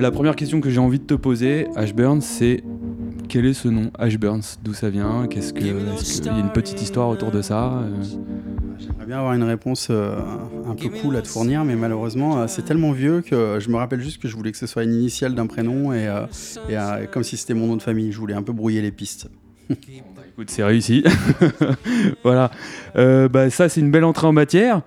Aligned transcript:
La 0.00 0.10
première 0.10 0.36
question 0.36 0.60
que 0.60 0.68
j'ai 0.68 0.78
envie 0.78 0.98
de 0.98 1.04
te 1.04 1.14
poser, 1.14 1.68
Ashburn, 1.74 2.20
c'est 2.20 2.62
quel 3.30 3.46
est 3.46 3.54
ce 3.54 3.68
nom 3.68 3.90
Ashburns 3.98 4.42
D'où 4.62 4.74
ça 4.74 4.90
vient? 4.90 5.26
Qu'est-ce 5.26 5.54
que, 5.54 5.64
Est-ce 5.94 6.20
qu'il 6.20 6.32
y 6.32 6.34
a 6.34 6.38
une 6.38 6.52
petite 6.52 6.82
histoire 6.82 7.08
autour 7.08 7.30
de 7.30 7.40
ça 7.40 7.82
euh? 7.82 8.02
J'aimerais 8.78 9.06
bien 9.06 9.18
avoir 9.18 9.32
une 9.32 9.42
réponse 9.42 9.88
euh, 9.90 10.18
un 10.66 10.74
peu 10.74 10.90
cool 10.90 11.16
à 11.16 11.22
te 11.22 11.28
fournir, 11.28 11.64
mais 11.64 11.76
malheureusement, 11.76 12.40
euh, 12.40 12.44
c'est 12.46 12.62
tellement 12.62 12.92
vieux 12.92 13.22
que 13.22 13.58
je 13.58 13.70
me 13.70 13.76
rappelle 13.76 14.02
juste 14.02 14.20
que 14.20 14.28
je 14.28 14.36
voulais 14.36 14.52
que 14.52 14.58
ce 14.58 14.66
soit 14.66 14.84
une 14.84 14.92
initiale 14.92 15.34
d'un 15.34 15.46
prénom 15.46 15.94
et, 15.94 16.12
et 16.68 17.06
comme 17.10 17.24
si 17.24 17.38
c'était 17.38 17.54
mon 17.54 17.66
nom 17.66 17.76
de 17.76 17.82
famille. 17.82 18.12
Je 18.12 18.18
voulais 18.18 18.34
un 18.34 18.42
peu 18.42 18.52
brouiller 18.52 18.82
les 18.82 18.92
pistes. 18.92 19.30
Écoute, 19.70 20.50
c'est 20.50 20.62
réussi. 20.62 21.04
voilà. 22.22 22.50
bah, 22.94 23.48
ça, 23.48 23.70
c'est 23.70 23.80
une 23.80 23.90
belle 23.90 24.04
entrée 24.04 24.26
en 24.26 24.32
matière. 24.32 24.82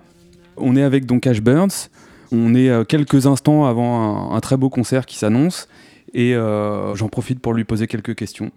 On 0.56 0.76
est 0.76 0.82
avec 0.84 1.04
donc 1.04 1.26
Ash 1.26 1.40
Burns. 1.40 1.90
On 2.32 2.54
est 2.54 2.86
quelques 2.86 3.26
instants 3.26 3.66
avant 3.66 4.32
un, 4.32 4.40
très 4.40 4.56
beau 4.56 4.70
concert 4.70 5.06
qui 5.06 5.16
s'annonce. 5.16 5.68
Et 6.14 6.34
j'en 6.34 7.08
profite 7.08 7.40
pour 7.40 7.54
lui 7.54 7.64
poser 7.64 7.86
quelques 7.86 8.14
questions. 8.14 8.50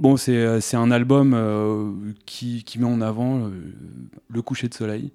Bon, 0.00 0.16
c'est 0.16 0.74
un 0.74 0.90
album 0.90 2.14
qui, 2.26 2.64
qui, 2.64 2.78
met 2.78 2.86
en 2.86 3.00
avant 3.00 3.50
le 4.28 4.42
coucher 4.42 4.68
de 4.68 4.74
soleil. 4.74 5.12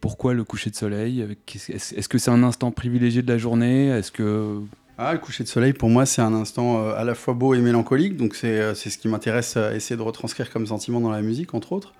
Pourquoi 0.00 0.34
le 0.34 0.44
coucher 0.44 0.70
de 0.70 0.76
soleil? 0.76 1.24
Est-ce 1.68 2.08
que 2.08 2.18
c'est 2.18 2.30
un 2.30 2.42
instant 2.42 2.70
privilégié 2.70 3.22
de 3.22 3.30
la 3.30 3.38
journée? 3.38 3.88
Est-ce 3.88 4.10
que 4.10 4.60
ah, 5.02 5.14
le 5.14 5.18
coucher 5.18 5.44
de 5.44 5.48
soleil, 5.48 5.72
pour 5.72 5.88
moi, 5.88 6.04
c'est 6.04 6.20
un 6.20 6.34
instant 6.34 6.90
à 6.90 7.04
la 7.04 7.14
fois 7.14 7.32
beau 7.32 7.54
et 7.54 7.60
mélancolique. 7.60 8.18
Donc, 8.18 8.34
c'est 8.34 8.74
ce 8.74 8.98
qui 8.98 9.08
m'intéresse 9.08 9.56
à 9.56 9.74
essayer 9.74 9.96
de 9.96 10.02
retranscrire 10.02 10.50
comme 10.50 10.66
sentiment 10.66 11.00
dans 11.00 11.10
la 11.10 11.22
musique, 11.22 11.54
entre 11.54 11.72
autres. 11.72 11.94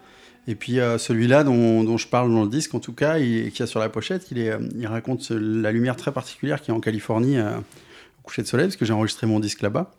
Et 0.47 0.55
puis 0.55 0.81
euh, 0.81 0.99
celui-là 0.99 1.45
dont, 1.45 1.97
je 1.97 2.09
parle 2.09 2.33
dans 2.33 2.43
le 2.43 2.49
disque, 2.49 2.75
en 2.75 2.81
tout 2.81 2.93
cas, 2.93 3.19
et 3.19 3.51
qui 3.53 3.63
a 3.63 3.67
sur 3.67 3.81
la 3.81 3.89
pochette, 3.89 4.31
il, 4.31 4.39
il 4.77 4.87
raconte 4.87 5.31
la 5.31 5.71
lumière 5.73 5.97
très 5.97 6.13
particulière 6.13 6.61
qui 6.61 6.71
est 6.71 6.75
en 6.75 6.81
Californie 6.81 7.39
euh, 7.39 7.59
au 7.59 8.23
coucher 8.23 8.43
de 8.43 8.47
soleil, 8.47 8.67
parce 8.67 8.77
que 8.77 8.85
j'ai 8.85 8.93
enregistré 8.93 9.27
mon 9.27 9.41
disque 9.41 9.63
là-bas. 9.63 9.93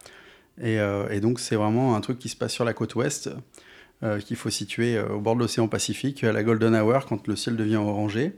Et, 0.62 0.80
euh, 0.80 1.08
et, 1.10 1.20
donc 1.20 1.40
c'est 1.40 1.56
vraiment 1.56 1.96
un 1.96 2.02
truc 2.02 2.20
qui 2.20 2.30
se 2.30 2.36
passe 2.36 2.54
sur 2.54 2.66
la 2.66 2.74
côte 2.74 2.96
ouest, 2.96 3.30
qu'il 4.26 4.36
faut 4.36 4.50
situer 4.50 5.00
au 5.00 5.20
bord 5.20 5.36
de 5.36 5.42
l'océan 5.42 5.68
Pacifique, 5.68 6.24
à 6.24 6.34
la 6.34 6.42
Golden 6.42 6.74
Hour, 6.74 7.06
quand 7.06 7.28
le 7.28 7.36
ciel 7.36 7.56
devient 7.56 7.76
orangé. 7.76 8.34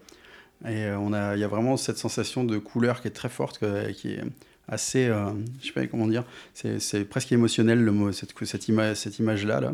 Et 0.68 0.90
on 0.92 1.14
a, 1.14 1.38
il 1.38 1.40
y 1.40 1.44
a 1.46 1.48
vraiment 1.48 1.78
cette 1.78 1.98
sensation 1.98 2.44
de 2.44 2.58
couleur 2.58 3.02
qui 3.02 3.08
est 3.08 3.12
très 3.12 3.30
forte, 3.30 3.64
qui 3.94 4.10
est 4.10 4.24
assez, 4.68 5.08
je 5.62 5.68
sais 5.68 5.74
pas 5.74 5.86
comment 5.88 6.08
dire, 6.08 6.24
c'est 6.54 7.06
presque 7.06 7.32
émotionnel 7.32 7.84
le 7.84 7.92
mot, 7.92 8.12
cette, 8.12 8.34
cette, 8.46 8.96
cette 8.96 9.20
image-là. 9.20 9.60
Là. 9.62 9.72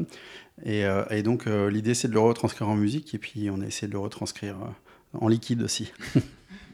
Euh, 0.67 1.05
et, 1.09 1.23
donc, 1.23 1.47
euh, 1.47 1.69
l'idée, 1.69 1.93
c'est 1.93 2.07
de 2.07 2.13
le 2.13 2.19
retranscrire 2.19 2.69
en 2.69 2.75
musique, 2.75 3.13
et 3.13 3.17
puis 3.17 3.49
on 3.51 3.61
a 3.61 3.65
essayé 3.65 3.87
de 3.87 3.93
le 3.93 3.99
retranscrire 3.99 4.55
euh, 4.55 5.17
en 5.19 5.27
liquide 5.27 5.63
aussi. 5.63 5.91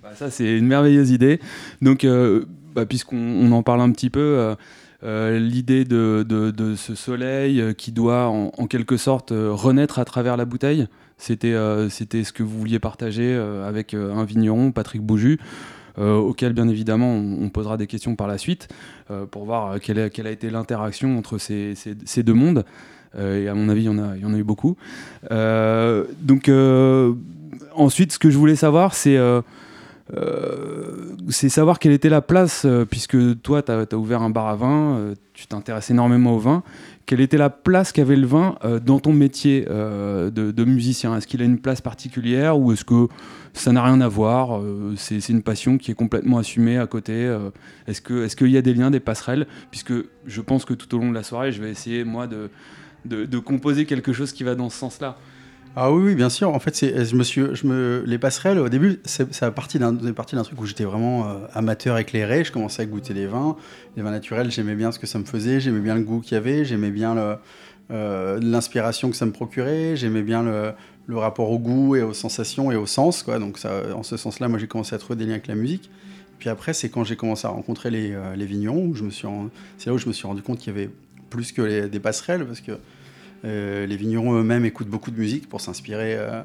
Bah, 0.04 0.12
ça, 0.14 0.30
c'est 0.30 0.56
une 0.56 0.68
merveilleuse 0.68 1.10
idée. 1.10 1.40
Donc, 1.82 2.06
bah, 2.76 2.86
puisqu'on 2.86 3.52
en 3.52 3.64
parle 3.64 3.82
un 3.82 3.92
petit 3.92 4.12
peu, 4.12 4.56
l'idée 5.02 5.84
de, 5.84 6.76
ce 6.78 6.94
soleil 6.94 7.74
qui 7.74 7.92
doit, 7.92 8.28
en, 8.28 8.68
quelque 8.68 8.98
sorte, 8.98 9.34
renaître 9.34 9.98
à 9.98 10.06
travers 10.06 10.38
la 10.38 10.46
bouteille, 10.46 10.86
c'était 11.18 11.56
c'était 11.90 12.24
ce 12.24 12.34
que 12.34 12.44
vous 12.44 12.60
vouliez 12.60 12.78
partager 12.78 13.34
avec 13.34 13.96
un 13.96 14.26
vigneron, 14.26 14.72
Patrick 14.72 15.02
Bouju. 15.02 15.40
Auquel 15.98 16.54
bien 16.54 16.68
évidemment 16.68 17.14
on, 17.14 17.50
posera 17.50 17.78
des 17.78 17.88
questions 17.88 18.16
par 18.16 18.28
la 18.28 18.38
suite 18.38 18.68
pour 19.32 19.46
voir 19.46 19.80
quelle 19.80 20.00
a, 20.00 20.10
quelle 20.10 20.28
a 20.28 20.32
été 20.32 20.50
l'interaction 20.50 21.18
entre 21.18 21.38
ces, 21.38 21.74
ces, 21.76 22.24
deux 22.24 22.34
mondes. 22.34 22.66
Euh, 23.18 23.44
et 23.44 23.48
à 23.48 23.54
mon 23.54 23.70
avis, 23.70 23.84
il 23.84 23.86
y 23.86 23.90
en 23.90 23.98
a, 23.98 24.16
y 24.18 24.26
en 24.26 24.34
a 24.34 24.38
eu 24.38 24.44
beaucoup. 24.44 24.76
Euh, 25.32 26.06
donc, 26.22 26.50
euh, 26.50 27.14
ensuite, 27.74 28.14
ce 28.14 28.20
que 28.20 28.30
je 28.30 28.38
voulais 28.38 28.56
savoir, 28.56 28.94
c'est. 28.94 29.18
c'est 31.30 31.50
savoir 31.50 31.80
quelle 31.80 31.94
était 31.94 32.10
la 32.10 32.22
place, 32.22 32.68
puisque 32.90 33.42
toi, 33.42 33.62
tu 33.62 33.72
as, 33.72 33.98
ouvert 33.98 34.22
un 34.22 34.30
bar 34.30 34.48
à 34.48 34.56
vin, 34.56 35.14
tu 35.34 35.48
t'intéresses 35.48 35.90
énormément 35.90 36.36
au 36.36 36.40
vin. 36.40 36.64
Quelle 37.06 37.22
était 37.22 37.38
la 37.38 37.50
place 37.50 37.92
qu'avait 37.92 38.16
le 38.16 38.26
vin 38.26 38.58
dans 38.84 39.00
ton 39.00 39.14
métier 39.14 39.66
de, 39.66 40.64
musicien? 40.66 41.16
Est-ce 41.16 41.28
qu'il 41.28 41.42
a 41.42 41.46
une 41.46 41.60
place 41.60 41.82
particulière 41.82 42.58
ou 42.60 42.72
est-ce 42.72 42.84
que 42.84 43.08
ça 43.54 43.72
n'a 43.72 43.84
rien 43.84 44.02
à 44.02 44.08
voir 44.08 44.60
C'est 44.96 45.30
une 45.30 45.44
passion 45.44 45.78
qui 45.78 45.92
est 45.92 45.96
complètement 45.96 46.40
assumée 46.40 46.78
à 46.78 46.88
côté 46.88 47.32
Est-ce 47.88 48.02
qu'il 48.02 48.18
est 48.18 48.36
qu'il 48.36 48.50
y 48.50 48.58
a 48.58 48.64
des 48.64 48.74
liens, 48.74 48.90
des 48.90 49.00
passerelles? 49.00 49.46
Puisque 49.70 49.94
je 50.26 50.42
pense 50.42 50.66
que 50.66 50.74
tout 50.74 50.96
au 50.96 51.00
long 51.00 51.10
de 51.10 51.16
la 51.16 51.24
soirée, 51.24 51.52
je 51.52 51.62
vais 51.62 51.70
essayer, 51.70 52.04
moi, 52.04 52.28
de, 52.28 53.38
composer 53.38 53.86
quelque 53.86 54.12
chose 54.12 54.32
qui 54.32 54.44
va 54.44 54.56
dans 54.56 54.70
ce 54.70 54.78
sens-là. 54.80 55.18
Ah 55.78 55.92
oui, 55.92 56.16
bien 56.16 56.30
sûr. 56.30 56.50
En 56.54 56.60
fait, 56.60 56.74
je 56.80 57.16
me 57.16 57.24
suis, 57.24 57.42
je 57.54 57.68
me, 57.68 58.02
les 58.06 58.18
passerelles, 58.18 58.60
au 58.60 58.70
début, 58.70 59.02
ça 59.04 59.26
a 59.42 59.52
parti 59.52 59.78
d'un 59.78 59.94
truc 59.94 60.62
où 60.62 60.66
j'étais 60.66 60.86
vraiment 60.86 61.28
euh, 61.28 61.34
amateur 61.54 61.98
éclairé. 61.98 62.46
Je 62.46 62.54
commençais 62.54 62.84
à 62.84 62.86
goûter 62.86 63.14
les 63.14 63.28
vins. 63.28 63.58
Les 63.98 64.04
vins 64.04 64.12
naturels, 64.12 64.52
j'aimais 64.52 64.76
bien 64.76 64.94
ce 64.94 65.00
que 65.00 65.08
ça 65.08 65.20
me 65.20 65.26
faisait. 65.26 65.60
J'aimais 65.60 65.82
bien 65.82 65.96
le 65.96 66.04
goût 66.04 66.22
qu'il 66.22 66.36
y 66.36 66.38
avait. 66.38 66.64
J'aimais 66.64 66.92
bien 66.92 67.18
euh, 67.92 68.40
l'inspiration 68.42 69.10
que 69.10 69.18
ça 69.18 69.26
me 69.26 69.34
procurait. 69.34 69.98
J'aimais 69.98 70.22
bien 70.22 70.44
le, 70.44 70.74
rapport 71.18 71.52
au 71.52 71.60
goût 71.60 71.98
et 71.98 72.02
aux 72.04 72.14
sensations 72.14 72.72
et 72.72 72.78
au 72.78 72.86
sens. 72.86 73.22
Quoi. 73.22 73.38
Donc, 73.38 73.58
ça, 73.58 73.82
en 73.94 74.04
ce 74.04 74.16
sens-là, 74.16 74.48
moi, 74.48 74.60
j'ai 74.60 74.68
commencé 74.68 74.96
à 74.96 74.98
trouver 74.98 75.18
des 75.18 75.26
liens 75.26 75.34
avec 75.34 75.48
la 75.48 75.56
musique. 75.56 75.92
Puis 76.40 76.48
après, 76.48 76.74
c'est 76.74 76.88
quand 76.88 77.04
j'ai 77.04 77.18
commencé 77.18 77.48
à 77.48 77.50
rencontrer 77.50 77.92
les, 77.92 78.14
euh, 78.14 78.34
suis, 79.12 79.28
c'est 79.78 79.88
là 79.88 79.94
où 79.94 79.98
je 79.98 80.08
me 80.08 80.14
suis 80.14 80.26
rendu 80.26 80.42
compte 80.42 80.60
qu'il 80.60 80.74
y 80.74 80.78
avait 80.78 80.90
plus 81.30 81.52
que 81.52 81.88
des 81.88 82.00
passerelles, 82.00 82.46
parce 82.46 82.62
que 82.62 82.74
les 83.46 83.98
vignerons 83.98 84.34
eux-mêmes 84.34 84.66
écoutent 84.66 84.90
beaucoup 84.90 85.12
de 85.12 85.20
musique 85.20 85.48
pour 85.50 85.62
s'inspirer. 85.62 86.16
Euh, 86.16 86.42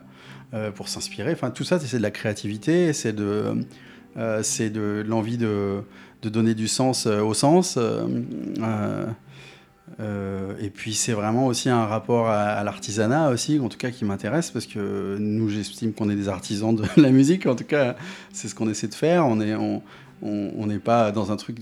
euh, 0.53 0.73
pour 0.73 0.89
s'inspirer. 0.89 1.33
Enfin, 1.33 1.51
tout 1.51 1.63
ça, 1.63 1.79
c'est 1.79 1.99
de 1.99 2.03
la 2.03 2.11
créativité, 2.11 2.93
c'est 2.93 3.13
de, 3.13 3.55
c'est 4.43 4.69
de 4.69 5.05
l'envie 5.07 5.39
de, 5.39 5.83
donner 6.25 6.55
du 6.55 6.67
sens 6.67 7.07
au 7.07 7.35
sens. 7.35 7.79
et 9.99 10.71
puis 10.75 10.95
c'est 10.95 11.13
vraiment 11.13 11.47
aussi 11.47 11.69
un 11.69 11.87
rapport 11.87 12.29
à, 12.29 12.65
l'artisanat 12.65 13.31
aussi, 13.31 13.61
en 13.61 13.69
tout 13.69 13.79
cas 13.79 13.91
qui 13.91 14.05
m'intéresse 14.05 14.51
parce 14.51 14.67
que 14.67 15.19
nous 15.21 15.49
j'estime 15.49 15.93
qu'on 15.93 16.11
est 16.11 16.17
des 16.17 16.29
artisans 16.29 16.75
de 16.75 16.83
la 17.01 17.11
musique, 17.11 17.47
en 17.47 17.55
tout 17.55 17.63
cas 17.63 17.95
c'est 18.33 18.49
ce 18.49 18.57
qu'on 18.57 18.69
essaie 18.69 18.89
de 18.89 18.95
faire. 18.95 19.29
On 19.29 19.41
est, 19.41 19.55
on 20.23 20.67
n'est 20.67 20.79
pas 20.79 21.13
dans 21.13 21.33
un 21.33 21.37
truc 21.37 21.59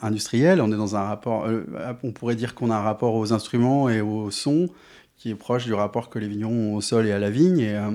industriel, 0.00 0.60
on 0.60 0.72
est 0.72 0.76
dans 0.76 0.96
un 0.96 1.02
rapport. 1.02 1.46
Euh, 1.46 1.64
on 2.02 2.12
pourrait 2.12 2.36
dire 2.36 2.54
qu'on 2.54 2.70
a 2.70 2.76
un 2.76 2.82
rapport 2.82 3.14
aux 3.14 3.32
instruments 3.32 3.88
et 3.88 4.00
au 4.00 4.30
son 4.30 4.68
qui 5.16 5.30
est 5.30 5.34
proche 5.34 5.64
du 5.64 5.74
rapport 5.74 6.10
que 6.10 6.18
les 6.18 6.28
vignerons 6.28 6.72
ont 6.72 6.76
au 6.76 6.80
sol 6.80 7.06
et 7.06 7.12
à 7.12 7.18
la 7.18 7.30
vigne. 7.30 7.60
Et, 7.60 7.74
euh, 7.74 7.90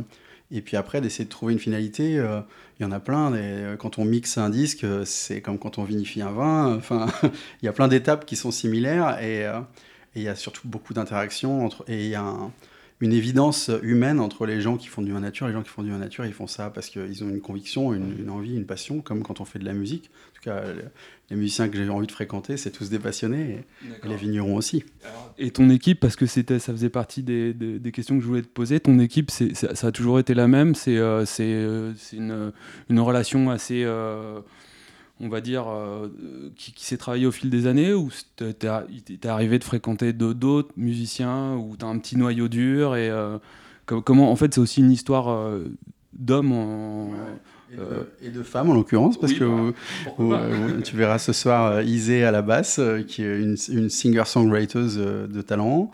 et 0.52 0.62
puis 0.62 0.76
après, 0.76 1.00
d'essayer 1.00 1.26
de 1.26 1.30
trouver 1.30 1.54
une 1.54 1.60
finalité. 1.60 2.20
Euh, 2.20 2.42
il 2.80 2.84
y 2.84 2.86
en 2.86 2.92
a 2.92 3.00
plein. 3.00 3.32
quand 3.78 4.00
on 4.00 4.06
mixe 4.06 4.40
un 4.40 4.50
disque, 4.50 4.86
c'est 5.06 5.42
comme 5.42 5.60
quand 5.60 5.78
on 5.78 5.84
vinifie 5.84 6.22
un 6.22 6.32
vin. 6.32 6.76
Enfin, 6.76 7.06
il 7.62 7.66
y 7.66 7.68
a 7.68 7.74
plein 7.74 7.88
d'étapes 7.88 8.26
qui 8.26 8.36
sont 8.36 8.52
similaires 8.52 9.22
et, 9.22 9.46
il 10.16 10.24
y 10.24 10.28
a 10.28 10.36
surtout 10.36 10.68
beaucoup 10.68 10.94
d'interactions 10.94 11.64
entre. 11.64 11.86
Et 11.88 12.16
une 13.02 13.14
évidence 13.14 13.70
humaine 13.82 14.20
entre 14.20 14.46
les 14.46 14.62
gens 14.62 14.78
qui 14.78 14.88
font 14.88 15.02
du 15.02 15.12
vin 15.12 15.20
nature. 15.20 15.48
Les 15.48 15.54
gens 15.54 15.64
qui 15.64 15.70
font 15.70 15.84
du 15.84 15.92
vin 15.92 15.98
nature, 15.98 16.26
ils 16.26 16.34
font 16.34 16.48
ça 16.48 16.70
parce 16.70 16.90
qu'ils 16.90 17.24
ont 17.24 17.30
une 17.30 17.42
conviction, 17.42 17.94
une, 17.94 18.30
envie, 18.30 18.56
une 18.56 18.66
passion, 18.66 19.02
comme 19.02 19.24
quand 19.24 19.42
on 19.42 19.46
fait 19.46 19.60
de 19.60 19.66
la 19.66 19.74
musique. 19.74 20.12
En 20.30 20.36
tout 20.36 20.42
cas, 20.44 20.64
les 21.32 21.36
musiciens 21.36 21.70
que 21.70 21.78
j'ai 21.78 21.90
envie 21.90 22.08
de 22.08 22.12
fréquenter, 22.12 22.58
c'est 22.58 22.72
tous 22.72 22.90
des 22.90 23.00
passionnés, 23.00 23.66
et, 24.04 24.08
les 24.08 24.16
vignerons 24.16 24.56
aussi. 24.56 24.84
et 25.38 25.50
ton 25.52 25.70
équipe, 25.70 26.00
parce 26.00 26.16
que 26.16 26.26
c'était, 26.26 26.60
ça 26.60 26.74
faisait 26.74 26.90
partie 26.90 27.24
des, 27.24 27.56
questions 27.94 28.18
que 28.18 28.22
je 28.22 28.28
voulais 28.28 28.42
te 28.42 28.48
poser, 28.48 28.80
ton 28.80 29.00
équipe, 29.00 29.32
c'est, 29.32 29.56
ça 29.56 29.88
a 29.88 29.92
toujours 29.92 30.20
été 30.20 30.34
la 30.34 30.48
même? 30.48 30.76
C'est, 30.76 30.98
euh, 30.98 31.26
c'est, 31.26 31.44
euh, 31.44 31.94
une, 32.14 32.52
une, 32.90 33.00
relation 33.00 33.50
assez... 33.50 33.84
Euh, 33.84 34.42
on 35.22 35.30
va 35.30 35.40
dire, 35.40 35.66
euh, 35.68 36.08
qui, 36.56 36.74
s'est 36.78 36.98
travaillé 36.98 37.26
au 37.26 37.32
fil 37.32 37.50
des 37.50 37.68
années 37.68 37.94
ou 37.94 38.10
t'es 38.36 39.28
arrivé 39.28 39.60
de 39.60 39.64
fréquenter 39.64 40.14
d'autres 40.14 40.74
musiciens 40.78 41.56
ou 41.56 41.76
t'as 41.78 41.88
un 41.88 42.00
petit 42.00 42.18
noyau 42.18 42.48
dur 42.48 42.96
et 42.96 43.10
euh, 43.10 43.38
comment 43.86 44.32
en 44.32 44.36
fait 44.36 44.54
c'est 44.54 44.60
aussi 44.60 44.80
une 44.80 44.92
histoire 44.92 45.30
euh, 45.30 45.66
d'hommes 46.14 46.54
et, 48.22 48.30
de, 48.30 48.44
femmes 48.44 48.72
en 48.72 48.74
l'occurrence 48.74 49.18
parce 49.18 49.34
que 49.34 49.74
bah, 50.20 50.42
tu 50.84 50.96
verras 50.96 51.20
ce 51.20 51.34
soir 51.34 51.84
Isée 51.84 52.24
à 52.24 52.32
la 52.32 52.42
basse 52.42 52.82
qui 53.08 53.24
est 53.24 53.40
une, 53.40 53.90
singer-songwriter 53.90 54.98
de 55.30 55.42
talent 55.42 55.92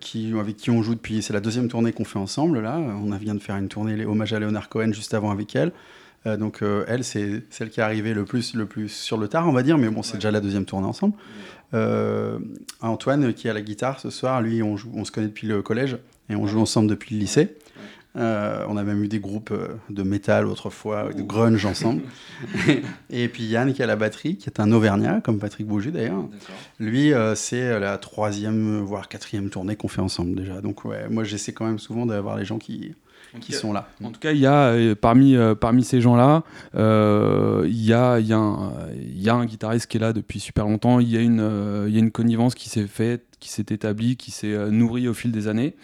qui, 0.00 0.32
avec 0.38 0.56
qui 0.56 0.70
on 0.70 0.82
joue 0.82 0.94
depuis 0.94 1.22
c'est 1.22 1.32
la 1.32 1.40
deuxième 1.40 1.68
tournée 1.68 1.92
qu'on 1.92 2.04
fait 2.04 2.18
ensemble 2.18 2.60
là. 2.60 2.76
On 2.78 3.10
vient 3.16 3.34
de 3.34 3.40
faire 3.40 3.56
une 3.56 3.68
tournée 3.68 4.04
hommage 4.04 4.34
à 4.34 4.38
Leonard 4.38 4.68
Cohen 4.68 4.92
juste 4.92 5.14
avant 5.14 5.30
avec 5.30 5.56
elle 5.56 5.72
euh, 6.26 6.36
donc 6.36 6.62
euh, 6.62 6.84
elle, 6.86 7.04
c'est 7.04 7.42
celle 7.50 7.70
qui 7.70 7.80
est 7.80 7.82
arrivée 7.82 8.14
le 8.14 8.24
plus, 8.24 8.54
le 8.54 8.66
plus 8.66 8.88
sur 8.88 9.16
le 9.16 9.28
tard, 9.28 9.48
on 9.48 9.52
va 9.52 9.62
dire, 9.62 9.78
mais 9.78 9.88
bon, 9.88 10.02
c'est 10.02 10.18
déjà 10.18 10.30
la 10.30 10.40
deuxième 10.40 10.64
tournée 10.64 10.86
ensemble. 10.86 11.14
Euh, 11.74 12.38
Antoine, 12.80 13.32
qui 13.32 13.48
a 13.48 13.52
la 13.52 13.62
guitare 13.62 13.98
ce 13.98 14.10
soir, 14.10 14.40
lui, 14.42 14.62
on, 14.62 14.76
on 14.94 15.04
se 15.04 15.10
connaît 15.10 15.28
depuis 15.28 15.46
le 15.46 15.62
collège 15.62 15.96
et 16.28 16.36
on 16.36 16.46
joue 16.46 16.60
ensemble 16.60 16.88
depuis 16.88 17.14
le 17.14 17.20
lycée. 17.20 17.56
Euh, 18.14 18.66
on 18.68 18.76
a 18.76 18.82
même 18.82 19.02
eu 19.02 19.08
des 19.08 19.20
groupes 19.20 19.52
euh, 19.52 19.68
de 19.88 20.02
métal 20.02 20.46
autrefois, 20.46 21.12
de 21.14 21.22
grunge 21.22 21.64
ensemble. 21.64 22.02
et 23.10 23.28
puis 23.28 23.44
Yann 23.44 23.72
qui 23.72 23.82
a 23.82 23.86
la 23.86 23.96
batterie, 23.96 24.36
qui 24.36 24.50
est 24.50 24.60
un 24.60 24.70
Auvergnat, 24.70 25.22
comme 25.22 25.38
Patrick 25.38 25.66
Bouget 25.66 25.92
d'ailleurs. 25.92 26.24
Lui, 26.78 27.14
euh, 27.14 27.34
c'est 27.34 27.80
la 27.80 27.96
troisième, 27.96 28.80
voire 28.80 29.08
quatrième 29.08 29.48
tournée 29.48 29.76
qu'on 29.76 29.88
fait 29.88 30.02
ensemble 30.02 30.34
déjà. 30.34 30.60
Donc 30.60 30.84
ouais, 30.84 31.08
moi 31.08 31.24
j'essaie 31.24 31.52
quand 31.52 31.64
même 31.64 31.78
souvent 31.78 32.04
d'avoir 32.04 32.36
les 32.36 32.44
gens 32.44 32.58
qui, 32.58 32.94
qui 33.40 33.52
sont 33.52 33.72
là. 33.72 33.88
En 34.04 34.10
tout 34.10 34.20
cas, 34.20 34.32
il 34.32 34.40
y 34.40 34.46
a 34.46 34.94
parmi, 34.94 35.34
parmi 35.58 35.82
ces 35.82 36.02
gens-là, 36.02 36.42
il 36.74 37.82
y, 37.82 37.94
a, 37.94 38.18
y, 38.18 38.32
a 38.34 38.60
y, 39.00 39.28
a 39.30 39.34
un 39.34 39.46
guitariste 39.46 39.86
qui 39.86 39.96
est 39.96 40.00
là 40.00 40.12
depuis 40.12 40.38
super 40.38 40.66
longtemps. 40.66 41.00
Il 41.00 41.08
y, 41.08 41.16
a 41.16 41.20
une, 41.22 41.86
y 41.88 41.96
a 41.96 41.98
une 41.98 42.10
connivence 42.10 42.54
qui 42.54 42.68
s'est 42.68 42.86
faite, 42.86 43.24
qui 43.40 43.48
s'est 43.48 43.66
établie, 43.70 44.16
qui 44.16 44.32
s'est 44.32 44.70
nourrie 44.70 45.08
au 45.08 45.14
fil 45.14 45.32
des 45.32 45.48
années. 45.48 45.74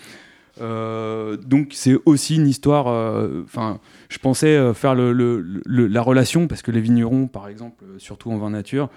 Euh, 0.61 1.37
donc 1.37 1.69
c'est 1.73 1.97
aussi 2.05 2.37
une 2.37 2.47
histoire. 2.47 2.89
Euh, 2.89 3.43
enfin, 3.45 3.81
je 4.09 4.19
pensais 4.19 4.57
euh, 4.57 4.75
faire 4.75 4.95
la 4.95 6.03
relation 6.03 6.49
parce 6.49 6.63
que 6.63 6.71
les 6.71 6.81
vignerons, 6.81 7.27
par 7.27 7.49
exemple, 7.49 7.85
surtout 7.99 8.31
en 8.31 8.39
vin 8.39 8.51
nature, 8.51 8.91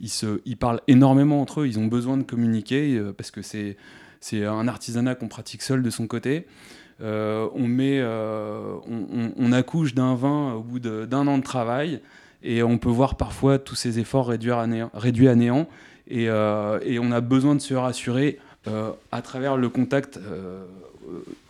ils, 0.00 0.56
parlent 0.56 0.80
énormément 0.88 1.40
entre 1.40 1.62
eux. 1.62 1.66
Ils 1.66 1.78
ont 1.78 1.86
besoin 1.86 2.16
de 2.16 2.22
communiquer 2.22 3.00
parce 3.16 3.30
que 3.30 3.40
c'est 3.42 4.44
un 4.44 4.68
artisanat 4.68 5.14
qu'on 5.14 5.28
pratique 5.28 5.62
seul 5.62 5.82
de 5.82 5.90
son 5.90 6.06
côté. 6.06 6.46
on 7.00 7.66
met, 7.66 8.04
on, 8.04 9.52
accouche 9.52 9.94
d'un 9.94 10.14
vin 10.14 10.54
au 10.54 10.62
bout 10.62 10.80
d'un 10.80 11.26
an 11.26 11.38
de 11.38 11.42
travail 11.42 12.00
et 12.42 12.62
on 12.62 12.76
peut 12.76 12.90
voir 12.90 13.16
parfois 13.16 13.58
tous 13.58 13.74
ces 13.74 13.98
efforts 13.98 14.26
réduits 14.26 14.52
à 14.52 14.66
néant, 15.34 15.68
et, 16.08 16.28
on 16.30 17.12
a 17.12 17.20
besoin 17.22 17.54
de 17.54 17.60
se 17.60 17.72
rassurer 17.72 18.38
à 19.12 19.22
travers 19.22 19.56
le 19.56 19.70
contact 19.70 20.20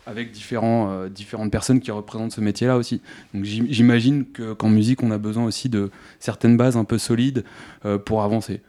avec 0.06 0.32
différents, 0.32 0.91
euh, 0.91 1.08
différentes 1.08 1.50
personnes 1.50 1.81
qui 1.81 1.91
représentent 1.91 2.32
ce 2.32 2.41
métier-là 2.41 2.76
aussi. 2.76 3.00
Donc 3.35 3.44
j'imagine 3.44 4.25
qu'en 4.25 4.69
musique, 4.69 5.03
on 5.03 5.11
a 5.11 5.19
besoin 5.19 5.44
aussi 5.44 5.69
de 5.69 5.91
certaines 6.20 6.56
bases 6.56 6.76
un 6.76 6.85
peu 6.85 6.99
solides 6.99 7.44
euh, 7.85 7.99
pour 7.99 8.23
avancer. 8.23 8.61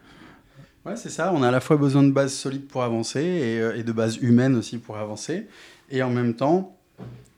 Ouais, 0.84 0.96
c'est 0.96 1.10
ça. 1.10 1.32
On 1.34 1.42
a 1.42 1.48
à 1.48 1.50
la 1.50 1.60
fois 1.60 1.76
besoin 1.76 2.02
de 2.02 2.10
bases 2.10 2.34
solides 2.34 2.66
pour 2.66 2.82
avancer 2.82 3.20
et, 3.76 3.82
de 3.82 3.92
bases 3.92 4.16
humaines 4.16 4.56
aussi 4.56 4.78
pour 4.78 4.96
avancer. 4.96 5.46
Et 5.90 6.02
en 6.02 6.10
même 6.10 6.34
temps, 6.34 6.76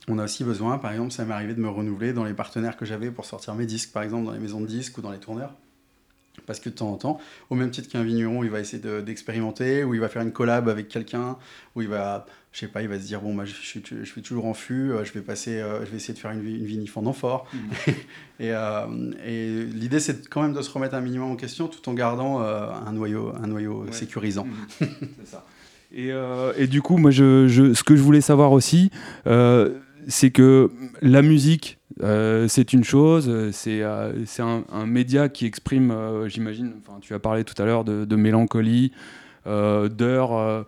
on 0.08 0.19
a 0.19 0.25
aussi 0.25 0.44
besoin, 0.44 0.79
par 0.79 0.93
exemple, 0.93 1.12
ça 1.12 1.25
m'est 1.25 1.35
arrivé 1.35 1.55
de 1.55 1.61
me 1.61 1.69
renouveler 1.69 2.12
dans 2.12 2.25
les 2.25 2.35
partenaires 2.35 2.76
que 2.76 2.85
j'avais 2.85 3.11
pour 3.11 3.25
sortir 3.25 3.55
mes 3.55 3.67
disques, 3.67 3.93
par 3.93 4.03
exemple, 4.03 4.26
dans 4.26 4.32
les 4.32 4.38
maisons 4.38 4.61
de 4.61 4.67
disques 4.67 4.99
ou 4.99 5.03
dans 5.03 5.11
les 5.11 5.19
tourneurs. 5.19 5.55
Parce 6.47 6.61
que 6.61 6.69
de 6.69 6.75
temps 6.75 6.91
en 6.91 6.97
temps, 6.97 7.19
au 7.51 7.55
même 7.55 7.71
titre 7.71 7.89
qu'un 7.89 8.03
vigneron, 8.03 8.43
il 8.45 8.51
va 8.51 8.61
essayer 8.61 8.83
d'expérimenter, 9.03 9.85
ou 9.85 9.95
il 9.95 10.01
va 10.01 10.09
faire 10.09 10.23
une 10.23 10.33
collab 10.33 10.69
avec 10.69 10.89
quelqu'un, 10.89 11.37
ou 11.75 11.83
il 11.83 11.89
va, 11.89 12.27
je 12.53 12.61
sais 12.61 12.69
pas, 12.69 12.83
il 12.83 12.89
va 12.89 12.99
se 12.99 13.07
dire 13.07 13.21
bon, 13.21 13.33
moi 13.33 13.45
je, 13.45 13.53
suis, 13.53 13.83
je 13.85 14.05
suis 14.05 14.23
toujours 14.23 14.47
en 14.47 14.55
fût, 14.55 14.93
euh, 14.93 15.05
je 15.05 15.13
vais 15.13 15.21
passer, 15.21 15.59
euh, 15.59 15.85
je 15.85 15.91
vais 15.91 15.97
essayer 15.97 16.15
de 16.15 16.19
faire 16.19 16.31
une, 16.31 16.45
une 16.45 16.65
vinif 16.65 16.97
en 16.97 17.07
amphore. 17.07 17.47
Mmh. 17.53 17.91
et, 18.41 18.53
euh, 18.53 19.13
et 19.25 19.65
l'idée, 19.65 20.01
c'est 20.01 20.29
quand 20.29 20.43
même 20.43 20.53
de 20.53 20.63
se 20.63 20.71
remettre 20.71 20.95
un 20.95 21.01
minimum 21.01 21.31
en 21.31 21.37
question, 21.37 21.69
tout 21.69 21.89
en 21.89 21.95
gardant 21.95 22.41
un 22.41 22.93
noyau, 22.93 23.33
un 23.41 23.47
noyau 23.47 23.87
sécurisant. 23.91 24.47
Mmh. 24.47 24.85
c'est 25.19 25.27
ça. 25.27 25.45
Et, 25.93 26.11
et, 26.57 26.69
du 26.69 26.83
coup, 26.83 26.99
moi, 26.99 27.11
je, 27.11 27.49
je, 27.49 27.75
ce 27.75 27.83
que 27.83 27.97
je 27.97 28.03
voulais 28.03 28.21
savoir 28.21 28.53
aussi, 28.53 28.93
c'est 30.07 30.31
que 30.31 30.71
la 31.03 31.23
musique, 31.23 31.80
euh, 32.02 32.49
c'est 32.49 32.73
une 32.73 32.85
chose, 32.85 33.50
c'est 33.52 33.82
euh, 33.82 34.12
un, 34.38 34.87
média 34.87 35.29
qui 35.29 35.47
exprime, 35.47 35.91
euh, 35.91 36.29
j'imagine, 36.29 36.73
tu 37.00 37.14
as 37.14 37.19
parlé 37.19 37.44
tout 37.44 37.61
à 37.61 37.67
l'heure 37.67 37.85
de, 37.85 38.17
mélancolie, 38.17 38.93
d'heures 39.47 40.67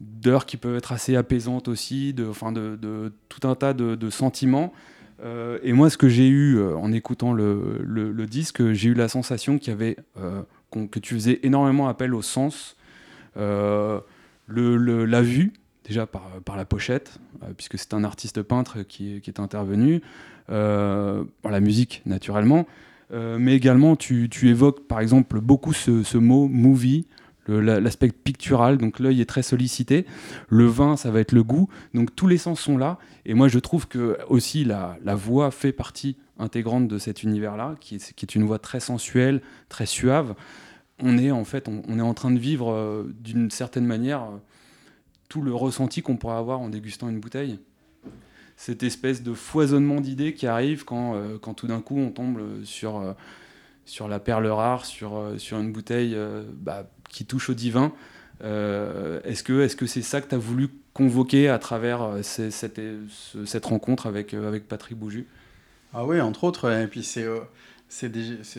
d'heures 0.00 0.44
qui 0.44 0.58
peuvent 0.58 0.76
être 0.76 0.92
assez 0.92 1.16
apaisantes 1.16 1.68
aussi, 1.68 2.12
de, 2.12 2.30
de, 2.76 3.12
tout 3.28 3.48
un 3.48 3.54
tas 3.54 3.72
de, 3.72 4.10
sentiments. 4.10 4.72
et 5.62 5.72
moi, 5.72 5.90
ce 5.90 5.96
que 5.96 6.08
j'ai 6.08 6.28
eu 6.28 6.62
en 6.62 6.92
écoutant 6.92 7.32
le, 7.32 7.80
le, 7.82 8.26
disque, 8.26 8.72
j'ai 8.72 8.90
eu 8.90 8.94
la 8.94 9.08
sensation 9.08 9.58
qu'il 9.58 9.70
y 9.70 9.74
avait, 9.74 9.96
que 10.70 10.98
tu 10.98 11.14
faisais 11.14 11.40
énormément 11.42 11.88
appel 11.88 12.14
au 12.14 12.22
sens, 12.22 12.76
le, 13.36 14.04
la 14.48 15.22
vue, 15.22 15.52
déjà 15.86 16.06
par, 16.06 16.28
par 16.44 16.56
la 16.56 16.64
pochette, 16.64 17.18
puisque 17.56 17.78
c'est 17.78 17.94
un 17.94 18.04
artiste 18.04 18.42
peintre 18.42 18.82
qui, 18.82 19.22
est 19.26 19.40
intervenu, 19.40 20.02
euh, 20.50 21.24
la 21.44 21.60
musique 21.60 22.02
naturellement, 22.06 22.66
euh, 23.12 23.36
mais 23.38 23.54
également 23.54 23.96
tu, 23.96 24.28
évoques 24.42 24.86
par 24.86 25.00
exemple 25.00 25.40
beaucoup 25.40 25.72
ce, 25.72 26.16
mot 26.16 26.48
movie, 26.48 27.06
l'aspect 27.48 28.10
pictural, 28.10 28.78
donc 28.78 28.98
l'œil 28.98 29.20
est 29.20 29.26
très 29.26 29.42
sollicité. 29.42 30.06
Le 30.48 30.66
vin, 30.66 30.96
ça 30.96 31.10
va 31.10 31.20
être 31.20 31.32
le 31.32 31.42
goût. 31.42 31.68
Donc 31.94 32.14
tous 32.14 32.26
les 32.26 32.38
sens 32.38 32.60
sont 32.60 32.76
là. 32.76 32.98
Et 33.24 33.34
moi, 33.34 33.48
je 33.48 33.58
trouve 33.58 33.86
que 33.86 34.18
aussi 34.28 34.64
la, 34.64 34.98
voix 35.14 35.50
fait 35.50 35.72
partie 35.72 36.16
intégrante 36.38 36.88
de 36.88 36.98
cet 36.98 37.22
univers-là, 37.22 37.76
qui 37.80 37.96
est, 37.96 38.34
une 38.34 38.44
voix 38.44 38.58
très 38.58 38.80
sensuelle, 38.80 39.40
très 39.68 39.86
suave. 39.86 40.34
On 41.00 41.18
est 41.18 41.30
en 41.30 41.44
fait, 41.44 41.68
on, 41.68 41.98
est 41.98 42.02
en 42.02 42.14
train 42.14 42.30
de 42.30 42.38
vivre 42.38 42.72
euh, 42.72 43.14
d'une 43.20 43.50
certaine 43.50 43.84
manière 43.84 44.28
tout 45.28 45.42
le 45.42 45.54
ressenti 45.54 46.02
qu'on 46.02 46.16
pourrait 46.16 46.36
avoir 46.36 46.60
en 46.60 46.68
dégustant 46.68 47.08
une 47.08 47.20
bouteille 47.20 47.58
cette 48.56 48.82
espèce 48.82 49.22
de 49.22 49.34
foisonnement 49.34 50.00
d'idées 50.00 50.34
qui 50.34 50.46
arrive 50.46 50.84
quand, 50.84 51.14
euh, 51.14 51.38
quand 51.38 51.54
tout 51.54 51.66
d'un 51.66 51.80
coup 51.80 51.98
on 51.98 52.10
tombe 52.10 52.40
sur, 52.64 52.98
euh, 52.98 53.12
sur 53.84 54.08
la 54.08 54.18
perle 54.18 54.46
rare, 54.46 54.86
sur, 54.86 55.16
euh, 55.16 55.38
sur 55.38 55.58
une 55.58 55.72
bouteille 55.72 56.16
bah, 56.54 56.88
qui 57.10 57.26
touche 57.26 57.50
au 57.50 57.54
divin. 57.54 57.92
est-ce 58.42 59.42
que 59.42 59.60
est-ce 59.60 59.76
que 59.76 59.86
c'est 59.86 60.02
ça 60.02 60.20
que 60.20 60.28
tu 60.28 60.34
as 60.34 60.38
voulu 60.38 60.68
convoquer 60.94 61.48
à 61.48 61.58
travers 61.58 62.18
cette, 62.22 62.80
cette 63.44 63.66
rencontre 63.66 64.06
avec, 64.06 64.32
avec 64.32 64.66
Patrick 64.66 64.98
Bouju 64.98 65.26
Ah 65.92 66.06
oui, 66.06 66.20
entre 66.20 66.44
autres. 66.44 66.70
Et 66.70 66.86
puis 66.86 67.02
c'est 67.02 67.26
c'est 67.88 68.10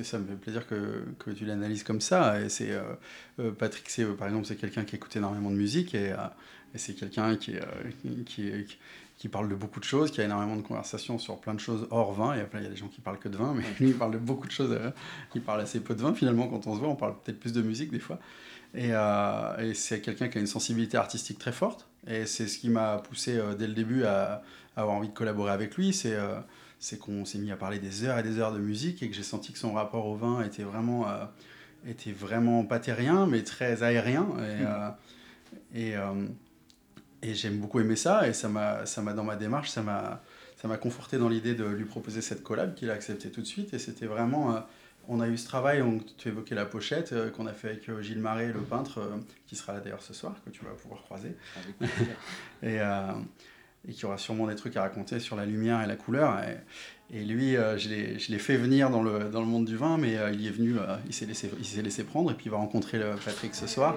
ça 0.04 0.20
me 0.20 0.26
fait 0.26 0.36
plaisir 0.36 0.66
que, 0.68 1.04
que 1.20 1.32
tu 1.32 1.46
l'analyses 1.46 1.84
comme 1.84 2.02
ça. 2.02 2.40
Et 2.40 2.50
c'est 2.50 2.72
Patrick, 3.58 3.90
c'est 3.90 4.06
par 4.06 4.28
exemple, 4.28 4.46
c'est 4.46 4.56
quelqu'un 4.56 4.84
qui 4.84 4.96
écoute 4.96 5.16
énormément 5.16 5.50
de 5.50 5.56
musique 5.56 5.96
et, 5.96 6.14
et 6.74 6.78
c'est 6.78 6.94
quelqu'un 6.94 7.36
qui, 7.36 7.56
qui, 8.02 8.24
qui, 8.26 8.78
qui 9.18 9.30
parle 9.30 9.50
de 9.50 9.56
beaucoup 9.56 9.80
de 9.80 9.86
choses, 9.86 10.12
qui 10.12 10.22
a 10.22 10.26
énormément 10.26 10.56
de 10.56 10.62
conversations 10.62 11.18
sur 11.18 11.40
plein 11.40 11.56
de 11.56 11.60
choses 11.60 11.88
hors 11.90 12.14
vin. 12.14 12.36
Et 12.36 12.42
après, 12.42 12.60
il 12.60 12.64
y 12.64 12.68
a 12.68 12.70
des 12.70 12.76
gens 12.76 12.88
qui 12.88 13.02
parlent 13.02 13.18
que 13.18 13.30
de 13.30 13.38
vin, 13.38 13.54
mais 13.56 13.64
lui, 13.80 13.90
il 13.90 13.98
parle 13.98 14.12
de 14.12 14.20
beaucoup 14.20 14.46
de 14.46 14.52
choses. 14.52 14.72
Euh, 14.72 14.92
il 15.34 15.42
parle 15.42 15.62
assez 15.62 15.80
peu 15.80 15.96
de 15.96 16.02
vin 16.02 16.14
finalement 16.14 16.48
quand 16.48 16.68
on 16.68 16.76
se 16.76 16.80
voit. 16.80 16.90
On 16.90 16.96
parle 16.96 17.16
peut-être 17.24 17.40
plus 17.40 17.52
de 17.52 17.62
musique 17.62 17.92
des 17.92 18.00
fois. 18.00 18.20
Et, 18.76 18.90
euh, 18.92 19.58
et 19.58 19.74
c'est 19.74 20.02
quelqu'un 20.02 20.28
qui 20.28 20.38
a 20.38 20.42
une 20.42 20.48
sensibilité 20.48 20.98
artistique 20.98 21.40
très 21.40 21.52
forte. 21.52 21.88
Et 22.06 22.28
c'est 22.28 22.48
ce 22.48 22.60
qui 22.60 22.70
m'a 22.70 22.98
poussé 22.98 23.38
euh, 23.38 23.56
dès 23.56 23.68
le 23.68 23.74
début 23.74 24.04
à, 24.04 24.44
avoir 24.76 24.96
envie 24.96 25.10
de 25.10 25.14
collaborer 25.14 25.52
avec 25.52 25.76
lui. 25.76 25.94
C'est 25.94 26.16
c'est 26.80 27.00
qu'on 27.00 27.26
s'est 27.26 27.40
mis 27.40 27.52
à 27.52 27.58
parler 27.58 27.80
des 27.80 28.04
heures 28.04 28.20
et 28.20 28.24
des 28.24 28.38
heures 28.38 28.54
de 28.54 28.60
musique 28.60 29.02
et 29.02 29.10
que 29.10 29.16
j'ai 29.16 29.24
senti 29.24 29.52
que 29.52 29.58
son 29.58 29.74
rapport 29.74 30.06
au 30.06 30.16
vin 30.16 30.44
était 30.44 30.62
vraiment, 30.62 31.08
était 31.88 32.12
vraiment 32.12 32.64
pas 32.64 32.78
terrien, 32.78 33.26
mais 33.26 33.42
très 33.42 33.82
aérien. 33.82 34.28
Et, 35.74 35.80
et 35.82 35.96
et 37.22 37.34
j'aime 37.34 37.58
beaucoup 37.58 37.80
aimer 37.80 37.96
ça, 37.96 38.28
et 38.28 38.34
ça 38.34 38.48
m'a, 38.48 38.86
ça 38.86 39.02
m'a 39.02 39.14
dans 39.14 39.24
ma 39.24 39.36
démarche, 39.36 39.70
ça 39.70 39.82
m'a, 39.82 40.22
ça 40.58 40.68
m'a 40.68 40.78
conforté 40.78 41.18
dans 41.18 41.30
l'idée 41.30 41.54
de 41.54 41.66
lui 41.66 41.86
proposer 41.86 42.22
cette 42.22 42.44
collab 42.44 42.74
qu'il 42.74 42.90
a 42.90 42.94
accepté 42.94 43.30
tout 43.30 43.42
de 43.42 43.46
suite. 43.46 43.74
Et 43.74 43.80
c'était 43.80 44.08
vraiment, 44.08 44.56
euh, 44.56 44.60
on 45.08 45.20
a 45.20 45.28
eu 45.28 45.38
ce 45.38 45.46
travail, 45.46 45.82
on, 45.82 46.00
tu 46.18 46.30
évoquais 46.30 46.56
la 46.56 46.66
pochette 46.66 47.14
euh, 47.14 47.30
qu'on 47.30 47.46
a 47.46 47.54
fait 47.54 47.70
avec 47.70 47.90
euh, 47.90 48.02
Gilles 48.02 48.20
Marais, 48.20 48.48
le 48.48 48.62
peintre, 48.62 49.08
qui 49.46 49.56
sera 49.56 49.74
là 49.74 49.80
d'ailleurs 49.80 50.02
ce 50.02 50.14
soir, 50.14 50.36
que 50.44 50.50
tu 50.50 50.66
vas 50.66 50.72
pouvoir 50.72 51.04
croiser. 51.04 51.36
et, 52.64 52.80
et 53.88 53.94
qui 53.94 54.06
aura 54.06 54.18
sûrement 54.18 54.48
des 54.48 54.56
trucs 54.56 54.76
à 54.76 54.82
raconter 54.82 55.20
sur 55.20 55.36
la 55.36 55.46
lumière 55.46 55.82
et 55.84 55.88
la 55.88 55.96
couleur. 55.96 56.40
Et, 56.44 57.20
et 57.20 57.24
lui, 57.24 57.54
je, 57.54 57.88
l'ai, 57.88 58.20
je 58.20 58.32
l'ai 58.32 58.40
fait 58.40 58.58
venir 58.58 58.90
dans 58.90 59.02
le, 59.02 59.30
dans 59.30 59.40
le 59.40 59.46
monde 59.46 59.66
du 59.66 59.78
vin, 59.78 59.98
mais 59.98 60.18
il 60.34 60.46
est 60.46 60.52
venu, 60.52 60.76
il, 61.06 61.14
s'est 61.14 61.26
laissé, 61.26 61.50
il 61.58 61.66
s'est 61.66 61.82
laissé 61.82 62.04
prendre, 62.04 62.32
et 62.32 62.34
puis 62.34 62.48
il 62.48 62.52
va 62.52 62.58
rencontrer 62.58 63.00
Patrick 63.24 63.56
ce 63.56 63.68
soir. 63.68 63.96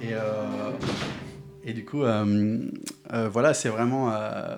Et 0.00 0.14
et 1.66 1.72
du 1.72 1.84
coup, 1.84 2.04
euh, 2.04 2.60
euh, 3.12 3.28
voilà, 3.28 3.52
c'est 3.52 3.68
vraiment. 3.68 4.12
Euh, 4.12 4.56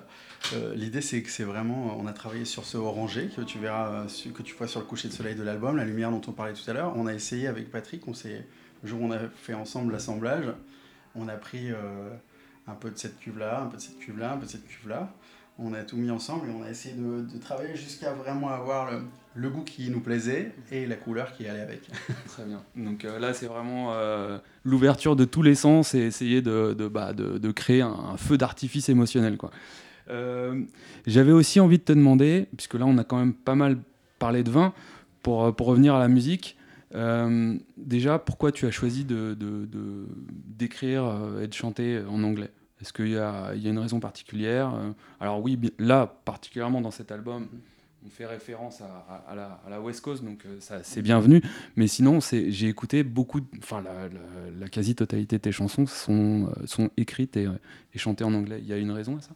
l'idée, 0.75 1.01
c'est 1.01 1.23
que 1.23 1.31
c'est 1.31 1.43
vraiment. 1.43 1.97
On 1.99 2.05
a 2.05 2.13
travaillé 2.13 2.45
sur 2.45 2.65
ce 2.65 2.77
orangé 2.77 3.29
que 3.35 3.41
tu 3.41 3.57
verras, 3.57 4.05
que 4.35 4.43
tu 4.43 4.53
vois 4.53 4.67
sur 4.67 4.79
le 4.79 4.85
coucher 4.85 5.07
de 5.07 5.13
soleil 5.13 5.33
de 5.33 5.41
l'album, 5.41 5.75
la 5.75 5.85
lumière 5.85 6.11
dont 6.11 6.21
on 6.27 6.31
parlait 6.31 6.53
tout 6.53 6.69
à 6.69 6.73
l'heure. 6.73 6.93
On 6.95 7.07
a 7.07 7.13
essayé 7.15 7.47
avec 7.47 7.71
Patrick, 7.71 8.07
on 8.07 8.13
le 8.13 8.87
jour 8.87 9.01
où 9.01 9.05
on 9.05 9.11
a 9.11 9.17
fait 9.41 9.55
ensemble 9.55 9.91
l'assemblage, 9.91 10.45
on 11.15 11.27
a 11.27 11.33
pris 11.33 11.69
un 12.67 12.75
peu 12.75 12.91
de 12.91 12.97
cette 12.97 13.19
cuve-là, 13.19 13.63
un 13.63 13.65
peu 13.65 13.77
de 13.77 13.81
cette 13.81 13.97
cuve-là, 13.97 14.33
un 14.33 14.37
peu 14.37 14.45
de 14.45 14.51
cette 14.51 14.67
cuve-là 14.67 15.11
on 15.61 15.73
a 15.73 15.83
tout 15.83 15.97
mis 15.97 16.09
ensemble 16.09 16.47
et 16.49 16.51
on 16.51 16.63
a 16.63 16.69
essayé 16.69 16.95
de, 16.95 17.25
travailler 17.39 17.75
jusqu'à 17.75 18.13
vraiment 18.13 18.49
avoir 18.49 18.91
le, 19.35 19.49
goût 19.49 19.63
qui 19.63 19.89
nous 19.89 19.99
plaisait 19.99 20.53
et 20.71 20.85
la 20.85 20.95
couleur 20.95 21.33
qui 21.33 21.47
allait 21.47 21.61
avec. 21.61 21.89
Très 22.27 22.43
bien. 22.45 22.61
Donc 22.75 23.05
euh, 23.05 23.19
là, 23.19 23.33
c'est 23.33 23.47
vraiment 23.47 23.93
euh, 23.93 24.37
l'ouverture 24.63 25.15
de 25.15 25.25
tous 25.25 25.41
les 25.41 25.55
sens 25.55 25.93
et 25.93 25.99
essayer 25.99 26.41
de, 26.41 26.73
de, 26.73 26.87
bah, 26.87 27.13
de 27.13 27.51
créer 27.51 27.81
un, 27.81 28.17
feu 28.17 28.37
d'artifice 28.37 28.89
émotionnel. 28.89 29.37
Quoi. 29.37 29.51
Euh, 30.09 30.61
j'avais 31.05 31.31
aussi 31.31 31.59
envie 31.59 31.77
de 31.77 31.83
te 31.83 31.93
demander, 31.93 32.47
puisque 32.55 32.75
là, 32.75 32.85
on 32.85 32.97
a 32.97 33.03
quand 33.03 33.17
même 33.17 33.33
pas 33.33 33.55
mal 33.55 33.77
parlé 34.17 34.43
de 34.43 34.51
vin, 34.51 34.73
pour, 35.23 35.53
pour 35.55 35.67
revenir 35.67 35.95
à 35.95 35.99
la 35.99 36.07
musique. 36.07 36.57
déjà, 37.77 38.19
pourquoi 38.19 38.51
tu 38.51 38.65
as 38.65 38.71
choisi 38.71 39.03
de 39.03 39.37
d'écrire 40.47 41.03
et 41.41 41.47
de 41.47 41.53
chanter 41.53 42.01
en 42.09 42.23
anglais? 42.23 42.51
Est-ce 42.81 42.93
qu'il 42.93 43.09
y, 43.09 43.17
a 43.17 43.53
une 43.53 43.79
raison 43.79 43.99
particulière 43.99 44.73
Alors 45.19 45.41
oui, 45.41 45.59
là, 45.79 46.07
particulièrement 46.25 46.81
dans 46.81 46.91
cet 46.91 47.11
album, 47.11 47.47
on 48.05 48.09
fait 48.09 48.25
référence 48.25 48.81
à, 48.81 49.35
la, 49.69 49.81
West 49.81 50.01
Coast, 50.01 50.23
donc 50.23 50.45
ça 50.59 50.81
c'est 50.83 51.01
bienvenu. 51.01 51.41
Mais 51.75 51.87
sinon, 51.87 52.19
j'ai 52.21 52.67
écouté 52.67 53.03
beaucoup, 53.03 53.41
enfin 53.57 53.83
la, 54.59 54.69
quasi-totalité 54.69 55.37
de 55.37 55.41
tes 55.41 55.51
chansons 55.51 55.85
sont, 55.85 56.49
sont 56.65 56.89
écrites 56.95 57.35
et, 57.35 57.47
chantées 57.95 58.23
en 58.23 58.33
anglais. 58.33 58.59
Il 58.61 58.67
y 58.67 58.73
a 58.73 58.77
une 58.77 58.91
raison 58.91 59.17
à 59.17 59.21
ça? 59.21 59.31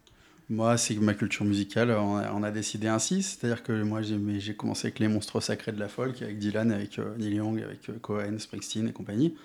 Moi, 0.49 0.77
c'est 0.77 0.95
ma 0.95 1.13
culture 1.13 1.45
musicale, 1.45 1.91
on 1.91 2.43
a, 2.43 2.51
décidé 2.51 2.87
ainsi. 2.87 3.23
C'est-à-dire 3.23 3.63
que 3.63 3.81
moi, 3.83 4.01
j'ai 4.01 4.55
commencé 4.55 4.87
avec 4.87 4.99
les 4.99 5.07
monstres 5.07 5.41
sacrés 5.41 5.71
de 5.71 5.79
la 5.79 5.87
folk, 5.87 6.21
avec 6.21 6.37
Dylan, 6.37 6.71
avec 6.71 6.99
euh, 6.99 7.15
Neil 7.17 7.35
Young, 7.35 7.61
avec 7.61 7.89
euh, 7.89 7.93
Cohen, 8.01 8.37
Springsteen 8.37 8.87
et 8.87 8.91
compagnie. 8.91 9.35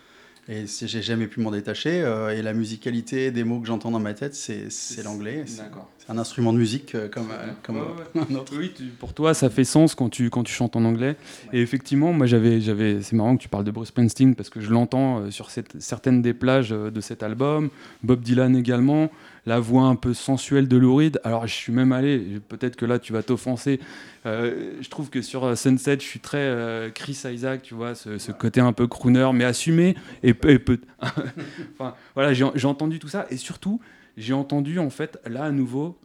Et 0.50 0.64
j'ai 0.66 1.02
jamais 1.02 1.26
pu 1.26 1.40
m'en 1.40 1.50
détacher. 1.50 2.00
Euh, 2.00 2.30
et 2.30 2.40
la 2.40 2.54
musicalité 2.54 3.30
des 3.30 3.44
mots 3.44 3.60
que 3.60 3.66
j'entends 3.66 3.90
dans 3.90 4.00
ma 4.00 4.14
tête, 4.14 4.34
c'est 4.34 5.02
l'anglais. 5.04 5.44
C'est 5.46 6.10
un 6.10 6.16
instrument 6.16 6.54
de 6.54 6.58
musique 6.58 6.96
comme, 7.10 7.28
comme 7.62 7.76
un 8.14 8.34
autre. 8.34 8.54
Oui, 8.56 8.72
pour 8.98 9.12
toi, 9.12 9.34
ça 9.34 9.50
fait 9.50 9.64
sens 9.64 9.94
quand 9.94 10.08
tu, 10.08 10.30
quand 10.30 10.44
tu 10.44 10.52
chantes 10.52 10.74
en 10.74 10.84
anglais. 10.84 11.16
Et 11.52 11.60
effectivement, 11.60 12.12
moi, 12.14 12.26
j'avais, 12.26 12.60
c'est 13.02 13.12
marrant 13.12 13.36
que 13.36 13.42
tu 13.42 13.48
parles 13.50 13.64
de 13.64 13.70
Bruce 13.70 13.88
Springsteen 13.88 14.34
parce 14.34 14.48
que 14.48 14.60
je 14.60 14.70
l'entends 14.70 15.30
sur 15.30 15.50
cette, 15.50 15.80
certaines 15.82 16.22
des 16.22 16.32
plages 16.32 16.70
de 16.70 17.00
cet 17.00 17.22
album. 17.22 17.68
Bob 18.02 18.22
Dylan 18.22 18.56
également 18.56 19.10
la 19.48 19.58
voix 19.58 19.84
un 19.84 19.96
peu 19.96 20.12
sensuelle 20.12 20.68
de 20.68 20.76
Louride. 20.76 21.20
Alors, 21.24 21.46
je 21.46 21.54
suis 21.54 21.72
même 21.72 21.90
allé, 21.90 22.38
peut-être 22.48 22.76
que 22.76 22.84
là, 22.84 22.98
tu 22.98 23.14
vas 23.14 23.22
t'offenser. 23.22 23.80
Euh, 24.26 24.74
je 24.80 24.88
trouve 24.90 25.08
que 25.08 25.22
sur 25.22 25.44
euh, 25.44 25.54
Sunset, 25.54 25.98
je 26.00 26.04
suis 26.04 26.20
très 26.20 26.38
euh, 26.38 26.90
Chris 26.90 27.18
Isaac, 27.24 27.62
tu 27.62 27.74
vois, 27.74 27.94
ce, 27.94 28.30
côté 28.30 28.60
un 28.60 28.74
peu 28.74 28.86
crooner, 28.86 29.30
mais 29.32 29.44
assumé 29.44 29.96
et 30.22 30.34
peu. 30.34 30.60
enfin, 31.00 31.94
voilà, 32.14 32.34
j'ai 32.34 32.66
entendu 32.66 32.98
tout 32.98 33.08
ça. 33.08 33.26
Et 33.30 33.38
surtout, 33.38 33.80
j'ai 34.18 34.34
entendu, 34.34 34.78
en 34.78 34.90
fait, 34.90 35.18
là, 35.26 35.44
à 35.44 35.50
nouveau, 35.50 35.96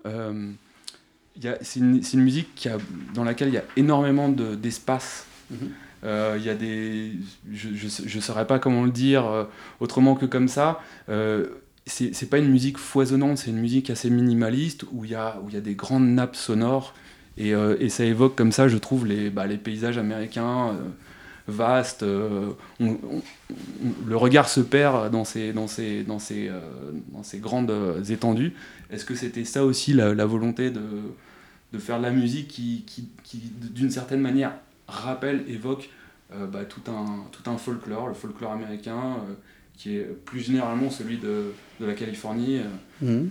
c'est 1.61 1.79
une, 1.79 2.01
une, 2.13 2.21
musique 2.21 2.55
qui 2.55 2.69
a, 2.69 2.77
dans 3.13 3.25
laquelle 3.25 3.49
il 3.49 3.55
y 3.55 3.57
a 3.57 3.65
énormément 3.75 4.29
d'espace. 4.29 5.27
Mm-hmm. 5.53 6.37
Il 6.37 6.43
y 6.43 6.49
a 6.49 6.55
des. 6.55 7.11
Je 7.51 8.15
ne 8.15 8.21
saurais 8.21 8.47
pas 8.47 8.59
comment 8.59 8.85
le 8.85 8.91
dire 8.91 9.47
autrement 9.81 10.15
que 10.15 10.25
comme 10.25 10.47
ça 10.47 10.81
c'est 11.85 12.29
pas 12.29 12.37
une 12.37 12.49
musique 12.49 12.77
foisonnante, 12.77 13.39
c'est 13.39 13.49
une 13.49 13.59
musique 13.59 13.89
assez 13.89 14.09
minimaliste 14.09 14.85
où 14.91 15.03
il 15.05 15.11
y 15.11 15.15
a, 15.15 15.39
où 15.43 15.49
y 15.49 15.57
a 15.57 15.61
des 15.61 15.75
grandes 15.75 16.07
nappes 16.07 16.35
sonores 16.35 16.93
et, 17.37 17.53
euh, 17.53 17.75
et, 17.79 17.89
ça 17.89 18.05
évoque 18.05 18.35
comme 18.35 18.51
ça, 18.51 18.67
je 18.67 18.77
trouve, 18.77 19.05
les, 19.05 19.29
bah, 19.29 19.47
les 19.47 19.57
paysages 19.57 19.97
américains 19.97 20.69
euh, 20.69 20.73
vastes. 21.47 22.03
Euh, 22.03 22.51
le 22.79 24.15
regard 24.15 24.47
se 24.47 24.59
perd 24.61 25.11
dans 25.11 25.25
ces, 25.25 25.51
dans 25.51 25.67
ces, 25.67 26.03
dans 26.03 26.19
ces, 26.19 26.51
dans 27.11 27.23
ces 27.23 27.39
grandes 27.39 27.73
étendues. 28.09 28.53
Est-ce 28.91 29.05
que 29.05 29.15
c'était 29.15 29.45
ça 29.45 29.65
aussi 29.65 29.93
la, 29.93 30.13
la 30.13 30.25
volonté 30.25 30.69
de, 30.69 30.81
de, 31.73 31.79
faire 31.79 31.97
de 31.97 32.03
la 32.03 32.11
musique 32.11 32.49
qui, 32.49 32.83
qui, 32.85 33.09
qui 33.23 33.37
d'une 33.37 33.89
certaine 33.89 34.21
manière, 34.21 34.53
rappelle, 34.87 35.43
évoque 35.47 35.89
bah, 36.31 36.65
tout, 36.65 36.81
un, 36.89 37.25
tout 37.31 37.49
un 37.49 37.57
folklore, 37.57 38.07
le 38.07 38.13
folklore 38.13 38.51
américain 38.51 39.17
qui 39.77 39.97
est 39.97 40.03
plus 40.25 40.41
généralement 40.41 40.89
celui 40.89 41.17
de, 41.17 41.53
de 41.79 41.85
la 41.85 41.93
Californie. 41.93 42.59
Euh. 42.59 43.05
Mhm. 43.05 43.29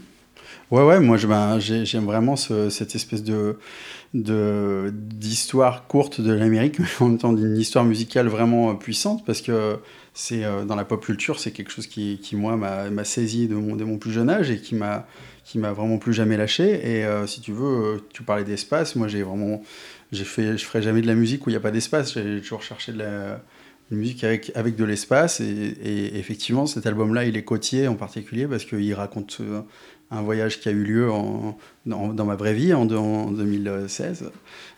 Ouais, 0.70 0.82
ouais, 0.82 0.98
moi 0.98 1.16
ben, 1.28 1.58
j'aime 1.60 2.04
vraiment 2.04 2.36
cette 2.36 2.94
espèce 2.94 3.22
de 3.22 3.56
d'histoire 4.12 5.86
courte 5.86 6.20
de 6.20 6.32
l'Amérique, 6.32 6.78
mais 6.80 6.86
en 7.00 7.08
même 7.08 7.18
temps 7.18 7.32
d'une 7.32 7.56
histoire 7.56 7.84
musicale 7.84 8.28
vraiment 8.28 8.70
euh, 8.70 8.74
puissante, 8.74 9.24
parce 9.24 9.40
que 9.40 9.78
c'est 10.14 10.44
euh, 10.44 10.64
dans 10.64 10.74
la 10.74 10.84
pop 10.84 11.02
culture, 11.02 11.38
c'est 11.38 11.52
quelque 11.52 11.70
chose 11.70 11.86
qui, 11.86 12.18
qui 12.20 12.36
moi, 12.36 12.56
m'a 12.56 13.04
saisi 13.04 13.48
de 13.48 13.54
mon, 13.54 13.76
de 13.76 13.84
mon 13.84 13.98
plus 13.98 14.12
jeune 14.12 14.28
âge 14.28 14.50
et 14.50 14.58
qui 14.58 14.74
m'a 14.74 15.06
qui 15.44 15.58
m'a 15.58 15.72
vraiment 15.72 15.98
plus 15.98 16.12
jamais 16.12 16.36
lâché. 16.36 16.98
Et 16.98 17.04
si 17.26 17.40
tu 17.40 17.52
veux, 17.52 18.00
tu 18.12 18.22
parlais 18.22 18.44
d'espace, 18.44 18.94
moi 18.94 19.08
j'ai 19.08 19.24
vraiment, 19.24 19.60
fait, 20.12 20.56
je 20.56 20.64
ferai 20.64 20.82
jamais 20.82 21.02
de 21.02 21.08
la 21.08 21.16
musique 21.16 21.46
où 21.46 21.50
il 21.50 21.54
n'y 21.54 21.56
a 21.56 21.60
pas 21.60 21.72
d'espace. 21.72 22.14
J'ai 22.14 22.40
toujours 22.40 22.62
cherché 22.62 22.92
de 22.92 22.98
la 22.98 23.42
musique 23.96 24.24
avec, 24.24 24.52
avec 24.54 24.76
de 24.76 24.84
l'espace. 24.84 25.40
Et, 25.40 26.16
effectivement, 26.18 26.66
cet 26.66 26.86
album-là, 26.86 27.24
il 27.24 27.36
est 27.36 27.44
côtier 27.44 27.88
en 27.88 27.94
particulier 27.94 28.46
parce 28.46 28.64
qu'il 28.64 28.94
raconte 28.94 29.38
euh, 29.40 29.60
un 30.10 30.22
voyage 30.22 30.60
qui 30.60 30.68
a 30.68 30.72
eu 30.72 30.82
lieu 30.82 31.10
en, 31.10 31.56
dans, 31.86 32.24
ma 32.24 32.36
vraie 32.36 32.54
vie 32.54 32.74
en, 32.74 32.88
en 32.90 33.30
2016, 33.30 34.30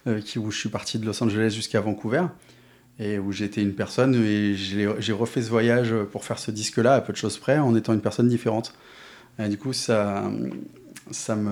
euh, 0.06 0.20
qui, 0.20 0.38
où 0.38 0.50
je 0.50 0.58
suis 0.58 0.68
parti 0.68 0.98
de 0.98 1.06
Los 1.06 1.22
Angeles 1.22 1.52
jusqu'à 1.54 1.80
Vancouver 1.80 2.24
et 3.00 3.18
où 3.18 3.32
j'étais 3.32 3.60
une 3.60 3.74
personne 3.74 4.14
et 4.14 4.54
j'ai 4.54 5.12
refait 5.12 5.42
ce 5.42 5.50
voyage 5.50 5.92
pour 6.12 6.24
faire 6.24 6.38
ce 6.38 6.52
disque-là 6.52 6.94
à 6.94 7.00
peu 7.00 7.12
de 7.12 7.18
choses 7.18 7.38
près 7.38 7.58
en 7.58 7.74
étant 7.74 7.92
une 7.92 8.00
personne 8.00 8.28
différente. 8.28 8.72
Et 9.40 9.48
du 9.48 9.58
coup, 9.58 9.72
ça, 9.72 10.30
ça 11.10 11.34
me 11.34 11.50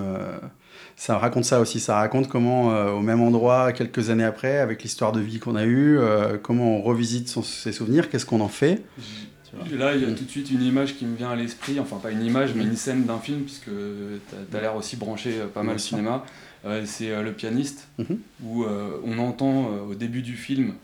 ça 1.03 1.19
raconte 1.19 1.45
ça 1.45 1.61
aussi. 1.61 1.81
Ça 1.81 1.97
raconte 1.97 2.29
comment, 2.29 2.73
euh, 2.73 2.91
au 2.91 3.01
même 3.01 3.21
endroit, 3.21 3.73
quelques 3.73 4.11
années 4.11 4.25
après, 4.25 4.59
avec 4.59 4.85
l'histoire 4.85 5.11
de 5.11 5.21
vie 5.21 5.41
qu'on 5.41 5.57
a 5.57 5.65
eue, 5.65 5.99
euh, 5.99 6.39
comment 6.41 6.77
on 6.77 6.81
revisite 6.81 7.29
ses 7.29 7.73
souvenirs, 7.73 8.09
qu'est-ce 8.09 8.25
qu'on 8.25 8.41
en 8.41 8.49
fait? 8.49 8.83
Là, 9.73 9.97
il 9.97 10.03
y 10.03 10.05
a 10.05 10.15
tout 10.15 10.25
de 10.25 10.31
suite 10.31 10.51
une 10.53 10.63
image 10.63 10.97
qui 10.97 11.05
me 11.05 11.17
vient 11.17 11.31
à 11.31 11.37
l'esprit, 11.37 11.81
enfin 11.81 11.97
pas 11.97 12.13
une 12.13 12.25
image, 12.25 12.55
mais 12.55 12.63
une 12.63 12.77
scène 12.77 13.05
d'un 13.05 13.19
film, 13.19 13.41
puisque 13.41 13.65
tu 13.65 14.57
as, 14.57 14.61
l'air 14.61 14.77
aussi 14.77 14.97
branché 14.97 15.41
euh, 15.41 15.47
pas 15.47 15.65
mal 15.65 15.81
cinéma. 15.81 16.25
c'est 16.85 17.21
Le 17.21 17.33
pianiste, 17.33 17.89
mhm. 17.99 18.19
où 18.45 18.65
on 19.05 19.19
entend 19.19 19.71
au 19.89 19.95
début 19.97 20.23
du 20.23 20.37
film 20.37 20.75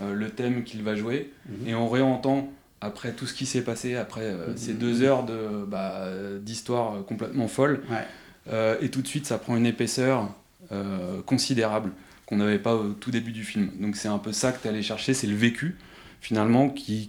le 0.00 0.30
thème 0.30 0.62
qu'il 0.62 0.84
va 0.84 0.94
jouer, 0.94 1.32
mhm. 1.48 1.68
et 1.68 1.74
on 1.74 1.88
réentend 1.88 2.48
après 2.80 3.12
tout 3.12 3.26
ce 3.26 3.34
qui 3.34 3.44
s'est 3.44 3.62
passé, 3.62 3.96
après 3.96 4.32
mhm. 4.32 4.56
ces 4.56 4.74
deux 4.74 5.02
heures 5.02 5.26
d'histoire 6.40 6.92
bah, 6.92 7.04
complètement 7.08 7.48
folle. 7.48 7.82
Et 8.50 8.90
tout 8.90 9.02
de 9.02 9.06
suite, 9.06 9.26
ça 9.26 9.38
prend 9.38 9.56
une 9.56 9.66
épaisseur 9.66 10.28
euh, 10.72 11.20
considérable 11.22 11.92
qu'on 12.24 12.36
n'avait 12.36 12.58
pas 12.58 12.74
au 12.74 12.94
tout 12.94 13.10
début 13.10 13.32
du 13.32 13.44
film. 13.44 13.70
Donc 13.80 13.96
c'est 13.96 14.08
un 14.08 14.18
peu 14.18 14.32
ça 14.32 14.50
que 14.50 14.62
tu 14.62 14.68
allé 14.68 14.82
chercher, 14.82 15.12
c'est 15.12 15.26
le 15.26 15.36
vécu 15.36 15.76
finalement 16.22 16.70
qui, 16.70 17.06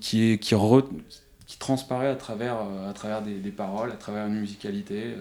transparaît 1.58 2.10
à 2.10 2.16
travers, 2.16 2.58
euh, 2.58 2.90
à 2.90 2.94
travers 2.94 3.22
des, 3.22 3.36
des, 3.36 3.52
paroles, 3.52 3.92
à 3.92 3.96
travers 3.96 4.28
une 4.28 4.42
musicalité. 4.42 5.16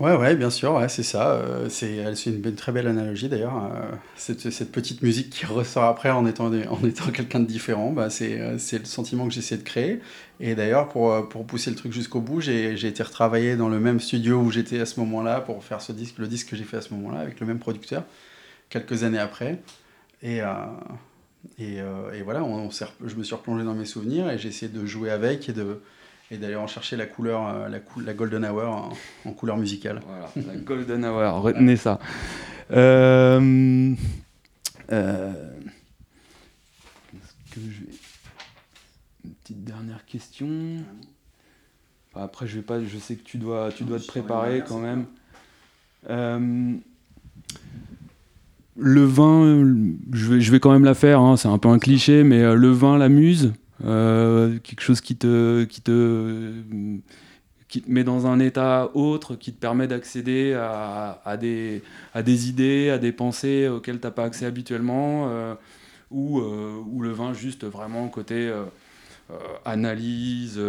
Ouais, 0.00 0.16
ouais, 0.16 0.34
bien 0.34 0.48
sûr, 0.48 0.72
ouais, 0.76 0.88
c'est 0.88 1.02
ça. 1.02 1.32
Euh, 1.34 1.68
c'est 1.68 2.02
une, 2.26 2.54
très 2.54 2.72
belle 2.72 2.86
analogie 2.86 3.28
d'ailleurs. 3.28 3.70
Euh, 3.70 3.96
cette, 4.16 4.72
petite 4.72 5.02
musique 5.02 5.28
qui 5.28 5.44
ressort 5.44 5.84
après 5.84 6.08
en 6.10 6.24
étant, 6.26 6.46
en 6.70 6.84
étant 6.84 7.10
quelqu'un 7.10 7.40
de 7.40 7.44
différent, 7.44 7.92
bah, 7.92 8.08
euh, 8.22 8.54
c'est 8.58 8.78
le 8.78 8.84
sentiment 8.86 9.28
que 9.28 9.34
j'essaie 9.34 9.58
de 9.58 9.62
créer. 9.62 10.00
Et 10.40 10.54
d'ailleurs, 10.54 10.88
pour, 10.88 11.28
pour 11.28 11.46
pousser 11.46 11.68
le 11.68 11.76
truc 11.76 11.92
jusqu'au 11.92 12.20
bout, 12.22 12.40
j'ai 12.40 12.86
été 12.86 13.02
retravaillé 13.02 13.56
dans 13.56 13.68
le 13.68 13.78
même 13.78 14.00
studio 14.00 14.38
où 14.40 14.50
j'étais 14.50 14.80
à 14.80 14.86
ce 14.86 14.98
moment-là 15.00 15.42
pour 15.42 15.62
faire 15.62 15.82
ce 15.82 15.92
disque, 15.92 16.16
le 16.16 16.28
disque 16.28 16.48
que 16.48 16.56
j'ai 16.56 16.64
fait 16.64 16.78
à 16.78 16.80
ce 16.80 16.94
moment-là 16.94 17.20
avec 17.20 17.38
le 17.38 17.46
même 17.46 17.58
producteur, 17.58 18.04
quelques 18.70 19.02
années 19.04 19.18
après. 19.18 19.60
Et, 20.22 20.38
et, 21.58 21.82
voilà, 22.24 22.42
je 23.04 23.14
me 23.16 23.22
suis 23.22 23.34
replongé 23.34 23.64
dans 23.64 23.74
mes 23.74 23.84
souvenirs 23.84 24.30
et 24.30 24.38
j'ai 24.38 24.48
essayé 24.48 24.72
de 24.72 24.86
jouer 24.86 25.10
avec 25.10 25.50
et 25.50 25.52
de 25.52 25.82
et 26.30 26.36
d'aller 26.38 26.56
en 26.56 26.66
chercher 26.66 26.96
la 26.96 27.06
couleur, 27.06 27.48
euh, 27.48 27.68
la, 27.68 27.78
la 28.04 28.14
golden 28.14 28.44
hour 28.44 28.92
en, 29.24 29.32
couleur 29.32 29.56
musicale. 29.56 30.00
Voilà, 30.06 30.30
la 30.46 30.56
golden 30.56 31.04
hour, 31.04 31.42
retenez 31.42 31.76
ça. 31.76 31.98
Euh, 32.70 33.94
euh, 34.92 35.32
que 37.50 37.60
je 37.60 37.80
Une 39.24 39.34
petite 39.42 39.64
dernière 39.64 40.04
question. 40.06 40.48
après, 42.14 42.46
je 42.46 42.56
vais 42.56 42.62
pas. 42.62 42.80
Je 42.82 42.98
sais 42.98 43.16
que 43.16 43.24
tu 43.24 43.38
dois, 43.38 43.70
tu 43.76 43.82
dois 43.82 43.98
te 43.98 44.06
préparer 44.06 44.62
quand 44.66 44.78
même. 44.78 45.06
le 48.76 49.04
vin, 49.04 49.64
je 50.12 50.32
vais, 50.32 50.40
je 50.40 50.52
vais 50.52 50.60
quand 50.60 50.70
même 50.70 50.84
la 50.84 50.94
faire. 50.94 51.20
Hein, 51.20 51.36
c'est 51.36 51.48
un 51.48 51.58
peu 51.58 51.68
un 51.68 51.80
cliché, 51.80 52.22
mais 52.22 52.54
le 52.54 52.70
vin, 52.70 52.98
la 52.98 53.08
muse. 53.08 53.52
Euh, 53.84 54.58
quelque 54.58 54.82
chose 54.82 55.00
qui 55.00 55.16
te, 55.16 55.64
qui, 55.64 55.80
te, 55.80 56.52
qui 57.68 57.82
te 57.82 57.90
met 57.90 58.04
dans 58.04 58.26
un 58.26 58.38
état 58.38 58.90
autre, 58.94 59.36
qui 59.36 59.52
te 59.52 59.60
permet 59.60 59.86
d'accéder 59.86 60.54
à, 60.54 61.20
à, 61.24 61.36
des, 61.36 61.82
à 62.14 62.22
des 62.22 62.48
idées, 62.48 62.90
à 62.90 62.98
des 62.98 63.12
pensées 63.12 63.68
auxquelles 63.68 64.00
tu 64.00 64.06
n'as 64.06 64.10
pas 64.10 64.24
accès 64.24 64.46
habituellement, 64.46 65.28
euh, 65.28 65.54
ou, 66.10 66.40
euh, 66.40 66.82
ou, 66.86 67.00
le 67.02 67.10
vin 67.10 67.32
juste 67.32 67.64
vraiment 67.64 68.08
côté 68.08 68.52
analyse, 69.64 70.60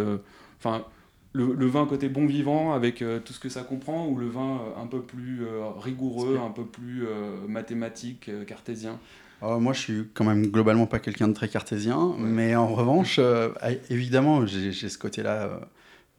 enfin 0.58 0.84
le, 1.32 1.52
le, 1.52 1.66
vin 1.66 1.84
côté 1.86 2.08
bon 2.08 2.26
vivant 2.26 2.72
avec 2.72 3.04
tout 3.24 3.32
ce 3.32 3.40
que 3.40 3.48
ça 3.48 3.62
comprend, 3.62 4.06
ou 4.06 4.16
le 4.16 4.28
vin 4.28 4.60
un 4.80 4.86
peu 4.86 5.02
plus 5.02 5.40
rigoureux, 5.80 6.38
un 6.42 6.50
peu 6.50 6.64
plus 6.64 7.04
mathématique, 7.48 8.30
cartésien 8.46 9.00
Oh, 9.44 9.58
moi, 9.58 9.72
je 9.72 9.80
suis 9.80 10.08
quand 10.14 10.24
même 10.24 10.46
globalement 10.46 10.86
pas 10.86 11.00
quelqu'un 11.00 11.26
de 11.26 11.32
très 11.32 11.48
cartésien, 11.48 12.14
mais 12.16 12.54
en 12.54 12.68
revanche, 12.68 13.16
euh, 13.18 13.48
évidemment, 13.90 14.46
j'ai 14.46 14.72
ce 14.72 14.98
côté-là. 14.98 15.42
Euh, 15.44 15.58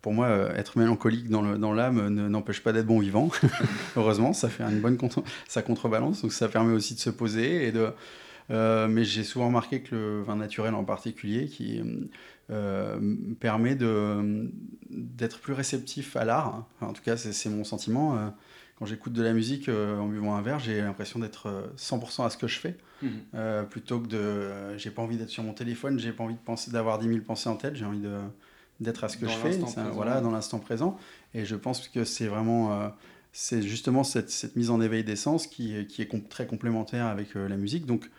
pour 0.01 0.11
moi, 0.11 0.27
euh, 0.27 0.53
être 0.57 0.77
mélancolique 0.77 1.29
dans 1.29 1.73
l'âme 1.73 2.09
n'empêche 2.09 2.61
pas 2.61 2.73
d'être 2.73 2.85
bon 2.85 2.99
vivant. 2.99 3.31
Heureusement, 3.95 4.33
ça 4.33 4.49
fait 4.49 4.63
une 4.63 4.81
bonne 4.81 4.97
contre 4.97 5.23
ça 5.47 5.61
contrebalance, 5.61 6.21
donc 6.21 6.33
ça 6.33 6.49
permet 6.49 6.73
aussi 6.73 6.95
de 6.95 6.99
se 6.99 7.09
poser 7.09 7.65
et 7.65 7.71
de. 7.71 7.87
mais 8.49 9.05
j'ai 9.05 9.23
souvent 9.23 9.47
remarqué 9.47 9.81
que 9.81 9.95
le 9.95 10.21
vin 10.23 10.35
naturel 10.35 10.75
en 10.75 10.83
particulier, 10.83 11.45
qui, 11.45 11.81
permet 13.39 13.77
d'être 14.89 15.39
plus 15.39 15.53
réceptif 15.53 16.17
à 16.17 16.25
l'art. 16.25 16.67
en 16.81 16.91
tout 16.91 17.01
cas, 17.01 17.15
c'est 17.15 17.49
mon 17.49 17.63
sentiment. 17.63 18.33
Quand 18.75 18.85
j'écoute 18.85 19.13
de 19.13 19.21
la 19.21 19.33
musique 19.33 19.69
en 19.69 20.07
buvant 20.07 20.35
un 20.35 20.41
verre, 20.41 20.59
j'ai 20.59 20.81
l'impression 20.81 21.19
d'être 21.19 21.71
100% 21.77 22.25
à 22.25 22.29
ce 22.29 22.37
que 22.37 22.47
je 22.47 22.59
fais. 22.59 22.75
Mmh. 23.01 23.65
plutôt 23.69 23.99
que 23.99 24.07
de. 24.07 24.77
j'ai 24.77 24.89
pas 24.89 25.01
envie 25.01 25.17
d'être 25.17 25.29
sur 25.29 25.43
mon 25.43 25.53
téléphone, 25.53 25.99
j'ai 25.99 26.11
pas 26.11 26.23
envie 26.23 26.35
de 26.35 26.39
penser, 26.39 26.71
d'avoir 26.71 26.99
10 26.99 27.07
000 27.07 27.19
pensées 27.21 27.49
en 27.49 27.55
tête, 27.55 27.75
j'ai 27.75 27.85
envie 27.85 27.99
de 27.99 28.17
d'être 28.79 29.03
à 29.03 29.09
ce 29.09 29.17
que 29.17 29.27
je 29.27 29.33
fais, 29.33 29.59
voilà, 29.93 30.21
dans 30.21 30.31
l'instant 30.31 30.59
présent. 30.59 30.97
Et 31.33 31.45
je 31.45 31.55
pense 31.55 31.87
que 31.87 32.03
c'est 32.03 32.27
vraiment, 32.27 32.73
euh, 32.73 32.89
c'est 33.31 33.61
justement 33.61 34.03
cette, 34.03 34.29
cette, 34.29 34.55
mise 34.55 34.69
en 34.69 34.81
éveil 34.81 35.03
d'essence 35.03 35.47
qui, 35.47 35.85
qui, 35.87 36.01
est 36.01 36.29
très 36.29 36.45
complémentaire 36.45 37.07
avec 37.07 37.35
euh, 37.35 37.47
la 37.47 37.57
musique. 37.57 37.85
Donc, 37.85 38.09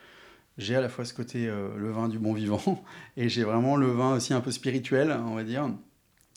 j'ai 0.59 0.77
à 0.77 0.81
la 0.81 0.89
fois 0.89 1.05
ce 1.05 1.15
côté 1.15 1.49
euh, 1.49 1.69
le 1.77 1.91
vin 1.91 2.09
du 2.09 2.19
bon 2.19 2.33
vivant 2.33 2.83
et 3.17 3.29
j'ai 3.29 3.45
vraiment 3.45 3.77
le 3.77 3.91
vin 3.91 4.15
aussi 4.15 4.35
un 4.35 4.41
peu 4.41 4.51
spirituel, 4.51 5.17
on 5.27 5.35
va 5.35 5.45
dire. 5.45 5.69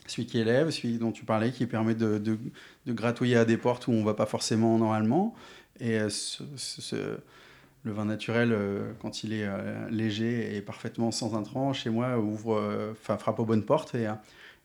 Celui 0.08 0.26
qui 0.26 0.40
élève, 0.40 0.70
celui 0.72 0.98
dont 0.98 1.12
tu 1.12 1.26
parlais, 1.26 1.52
qui 1.52 1.66
permet 1.66 1.96
de, 1.96 2.18
de, 2.18 2.38
de 2.86 2.94
gratouiller 2.94 3.38
à 3.38 3.46
des 3.46 3.58
portes 3.58 3.88
où 3.88 3.92
on 3.92 4.00
ne 4.00 4.06
va 4.06 4.14
pas 4.14 4.26
forcément 4.26 4.78
normalement. 4.78 5.36
Et 5.80 6.00
ce, 6.10 7.18
le 7.84 7.92
vin 7.92 8.06
naturel, 8.06 8.56
quand 9.00 9.24
il 9.24 9.34
est 9.34 9.48
léger 9.92 10.56
et 10.56 10.62
parfaitement 10.62 11.12
sans 11.12 11.36
intrants, 11.36 11.74
chez 11.74 11.90
moi, 11.92 12.18
ouvre, 12.18 12.96
frappe 13.00 13.40
aux 13.40 13.46
bonnes 13.46 13.66
portes. 13.66 13.94
Et, 13.94 14.08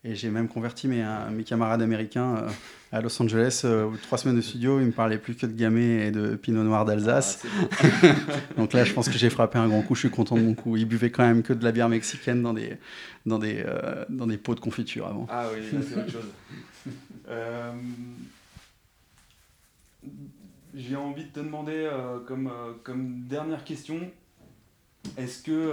et 0.05 0.17
j'ai 0.17 0.31
même 0.31 0.49
converti 0.49 0.89
mes, 0.89 1.01
euh, 1.03 1.31
mes 1.31 1.45
camarades 1.45 1.81
américains 1.81 2.37
euh, 2.37 2.49
à 2.91 3.01
Los 3.01 3.23
Angeles. 3.23 3.63
Euh, 3.65 3.89
trois 4.03 4.19
semaines 4.19 4.35
de 4.37 4.41
studio, 4.41 4.81
ils 4.81 4.87
me 4.87 4.93
parlaient 4.93 5.19
plus 5.19 5.37
que 5.37 5.47
de 5.47 5.53
Gamay 5.53 6.09
et 6.09 6.11
de 6.11 6.35
Pinot 6.35 6.65
Noir 6.65 6.85
d'Alsace. 6.85 7.45
Ah, 7.81 7.87
Donc 8.57 8.73
là, 8.73 8.85
je 8.85 8.93
pense 8.93 9.09
que 9.09 9.17
j'ai 9.17 9.31
frappé 9.31 9.59
un 9.59 9.69
grand 9.69 9.83
coup. 9.83 9.95
Je 9.95 10.01
suis 10.01 10.11
content 10.11 10.35
de 10.37 10.43
mon 10.43 10.55
coup. 10.55 10.77
Ils 10.77 10.87
buvaient 10.87 11.11
quand 11.11 11.23
même 11.23 11.45
que 11.45 11.53
de 11.53 11.63
la 11.63 11.71
bière 11.71 11.89
mexicaine 11.89 12.43
dans 12.43 12.53
des, 12.53 12.79
dans 13.27 13.39
des, 13.39 13.65
dans 14.09 14.27
des 14.27 14.39
pots 14.39 14.57
de 14.57 14.61
confiture 14.61 15.07
avant. 15.07 15.29
Ah 15.31 15.47
oui, 15.55 15.61
c'est 15.71 15.97
autre 15.97 16.11
chose. 16.11 16.33
J'ai 20.75 20.97
envie 20.97 21.27
de 21.27 21.31
te 21.31 21.41
demander, 21.41 21.89
comme, 22.27 22.51
comme 22.83 23.23
dernière 23.29 23.63
question, 23.63 24.11
est-ce 25.17 25.43
que 25.43 25.71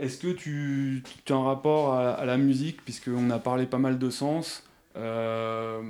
est-ce 0.00 0.18
que 0.18 0.28
tu, 0.28 1.02
as 1.28 1.34
un 1.34 1.44
rapport 1.44 1.94
à, 1.94 2.24
la 2.24 2.38
musique, 2.38 2.82
puisqu'on 2.84 3.30
a 3.30 3.38
parlé 3.38 3.66
pas 3.66 3.78
mal 3.78 3.98
de 3.98 4.10
sens 4.10 4.64
euh, 4.96 5.82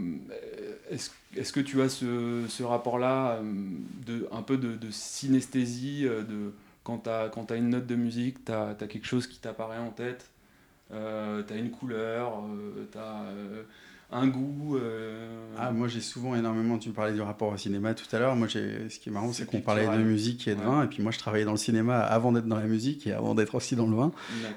Est-ce 0.90 1.52
que 1.52 1.60
tu 1.60 1.80
as 1.80 1.88
ce, 1.88 2.62
rapport-là, 2.62 3.40
euh, 4.08 4.22
un 4.32 4.42
peu 4.42 4.56
de, 4.56 4.90
synesthésie 4.90 6.06
euh, 6.06 6.22
de, 6.22 6.52
Quand 6.82 7.04
tu 7.04 7.10
as, 7.52 7.56
une 7.56 7.70
note 7.70 7.86
de 7.86 7.94
musique, 7.94 8.44
tu 8.44 8.52
as, 8.52 8.74
quelque 8.74 9.06
chose 9.06 9.26
qui 9.26 9.38
t'apparaît 9.38 9.78
en 9.78 9.90
tête, 9.90 10.28
tu 10.90 10.96
as 10.96 11.56
une 11.56 11.70
couleur, 11.70 12.42
tu 12.90 12.98
un 14.12 14.26
goût 14.26 14.76
euh, 14.76 15.26
Ah, 15.56 15.70
moi 15.70 15.88
j'ai 15.88 16.00
souvent 16.00 16.34
énormément, 16.34 16.78
tu 16.78 16.88
me 16.88 16.94
parlais 16.94 17.12
du 17.12 17.20
rapport 17.20 17.52
au 17.52 17.56
cinéma 17.56 17.94
tout 17.94 18.04
à 18.14 18.18
l'heure, 18.18 18.34
moi 18.34 18.48
ce 18.48 18.98
qui 18.98 19.08
est 19.08 19.12
marrant 19.12 19.32
c'est 19.32 19.46
qu'on 19.46 19.60
parlait 19.60 19.86
de 19.86 20.02
musique 20.02 20.48
et 20.48 20.54
de 20.54 20.60
vin, 20.60 20.84
et 20.84 20.86
puis 20.88 21.02
moi 21.02 21.12
je 21.12 21.18
travaillais 21.18 21.44
dans 21.44 21.52
le 21.52 21.56
cinéma 21.56 22.00
avant 22.00 22.32
d'être 22.32 22.46
dans 22.46 22.58
la 22.58 22.66
musique 22.66 23.06
et 23.06 23.12
avant 23.12 23.34
d'être 23.34 23.54
aussi 23.54 23.76
dans 23.76 23.86
le 23.86 23.96
vin. 23.96 24.12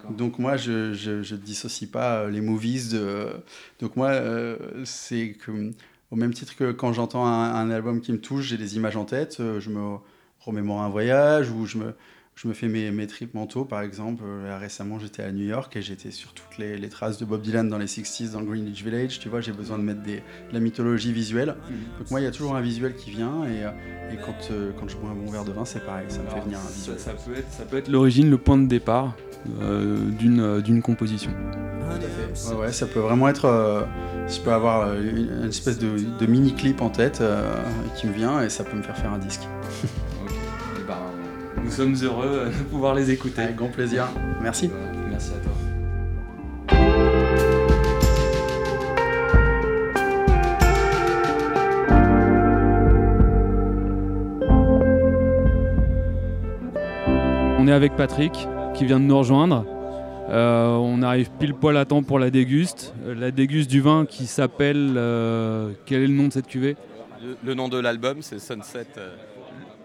Donc 0.09 0.39
moi 0.39 0.57
je, 0.57 0.93
je, 0.93 1.35
dissocie 1.35 1.89
pas 1.89 2.19
euh, 2.19 2.29
les 2.29 2.41
movies 2.41 2.89
de... 2.89 3.29
Donc 3.79 3.95
moi 3.95 4.09
euh, 4.09 4.57
c'est 4.85 5.33
que 5.33 5.71
au 6.11 6.15
même 6.15 6.33
titre 6.33 6.55
que 6.55 6.71
quand 6.71 6.93
j'entends 6.93 7.25
un, 7.25 7.55
un, 7.55 7.71
album 7.71 8.01
qui 8.01 8.11
me 8.11 8.19
touche, 8.19 8.45
j'ai 8.45 8.57
des 8.57 8.75
images 8.75 8.97
en 8.97 9.05
tête, 9.05 9.37
je 9.39 9.69
me 9.69 9.97
remémore 10.39 10.81
un 10.81 10.89
voyage 10.89 11.49
ou 11.49 11.65
je 11.65 11.77
me 11.77 11.95
je 12.35 12.47
me 12.47 12.53
fais 12.53 12.67
mes, 12.67 12.89
mes 12.91 13.05
trips 13.07 13.33
mentaux, 13.33 13.63
par 13.63 13.81
exemple. 13.81 14.23
Euh, 14.25 14.57
récemment, 14.57 14.99
j'étais 14.99 15.23
à 15.23 15.31
New 15.31 15.45
York 15.45 15.75
et 15.75 15.81
j'étais 15.81 16.09
sur 16.09 16.33
toutes 16.33 16.57
les, 16.57 16.77
les, 16.77 16.89
traces 16.89 17.19
de 17.19 17.25
Bob 17.25 17.41
Dylan 17.41 17.69
dans 17.69 17.77
les 17.77 17.85
60s, 17.85 18.31
dans 18.31 18.39
le 18.39 18.47
Greenwich 18.47 18.83
Village. 18.83 19.19
Tu 19.19 19.29
vois, 19.29 19.39
j'ai 19.39 19.51
besoin 19.51 19.77
de 19.77 19.83
mettre 19.83 20.01
des, 20.01 20.17
de 20.17 20.53
la 20.53 20.59
mythologie 20.59 21.13
visuelle. 21.13 21.55
Mhm. 21.69 21.77
Donc, 21.99 22.11
moi, 22.11 22.21
il 22.21 22.23
y 22.23 22.27
a 22.27 22.31
toujours 22.31 22.55
un 22.55 22.61
visuel 22.61 22.95
qui 22.95 23.11
vient. 23.11 23.45
Et, 23.45 23.63
euh, 23.63 23.69
et 24.11 24.17
quand, 24.17 24.51
euh, 24.51 24.71
quand 24.79 24.89
je 24.89 24.97
bois 24.97 25.11
un 25.11 25.15
bon 25.15 25.31
verre 25.31 25.45
de 25.45 25.51
vin, 25.51 25.63
c'est 25.63 25.85
pareil, 25.85 26.05
ça 26.09 26.21
me 26.23 26.29
fait 26.29 26.41
venir 26.41 26.59
un 26.59 26.71
visuel. 26.71 26.97
Ça, 26.97 27.13
peut 27.13 27.35
être, 27.37 27.51
ça 27.51 27.65
peut 27.65 27.77
être 27.77 27.87
l'origine, 27.87 28.29
le 28.29 28.37
point 28.37 28.57
de 28.57 28.67
départ 28.67 29.15
d'une 29.45 30.61
d'une 30.61 30.81
composition. 30.81 31.31
Ouais, 31.31 32.55
ouais, 32.55 32.71
ça 32.71 32.87
peut 32.87 33.01
vraiment 33.01 33.27
être. 33.27 33.85
je 34.27 34.39
peux 34.39 34.53
avoir 34.53 34.97
une, 34.97 35.49
espèce 35.49 35.77
de, 35.77 35.97
de 36.17 36.25
mini-clip 36.25 36.81
en 36.81 36.89
tête 36.89 37.21
qui 37.97 38.07
me 38.07 38.13
vient 38.13 38.41
et 38.41 38.49
ça 38.49 38.63
peut 38.63 38.77
me 38.77 38.83
faire 38.83 38.97
faire 38.97 39.11
un 39.11 39.19
disque. 39.19 39.41
Nous 41.63 41.71
sommes 41.71 41.95
heureux 42.03 42.51
de 42.57 42.63
pouvoir 42.69 42.93
les 42.93 43.11
écouter. 43.11 43.41
Avec 43.41 43.55
grand 43.55 43.69
plaisir. 43.69 44.07
Merci. 44.41 44.69
Merci 45.09 45.31
à 45.31 45.43
toi. 45.43 45.51
On 57.59 57.67
est 57.67 57.71
avec 57.71 57.95
Patrick 57.95 58.47
qui 58.73 58.85
vient 58.85 58.99
de 58.99 59.05
nous 59.05 59.17
rejoindre. 59.17 59.65
Euh, 60.29 60.75
on 60.75 61.01
arrive 61.01 61.29
pile 61.39 61.53
poil 61.53 61.77
à 61.77 61.85
temps 61.85 62.03
pour 62.03 62.19
la 62.19 62.29
déguste. 62.29 62.93
Euh, 63.05 63.15
la 63.15 63.31
déguste 63.31 63.69
du 63.69 63.79
vin 63.81 64.05
qui 64.05 64.25
s'appelle. 64.25 64.95
Euh, 64.97 65.71
quel 65.85 66.01
est 66.01 66.07
le 66.07 66.13
nom 66.13 66.27
de 66.27 66.33
cette 66.33 66.47
cuvée? 66.47 66.75
Le, 67.43 67.53
nom 67.53 67.69
de 67.69 67.79
l'album, 67.79 68.17
c'est 68.21 68.39
Sunset 68.39 68.87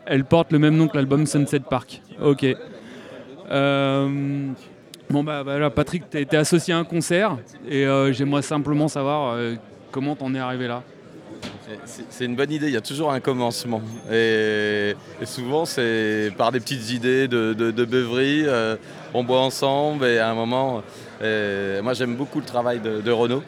elle 0.09 0.25
porte 0.25 0.53
le 0.53 0.59
même 0.59 0.77
nom 0.77 0.89
que 0.89 0.97
l'album 0.97 1.27
Sunset 1.27 1.61
Park. 1.61 2.01
Ok. 2.23 2.47
Euh, 3.51 4.49
bon 5.11 5.25
bah 5.25 5.43
voilà, 5.43 5.71
Patrick, 5.71 6.09
tu 6.11 6.19
été 6.19 6.37
associé 6.37 6.75
à 6.75 6.79
un 6.79 6.85
concert 6.85 7.37
et 7.69 7.87
euh, 7.87 8.13
j'aimerais 8.13 8.43
simplement 8.43 8.89
savoir 8.89 9.35
euh, 9.35 9.55
comment 9.91 10.17
t'en 10.17 10.35
es 10.35 10.39
arrivé 10.39 10.67
là. 10.67 10.83
C'est 11.85 12.25
une 12.25 12.35
bonne 12.35 12.51
idée, 12.51 12.67
il 12.67 12.73
y 12.73 12.79
a 12.79 12.81
toujours 12.81 13.13
un 13.13 13.21
commencement. 13.21 13.83
Et, 14.11 14.97
souvent, 15.25 15.67
c'est 15.67 16.33
par 16.37 16.51
des 16.51 16.61
petites 16.61 16.91
idées 16.91 17.29
de, 17.29 17.53
de, 17.53 17.85
beuverie. 17.85 18.47
on 19.13 19.23
boit 19.23 19.41
ensemble 19.41 20.07
et 20.07 20.19
à 20.19 20.31
un 20.31 20.35
moment, 20.35 20.83
moi 21.21 21.93
j'aime 21.93 22.17
beaucoup 22.17 22.41
le 22.41 22.47
travail 22.47 22.81
de, 22.81 23.03
de 23.03 23.11
Renaud 23.11 23.43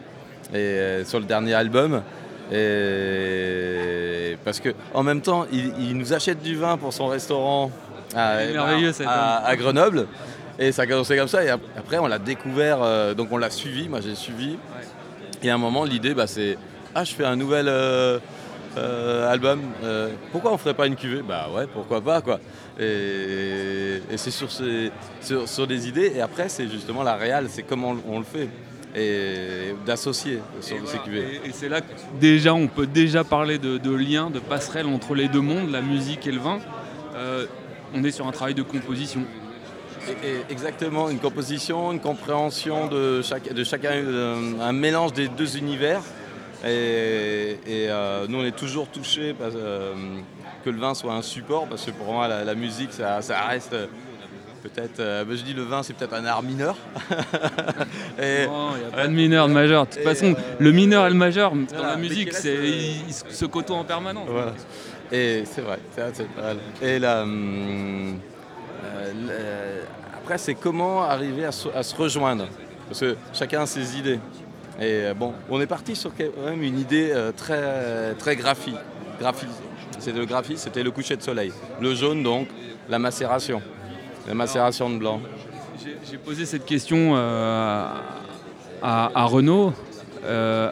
et, 0.54 1.02
sur 1.04 1.18
le 1.18 1.24
dernier 1.24 1.54
album. 1.54 2.02
Et 2.52 4.36
parce 4.44 4.60
que 4.60 4.70
en 4.94 5.02
même 5.02 5.20
temps, 5.20 5.46
il, 5.52 5.96
nous 5.96 6.12
achète 6.12 6.42
du 6.42 6.56
vin 6.56 6.76
pour 6.76 6.92
son 6.92 7.06
restaurant 7.06 7.70
à, 8.14 9.56
Grenoble. 9.56 10.06
Et 10.58 10.72
ça 10.72 10.82
a 10.82 10.86
commencé 10.86 11.16
comme 11.16 11.28
ça. 11.28 11.44
Et 11.44 11.48
après, 11.48 11.98
on 11.98 12.06
l'a 12.06 12.18
découvert, 12.18 12.82
euh, 12.82 13.14
donc 13.14 13.28
on 13.30 13.38
l'a 13.38 13.50
suivi. 13.50 13.88
Moi, 13.88 14.00
j'ai 14.00 14.14
suivi. 14.14 14.58
Et 15.42 15.50
à 15.50 15.54
un 15.54 15.58
moment, 15.58 15.84
l'idée, 15.84 16.12
bah, 16.12 16.26
c'est 16.26 16.58
Ah, 16.94 17.04
je 17.04 17.14
fais 17.14 17.24
un 17.24 17.36
nouvel 17.36 17.66
euh, 17.68 18.18
euh, 18.76 19.30
album. 19.30 19.60
pourquoi 20.32 20.52
on 20.52 20.58
ferait 20.58 20.74
pas 20.74 20.86
une 20.86 20.96
cuvée? 20.96 21.22
Bah 21.22 21.48
ouais, 21.54 21.66
pourquoi 21.72 22.00
pas, 22.00 22.20
quoi. 22.20 22.40
Et, 22.78 24.02
c'est 24.16 24.30
sur, 24.30 24.50
sur, 24.50 25.48
sur, 25.48 25.66
des 25.66 25.88
idées. 25.88 26.12
Et 26.16 26.20
après, 26.20 26.48
c'est 26.48 26.68
justement 26.68 27.04
la 27.04 27.14
réelle, 27.14 27.46
c'est 27.48 27.62
comment 27.62 27.94
on 28.08 28.18
le 28.18 28.24
fait 28.24 28.48
et 28.94 29.74
d'associer 29.86 30.40
sur 30.60 30.76
ces 30.86 30.98
cuvées. 30.98 31.40
Et, 31.44 31.52
c'est 31.52 31.68
là 31.68 31.80
que 31.80 31.86
déjà 32.18 32.54
on 32.54 32.66
peut 32.66 32.86
déjà 32.86 33.24
parler 33.24 33.58
de, 33.58 33.78
de 33.78 33.94
lien, 33.94 34.30
de 34.30 34.38
passerelle 34.40 34.86
entre 34.86 35.14
les 35.14 35.28
deux 35.28 35.40
mondes, 35.40 35.70
la 35.70 35.82
musique 35.82 36.26
et 36.26 36.32
le 36.32 36.40
vin. 36.40 36.58
Euh, 37.14 37.46
on 37.94 38.02
est 38.04 38.10
sur 38.10 38.26
un 38.26 38.32
travail 38.32 38.54
de 38.54 38.62
composition. 38.62 39.22
exactement, 40.48 41.10
une 41.10 41.18
composition, 41.18 41.92
une 41.92 42.00
compréhension 42.00 42.88
de, 42.88 43.20
chaque, 43.22 43.52
de 43.52 43.64
chacun, 43.64 43.90
euh, 43.92 44.60
un 44.60 44.72
mélange 44.72 45.12
des 45.12 45.28
deux 45.28 45.56
univers. 45.56 46.02
Et, 46.64 47.56
euh, 47.68 48.26
nous, 48.28 48.38
on 48.38 48.44
est 48.44 48.56
toujours 48.56 48.88
touchés 48.88 49.34
que 50.64 50.70
le 50.70 50.78
vin 50.78 50.94
soit 50.94 51.14
un 51.14 51.22
support, 51.22 51.66
parce 51.66 51.84
que 51.86 51.90
pour 51.90 52.12
moi, 52.12 52.28
la, 52.28 52.54
musique, 52.54 52.92
ça, 52.92 53.22
ça 53.22 53.40
reste 53.42 53.74
peut-être, 54.62 55.00
euh, 55.00 55.24
bah, 55.24 55.32
je 55.34 55.42
dis 55.42 55.54
le 55.54 55.62
vin, 55.62 55.82
c'est 55.82 55.94
peut-être 55.94 56.14
un 56.14 56.24
art 56.24 56.42
mineur. 56.42 56.76
et, 58.18 58.46
non, 58.46 58.70
il 58.76 58.80
n'y 58.80 58.84
a 58.86 58.90
pas 58.90 59.06
de 59.08 59.12
mineur, 59.12 59.48
de 59.48 59.52
majeur. 59.52 59.86
De 59.86 59.92
toute 59.92 60.02
façon, 60.02 60.34
le 60.58 60.72
mineur 60.72 61.06
et 61.06 61.10
le 61.10 61.16
majeur, 61.16 61.52
dans 61.52 61.82
la 61.82 61.96
musique, 61.96 62.32
c'est, 62.32 62.56
ils, 62.56 63.12
se 63.12 63.44
côtoient 63.46 63.76
en 63.76 63.84
permanence. 63.84 64.28
Et 65.12 65.42
c'est 65.44 65.62
vrai, 65.62 65.78
c'est, 65.92 66.26
Et 66.82 66.98
là, 66.98 67.22
hum, 67.22 68.18
euh, 68.84 69.82
après, 70.22 70.38
c'est 70.38 70.54
comment 70.54 71.02
arriver 71.02 71.44
à 71.44 71.52
se, 71.52 71.94
rejoindre? 71.96 72.46
Parce 72.88 73.00
que 73.00 73.16
chacun 73.32 73.62
a 73.62 73.66
ses 73.66 73.98
idées. 73.98 74.20
Et 74.78 75.04
euh, 75.04 75.14
bon, 75.14 75.34
on 75.50 75.60
est 75.60 75.66
parti 75.66 75.96
sur 75.96 76.12
quand 76.14 76.24
même 76.44 76.62
une 76.62 76.78
idée 76.78 77.12
très, 77.36 78.14
très 78.14 78.36
graphique. 78.36 78.76
C'était 79.98 80.18
le 80.18 80.24
graphisme, 80.24 80.56
c'était 80.56 80.82
le 80.82 80.90
coucher 80.90 81.16
de 81.16 81.22
soleil. 81.22 81.52
Le 81.80 81.94
jaune, 81.94 82.22
donc, 82.22 82.48
la 82.88 82.98
macération. 82.98 83.60
La 84.30 84.36
macération 84.36 84.88
de 84.88 84.96
blanc. 84.96 85.20
J'ai 86.08 86.16
posé 86.16 86.46
cette 86.46 86.64
question 86.64 87.14
euh, 87.16 87.84
à, 88.80 89.24
Renaud, 89.24 89.72
euh, 90.24 90.70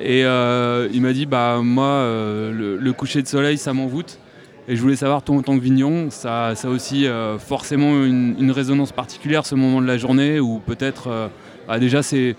et 0.00 0.24
euh, 0.24 0.88
il 0.92 1.00
m'a 1.00 1.12
dit 1.12 1.26
bah 1.26 1.60
moi 1.62 2.02
le, 2.02 2.90
coucher 2.90 3.22
de 3.22 3.28
soleil 3.28 3.56
ça 3.56 3.72
m'envoûte. 3.72 4.18
Et 4.66 4.74
je 4.74 4.82
voulais 4.82 4.96
savoir, 4.96 5.22
toi 5.22 5.36
en 5.36 5.42
tant 5.42 5.56
que 5.56 5.62
vigneron, 5.62 6.10
ça, 6.10 6.56
ça 6.56 6.66
a 6.66 6.70
aussi 6.72 7.06
forcément 7.38 8.04
une, 8.04 8.50
résonance 8.50 8.90
particulière 8.90 9.46
ce 9.46 9.54
moment 9.54 9.80
de 9.80 9.86
la 9.86 9.96
journée 9.96 10.40
ou 10.40 10.58
peut-être 10.58 11.30
bah, 11.68 11.78
déjà 11.78 12.02
c'est 12.02 12.34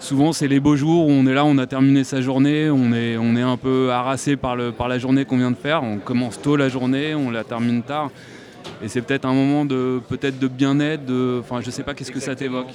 souvent 0.00 0.34
c'est 0.34 0.48
les 0.48 0.60
beaux 0.60 0.76
jours 0.76 1.06
où 1.06 1.10
on 1.10 1.26
est 1.26 1.32
là, 1.32 1.46
on 1.46 1.56
a 1.56 1.66
terminé 1.66 2.04
sa 2.04 2.20
journée, 2.20 2.68
on 2.68 2.92
est, 2.92 3.16
on 3.16 3.36
est 3.36 3.42
un 3.42 3.56
peu 3.56 3.90
harassé 3.90 4.36
par, 4.36 4.54
le, 4.54 4.70
par 4.70 4.88
la 4.88 4.98
journée 4.98 5.24
qu'on 5.24 5.38
vient 5.38 5.50
de 5.50 5.56
faire. 5.56 5.82
On 5.82 5.96
commence 5.96 6.42
tôt 6.42 6.56
la 6.56 6.68
journée, 6.68 7.14
on 7.14 7.30
la 7.30 7.42
termine 7.42 7.82
tard. 7.82 8.10
Et 8.82 8.88
c'est 8.88 9.02
peut-être 9.02 9.26
un 9.26 9.34
moment 9.34 9.66
de 9.66 10.00
peut-être 10.08 10.38
de 10.38 10.48
bien-être, 10.48 11.04
de, 11.04 11.38
enfin 11.40 11.60
je 11.60 11.70
sais 11.70 11.82
pas 11.82 11.92
qu'est-ce 11.92 12.10
que 12.10 12.20
ça 12.20 12.34
t'évoque? 12.34 12.68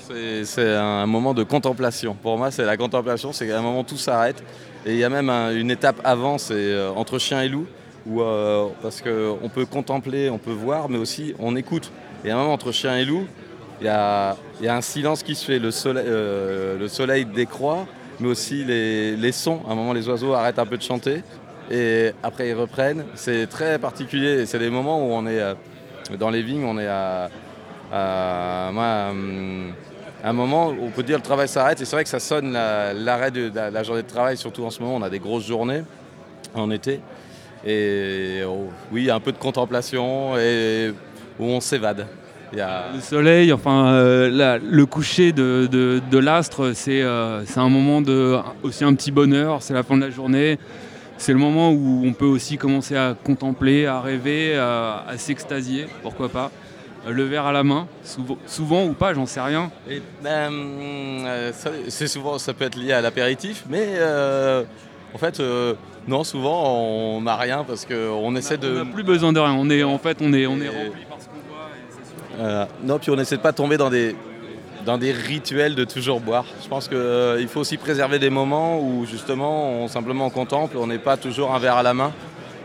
C'est 0.44 0.76
un 0.76 1.08
moment 1.08 1.34
de 1.34 1.44
contemplation. 1.44 2.14
Pour 2.14 2.38
moi, 2.38 2.52
c'est 2.52 2.66
la 2.66 2.78
contemplation, 2.78 3.34
c'est 3.34 3.52
un 3.52 3.62
moment 3.62 3.80
où 3.80 3.84
tout 3.84 3.98
s'arrête. 3.98 4.44
Et 4.86 4.92
il 4.92 4.98
y 4.98 5.04
a 5.04 5.10
même 5.10 5.30
une 5.30 5.72
étape 5.72 6.00
avant, 6.04 6.38
c'est 6.38 6.54
euh, 6.54 6.92
entre 6.92 7.18
chien 7.18 7.42
et 7.42 7.50
loup, 7.50 7.66
où, 8.06 8.22
euh, 8.22 8.68
parce 8.84 9.02
qu'on 9.02 9.50
peut 9.50 9.66
contempler, 9.66 10.30
on 10.30 10.38
peut 10.38 10.52
voir, 10.52 10.90
mais 10.90 11.00
aussi 11.00 11.34
on 11.40 11.56
écoute. 11.56 11.92
Et 12.24 12.30
un 12.30 12.38
moment 12.38 12.54
entre 12.54 12.72
chien 12.72 12.96
et 12.98 13.06
loup, 13.06 13.26
il 13.82 13.88
y 13.88 13.90
a, 13.90 14.38
un 14.64 14.82
silence 14.82 15.24
qui 15.24 15.34
se 15.34 15.44
fait. 15.44 15.58
Le 15.58 15.72
soleil, 15.72 16.06
euh, 16.08 16.78
le 16.78 16.88
soleil 16.88 17.26
décroît, 17.26 17.88
mais 18.20 18.28
aussi 18.28 18.64
les, 18.64 19.32
sons. 19.32 19.62
À 19.68 19.72
un 19.72 19.76
moment, 19.76 19.92
les 19.94 20.08
oiseaux 20.08 20.34
arrêtent 20.34 20.60
un 20.60 20.68
peu 20.68 20.78
de 20.78 20.84
chanter 20.84 21.24
et 21.72 22.12
après 22.22 22.50
ils 22.50 22.54
reprennent. 22.54 23.06
C'est 23.16 23.48
très 23.48 23.80
particulier. 23.80 24.46
C'est 24.46 24.60
des 24.60 24.70
moments 24.70 25.00
où 25.04 25.12
on 25.12 25.26
est 25.26 25.42
dans 26.18 26.30
les 26.30 26.42
vignes, 26.42 26.66
on 26.66 26.78
est 26.78 26.88
à, 26.88 27.30
un 30.24 30.34
moment 30.34 30.70
où 30.70 30.86
on 30.86 30.90
peut 30.90 31.04
dire 31.04 31.18
le 31.18 31.24
travail 31.24 31.48
s'arrête. 31.48 31.82
Et 31.82 31.86
c'est 31.86 31.96
vrai 31.96 32.04
que 32.04 32.10
ça 32.10 32.20
sonne 32.20 32.54
l'arrêt 32.54 33.32
de, 33.32 33.52
la 33.54 33.84
journée 33.84 34.04
de 34.04 34.08
travail, 34.08 34.38
surtout 34.38 34.64
en 34.64 34.70
ce 34.70 34.82
moment. 34.82 34.96
On 34.96 35.02
a 35.02 35.10
des 35.10 35.20
grosses 35.20 35.46
journées 35.46 35.84
en 36.54 36.72
été. 36.72 37.00
Et 37.66 38.42
oh, 38.48 38.70
oui, 38.92 39.10
un 39.10 39.20
peu 39.20 39.32
de 39.32 39.38
contemplation 39.38 40.38
et 40.38 40.94
où 41.40 41.46
on 41.46 41.60
s'évade. 41.60 42.08
Le 42.54 43.02
soleil, 43.02 43.52
enfin 43.52 43.88
euh, 43.90 44.60
le 44.62 44.86
coucher 44.86 45.32
de, 45.32 46.18
l'astre, 46.18 46.72
euh, 46.88 47.44
c'est 47.46 47.60
un 47.60 47.70
moment 47.70 48.02
de 48.02 48.38
aussi 48.64 48.84
un 48.84 48.94
petit 48.94 49.12
bonheur, 49.12 49.62
c'est 49.62 49.74
la 49.74 49.84
fin 49.84 49.98
de 49.98 50.02
la 50.02 50.10
journée. 50.10 50.58
C'est 51.18 51.32
le 51.32 51.40
moment 51.40 51.72
où 51.72 52.04
on 52.06 52.14
peut 52.14 52.26
aussi 52.26 52.58
commencer 52.58 52.96
à 52.96 53.16
contempler, 53.24 53.86
à 53.86 54.02
rêver, 54.02 54.58
à, 54.58 55.14
s'extasier, 55.18 55.88
pourquoi 56.04 56.30
pas. 56.30 56.52
Le 57.08 57.24
verre 57.24 57.46
à 57.46 57.52
la 57.52 57.64
main, 57.64 57.88
souvent, 58.48 58.86
ou 58.86 58.94
pas, 58.94 59.14
j'en 59.14 59.28
sais 59.28 59.40
rien. 59.40 59.72
Ben, 60.24 60.52
euh, 60.52 61.52
c'est 61.88 62.08
souvent, 62.08 62.40
ça 62.40 62.54
peut 62.54 62.66
être 62.66 62.76
lié 62.76 62.94
à 62.94 63.02
l'apéritif, 63.02 63.64
mais 63.70 64.00
en 65.14 65.18
fait, 65.18 65.42
non, 66.08 66.24
souvent 66.24 67.16
on 67.16 67.22
n'a 67.22 67.36
rien 67.36 67.64
parce 67.64 67.86
qu'on 67.86 68.36
essaie 68.36 68.58
de. 68.58 68.70
On 68.70 68.86
n'a 68.86 68.92
plus 68.92 69.04
besoin 69.04 69.34
de 69.34 69.40
rien. 69.40 69.54
On 69.54 69.70
est 69.70 69.84
en 69.84 69.98
fait, 69.98 70.18
on 70.22 70.34
est, 70.34 70.46
on 70.48 70.60
est 70.60 70.70
rempli 70.70 71.06
euh, 72.40 72.66
non, 72.84 73.00
puis 73.00 73.12
on 73.12 73.18
essaie 73.18 73.38
de 73.38 73.42
pas 73.42 73.54
tomber 73.54 73.78
dans 73.78 73.90
des, 73.90 74.16
dans 74.86 74.98
des 74.98 75.12
rituels 75.12 75.76
de 75.76 75.84
toujours 75.84 76.22
boire. 76.22 76.46
Je 76.64 76.68
pense 76.68 76.88
qu'il 76.88 76.98
euh, 76.98 77.48
faut 77.48 77.62
aussi 77.62 77.78
préserver 77.78 78.20
des 78.20 78.30
moments 78.30 78.80
où 78.80 79.06
justement 79.06 79.82
on 79.82 79.88
simplement 79.88 80.30
contemple, 80.30 80.78
on 80.78 80.88
n'est 80.88 81.00
pas 81.00 81.18
toujours 81.18 81.54
un 81.54 81.60
verre 81.60 81.78
à 81.78 81.84
la 81.84 81.94
main, 81.94 82.14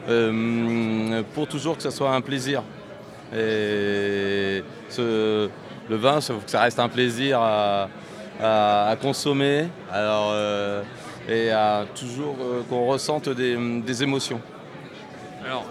euh, 0.09 1.23
pour 1.35 1.49
toujours 1.49 1.77
que 1.77 1.83
ce 1.83 1.91
soit 1.91 2.15
un 2.15 2.21
plaisir. 2.21 2.63
Et 3.35 4.63
le 4.99 5.51
vin, 5.97 6.21
faut 6.21 6.35
que 6.35 6.51
ça 6.51 6.61
reste 6.61 6.79
un 6.79 6.89
plaisir 6.89 7.41
à, 7.41 7.89
consommer 9.01 9.69
alors, 9.93 10.35
et 11.29 11.51
à 11.51 11.85
toujours 11.95 12.37
qu'on 12.69 12.87
ressente 12.87 13.29
des, 13.29 14.03
émotions. 14.03 14.41
Alors, 15.45 15.65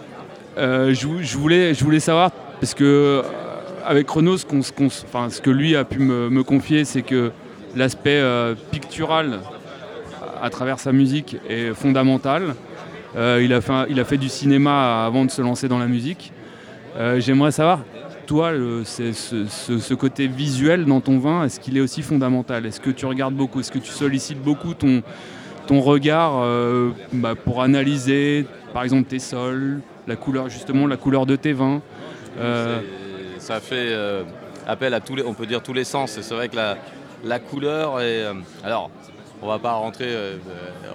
je, 0.58 1.38
voulais, 1.38 1.74
je 1.74 1.84
voulais 1.84 2.00
savoir, 2.00 2.32
parce 2.62 2.74
que 2.74 3.24
avec 3.86 4.10
Renaud, 4.10 4.38
ce, 4.38 4.46
ce, 4.48 5.42
que 5.42 5.50
lui 5.50 5.76
a 5.76 5.84
pu 5.84 6.00
me, 6.00 6.44
confier, 6.44 6.86
c'est 6.86 7.02
que 7.02 7.32
l'aspect 7.76 8.20
euh, 8.20 8.56
pictural 8.72 9.40
à 10.42 10.50
travers 10.50 10.80
sa 10.80 10.92
musique 10.92 11.38
est 11.48 11.74
fondamental. 11.74 12.56
Euh, 13.16 13.42
il, 13.44 13.54
a 13.54 13.62
fait, 13.62 13.86
il, 13.90 14.00
a 14.00 14.06
fait, 14.06 14.18
du 14.18 14.30
cinéma 14.30 15.06
avant 15.06 15.26
de 15.26 15.32
se 15.32 15.42
lancer 15.42 15.68
dans 15.68 15.80
la 15.80 15.88
musique. 15.88 16.32
Euh, 16.98 17.20
j'aimerais 17.20 17.52
savoir, 17.52 17.80
toi, 18.28 18.52
ce, 18.84 19.94
côté 19.94 20.28
visuel 20.28 20.86
dans 20.86 21.02
ton 21.02 21.18
vin, 21.18 21.44
est-ce 21.46 21.60
qu'il 21.60 21.78
est 21.78 21.82
aussi 21.82 22.02
fondamental? 22.02 22.66
Est-ce 22.66 22.80
que 22.80 22.92
tu 22.92 23.06
regardes 23.06 23.34
beaucoup? 23.34 23.60
Est-ce 23.60 23.72
que 23.72 23.80
tu 23.80 23.92
sollicites 23.92 24.42
beaucoup 24.42 24.74
ton, 24.74 25.02
ton 25.68 25.82
regard 25.82 26.44
bah, 27.12 27.34
pour 27.36 27.62
analyser, 27.64 28.46
par 28.74 28.84
exemple, 28.84 29.10
tes 29.10 29.20
sols, 29.20 29.80
la 30.08 30.16
couleur, 30.16 30.50
justement, 30.50 30.86
la 30.86 30.98
couleur 30.98 31.26
de 31.26 31.36
tes 31.36 31.54
vins? 31.54 31.82
Ça 33.50 33.60
fait 33.60 33.90
euh, 33.94 34.26
appel 34.68 34.94
à 34.94 35.00
tous 35.00 35.16
les, 35.16 35.24
on 35.24 35.34
peut 35.34 35.48
dire 35.48 35.64
tous 35.64 35.74
les 35.74 35.84
sens. 35.84 36.20
C'est 36.22 36.36
vrai 36.36 36.50
que 36.50 36.56
la, 36.56 37.40
couleur 37.40 38.00
est. 38.00 38.22
Euh, 38.26 38.36
alors, 38.64 38.92
on 39.42 39.48
va 39.48 39.58
pas 39.58 39.72
rentrer, 39.72 40.06
euh, 40.08 40.38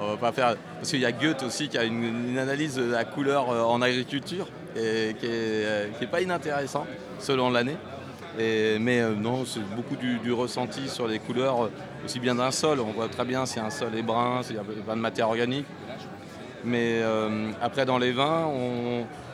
on 0.00 0.10
va 0.12 0.16
pas 0.16 0.30
faire. 0.30 0.54
Parce 0.76 0.90
qu'il 0.90 1.00
y 1.00 1.04
a 1.04 1.10
Goethe 1.10 1.42
aussi 1.42 1.68
qui 1.68 1.76
a 1.76 1.82
une, 1.82 2.38
analyse 2.38 2.76
de 2.76 2.84
la 2.84 3.04
couleur 3.04 3.48
en 3.48 3.82
agriculture 3.82 4.46
et 4.76 5.16
qui 5.18 5.26
est, 5.26 6.06
pas 6.08 6.20
inintéressant 6.20 6.86
selon 7.18 7.50
l'année. 7.50 7.76
mais 8.38 9.02
non, 9.16 9.44
c'est 9.44 9.64
beaucoup 9.74 9.96
du, 9.96 10.32
ressenti 10.32 10.88
sur 10.88 11.08
les 11.08 11.18
couleurs, 11.18 11.70
aussi 12.04 12.20
bien 12.20 12.36
d'un 12.36 12.52
sol. 12.52 12.78
On 12.78 12.92
voit 12.92 13.08
très 13.08 13.24
bien 13.24 13.46
si 13.46 13.58
un 13.58 13.70
sol 13.70 13.96
est 13.96 14.02
brun, 14.02 14.44
s'il 14.44 14.54
y 14.54 14.60
a 14.60 14.64
pas 14.86 14.94
de 14.94 15.00
matière 15.00 15.28
organique. 15.28 15.66
Mais 16.64 17.02
après, 17.60 17.84
dans 17.84 17.98
les 17.98 18.12
vins, 18.12 18.46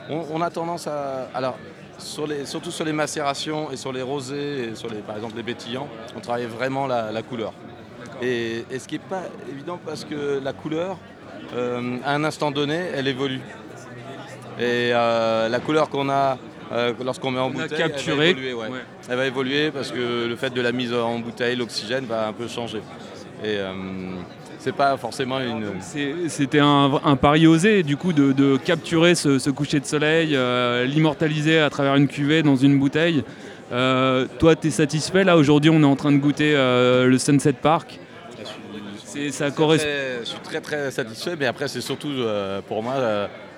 on, 0.09 0.41
a 0.41 0.49
tendance 0.49 0.87
à. 0.87 1.29
Alors, 1.35 1.55
surtout 2.01 2.71
sur 2.71 2.85
les 2.85 2.93
macérations 2.93 3.71
et 3.71 3.77
sur 3.77 3.93
les 3.93 4.01
rosés, 4.01 4.69
et 4.69 4.75
sur 4.75 4.89
les, 4.89 4.97
par 4.97 5.15
exemple 5.15 5.35
les 5.35 5.43
pétillants, 5.43 5.87
on 6.15 6.19
travaille 6.19 6.45
vraiment 6.45 6.87
la, 6.87 7.21
couleur. 7.21 7.53
Et, 8.21 8.65
ce 8.77 8.87
qui 8.87 8.95
n'est 8.95 8.99
pas 8.99 9.23
évident 9.49 9.79
parce 9.85 10.05
que 10.05 10.39
la 10.43 10.53
couleur, 10.53 10.97
euh, 11.55 11.97
à 12.03 12.13
un 12.13 12.23
instant 12.23 12.51
donné, 12.51 12.75
elle 12.93 13.07
évolue. 13.07 13.41
Et 14.59 14.91
euh, 14.93 15.49
la 15.49 15.59
couleur 15.59 15.89
qu'on 15.89 16.09
a 16.09 16.37
euh, 16.71 16.93
lorsqu'on 17.03 17.31
met 17.31 17.39
en 17.39 17.49
bouteille, 17.49 17.81
elle 17.81 18.15
va, 18.15 18.25
évoluer, 18.25 18.55
elle 19.09 19.17
va 19.17 19.25
évoluer 19.25 19.71
parce 19.71 19.91
que 19.91 20.27
le 20.27 20.35
fait 20.35 20.51
de 20.51 20.61
la 20.61 20.71
mise 20.71 20.93
en 20.93 21.19
bouteille, 21.19 21.55
l'oxygène 21.55 22.05
va 22.05 22.27
un 22.27 22.33
peu 22.33 22.47
changer. 22.47 22.81
Et, 23.43 23.57
c'est 24.61 24.75
pas 24.75 24.95
forcément 24.95 25.39
une. 25.39 25.65
C'était 26.27 26.59
un, 26.59 27.15
pari 27.19 27.47
osé, 27.47 27.81
du 27.81 27.97
coup, 27.97 28.13
de, 28.13 28.57
capturer 28.57 29.15
ce, 29.15 29.49
coucher 29.49 29.79
de 29.79 29.85
soleil, 29.85 30.35
euh, 30.35 30.85
l'immortaliser 30.85 31.59
à 31.59 31.69
travers 31.69 31.95
une 31.95 32.07
cuvée 32.07 32.43
dans 32.43 32.55
une 32.55 32.79
bouteille. 32.79 33.23
Euh, 33.71 34.27
toi, 34.37 34.55
tu 34.55 34.67
es 34.67 34.71
satisfait? 34.71 35.23
Là, 35.23 35.37
aujourd'hui, 35.37 35.71
on 35.71 35.81
est 35.81 35.85
en 35.85 35.95
train 35.95 36.11
de 36.11 36.17
goûter 36.17 36.53
euh, 36.55 37.07
le 37.07 37.17
Sunset 37.17 37.53
Park. 37.53 37.99
ça 39.31 39.49
correspond. 39.49 39.89
je 40.21 40.29
suis 40.29 40.39
très 40.39 40.61
très 40.61 40.91
satisfait, 40.91 41.35
mais 41.39 41.47
après, 41.47 41.67
c'est 41.67 41.81
surtout 41.81 42.13
pour 42.67 42.83
moi 42.83 42.95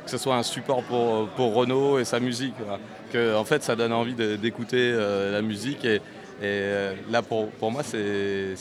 que 0.06 0.12
ce 0.12 0.18
soit 0.18 0.36
un 0.36 0.44
support 0.44 0.84
pour, 0.84 1.28
pour 1.30 1.54
Renault 1.54 2.00
et 2.00 2.06
sa 2.06 2.20
musique. 2.22 2.56
Que, 3.12 3.36
en 3.36 3.44
fait, 3.44 3.62
ça 3.62 3.76
donne 3.76 3.92
envie 3.92 4.16
d'écouter 4.16 4.94
la 5.32 5.42
musique. 5.42 5.84
Et, 5.84 6.00
et 6.42 6.64
là, 7.12 7.22
pour, 7.22 7.50
pour 7.50 7.72
moi, 7.72 7.84
c'est 7.84 8.56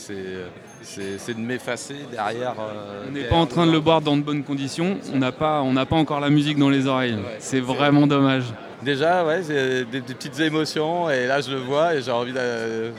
c'est 0.83 1.33
de 1.33 1.39
m'effacer 1.39 1.95
derrière. 2.11 2.55
Euh, 2.59 3.05
on 3.07 3.11
n'est 3.11 3.23
pas 3.23 3.35
en 3.35 3.45
train 3.45 3.65
de 3.65 3.71
le 3.71 3.79
boire 3.79 4.01
dans 4.01 4.17
de 4.17 4.21
bonnes 4.21 4.43
conditions, 4.43 4.97
on 5.13 5.17
n'a 5.17 5.31
pas, 5.31 5.63
pas 5.89 5.95
encore 5.95 6.19
la 6.19 6.29
musique 6.29 6.57
dans 6.57 6.69
les 6.69 6.87
oreilles. 6.87 7.17
c'est 7.39 7.59
vraiment 7.59 8.07
dommage. 8.07 8.45
Déjà, 8.83 9.25
ouais, 9.25 9.41
c'est 9.43 9.85
des, 9.85 10.01
petites 10.01 10.39
émotions 10.39 11.09
et 11.09 11.25
là 11.25 11.39
je 11.39 11.51
le 11.51 11.59
vois 11.59 11.95
et 11.95 12.01
j'ai 12.01 12.11
envie 12.11 12.33
de. 12.33 12.91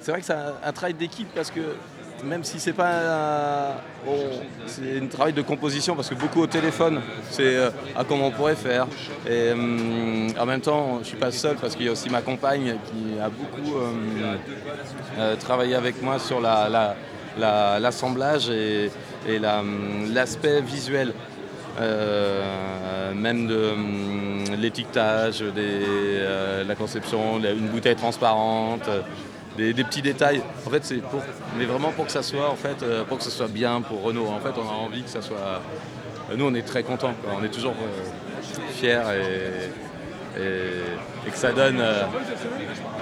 C'est 0.00 0.10
vrai 0.10 0.20
que 0.20 0.26
c'est 0.26 0.34
un, 0.34 0.72
travail 0.72 0.94
d'équipe 0.94 1.28
parce 1.34 1.50
que 1.50 1.60
même 2.24 2.44
si 2.44 2.60
c'est 2.60 2.72
pas 2.72 3.76
c'est 4.66 5.00
un 5.00 5.06
travail 5.06 5.32
de 5.32 5.42
composition 5.42 5.94
parce 5.94 6.08
que 6.08 6.14
beaucoup 6.14 6.40
au 6.42 6.46
téléphone, 6.46 7.00
c'est 7.30 7.56
à 7.56 7.60
euh, 7.60 7.70
comment 8.08 8.28
on 8.28 8.30
pourrait 8.30 8.56
faire. 8.56 8.86
Et 9.28 9.52
hum, 9.52 10.28
en 10.38 10.46
même 10.46 10.60
temps, 10.60 10.98
je 11.02 11.08
suis 11.08 11.16
pas 11.16 11.30
seul 11.30 11.56
parce 11.56 11.76
qu'il 11.76 11.86
y 11.86 11.88
a 11.88 11.92
aussi 11.92 12.10
ma 12.10 12.22
compagne 12.22 12.76
qui 12.86 13.20
a 13.20 13.28
beaucoup 13.28 13.76
hum, 13.76 14.36
euh, 15.18 15.36
travaillé 15.36 15.74
avec 15.74 16.02
moi 16.02 16.18
sur 16.18 16.40
l'assemblage 17.38 18.50
et, 18.50 18.90
hum, 19.28 20.12
l'aspect 20.12 20.60
visuel. 20.60 21.12
Euh, 21.80 23.14
même 23.14 23.46
de 23.46 23.74
l'étiquetage, 24.56 25.42
la 26.66 26.74
conception, 26.74 27.38
une 27.38 27.68
bouteille 27.68 27.96
transparente, 27.96 28.88
des, 29.56 29.84
petits 29.84 30.02
détails. 30.02 30.42
En 30.66 30.70
fait, 30.70 30.84
c'est 30.84 30.96
pour, 30.96 31.22
mais 31.58 31.64
vraiment 31.64 31.90
pour 31.92 32.06
que 32.06 32.12
ça 32.12 32.22
soit, 32.22 32.50
en 32.50 32.56
fait, 32.56 32.82
euh, 32.82 33.04
pour 33.04 33.18
que 33.18 33.24
ça 33.24 33.30
soit 33.30 33.48
bien 33.48 33.80
pour 33.80 34.02
Renault. 34.02 34.28
En 34.28 34.40
fait, 34.40 34.54
on 34.58 34.68
a 34.68 34.72
envie 34.72 35.02
que 35.02 35.10
ça 35.10 35.22
soit. 35.22 35.60
Euh, 36.30 36.36
nous, 36.36 36.46
on 36.46 36.54
est 36.54 36.62
très 36.62 36.82
contents. 36.82 37.14
On 37.38 37.44
est 37.44 37.48
toujours 37.48 37.72
euh, 37.72 38.60
fiers 38.74 39.02
et, 40.36 40.40
et, 40.40 41.30
que 41.30 41.36
ça 41.36 41.52
donne, 41.52 41.82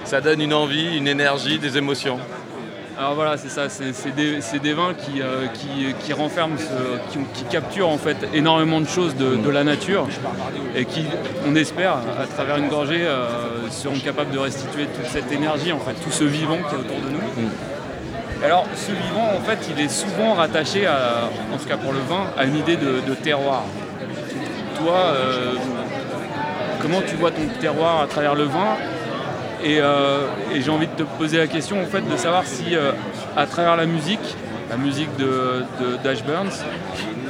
ça 0.04 0.20
donne 0.20 0.40
une 0.40 0.54
envie, 0.54 0.96
une 0.96 1.08
énergie, 1.08 1.58
des 1.58 1.78
émotions. 1.78 2.18
Alors 3.00 3.14
voilà, 3.14 3.38
c'est 3.38 3.48
ça, 3.48 3.70
c'est 3.70 4.14
des, 4.14 4.72
vins 4.74 4.92
qui, 4.92 5.22
euh, 5.22 5.46
qui, 6.04 6.12
renferment, 6.12 6.56
qui, 7.32 7.44
capturent 7.44 7.88
en 7.88 7.96
fait 7.96 8.28
énormément 8.34 8.78
de 8.78 8.86
choses 8.86 9.16
de, 9.16 9.48
la 9.48 9.64
nature 9.64 10.06
et 10.76 10.84
qui, 10.84 11.06
on 11.48 11.54
espère, 11.54 11.94
à 11.94 12.26
travers 12.26 12.58
une 12.58 12.68
gorgée, 12.68 13.00
euh, 13.00 13.70
seront 13.70 13.98
capables 14.00 14.32
de 14.32 14.38
restituer 14.38 14.84
toute 14.84 15.06
cette 15.06 15.32
énergie, 15.32 15.72
en 15.72 15.78
fait, 15.78 15.94
tout 15.94 16.10
ce 16.10 16.24
vivant 16.24 16.58
qui 16.58 16.74
est 16.74 16.78
autour 16.78 16.98
de 16.98 17.08
nous. 17.08 17.46
Mm. 17.46 18.44
Alors, 18.44 18.66
ce 18.76 18.92
vivant, 18.92 19.30
en 19.34 19.40
fait, 19.48 19.66
il 19.74 19.82
est 19.82 19.88
souvent 19.88 20.34
rattaché, 20.34 20.84
à, 20.84 21.30
en 21.54 21.56
tout 21.56 21.66
cas 21.66 21.78
pour 21.78 21.94
le 21.94 22.00
vin, 22.00 22.26
à 22.36 22.44
une 22.44 22.56
idée 22.56 22.76
de, 22.76 23.14
terroir. 23.14 23.62
Toi, 24.76 24.94
euh, 24.94 25.54
comment 26.82 27.00
tu 27.00 27.14
vois 27.14 27.30
ton 27.30 27.48
terroir 27.62 28.02
à 28.02 28.06
travers 28.06 28.34
le 28.34 28.44
vin 28.44 28.76
euh, 29.64 30.26
et, 30.54 30.62
j'ai 30.62 30.70
envie 30.70 30.86
de 30.86 30.92
te 30.92 31.02
poser 31.02 31.38
la 31.38 31.46
question 31.46 31.82
en 31.82 31.86
fait 31.86 32.02
de 32.02 32.16
savoir 32.16 32.44
si 32.46 32.74
euh, 32.74 32.92
à 33.36 33.46
travers 33.46 33.76
la 33.76 33.86
musique, 33.86 34.36
la 34.70 34.76
musique 34.76 35.14
de, 35.18 35.64
Dash 36.02 36.24
Burns, 36.24 36.64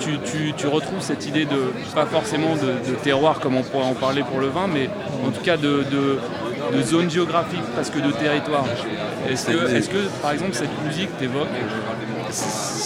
tu, 0.00 0.66
retrouves 0.66 1.00
cette 1.00 1.26
idée 1.26 1.44
de 1.44 1.72
pas 1.94 2.06
forcément 2.06 2.54
de, 2.54 2.94
terroir 3.02 3.40
comme 3.40 3.56
on 3.56 3.62
pourrait 3.62 3.84
en 3.84 3.94
parler 3.94 4.22
pour 4.22 4.40
le 4.40 4.48
vin, 4.48 4.66
mais 4.72 4.88
en 5.26 5.30
tout 5.30 5.42
cas 5.42 5.56
de, 5.56 5.84
zone 6.82 7.10
géographique, 7.10 7.62
presque 7.74 8.00
de 8.00 8.10
territoire. 8.12 8.64
Est-ce 9.28 9.88
que, 9.88 10.08
par 10.22 10.32
exemple 10.32 10.54
cette 10.54 10.84
musique 10.84 11.16
t'évoque 11.18 11.48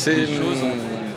des 0.04 0.26
choses 0.26 0.58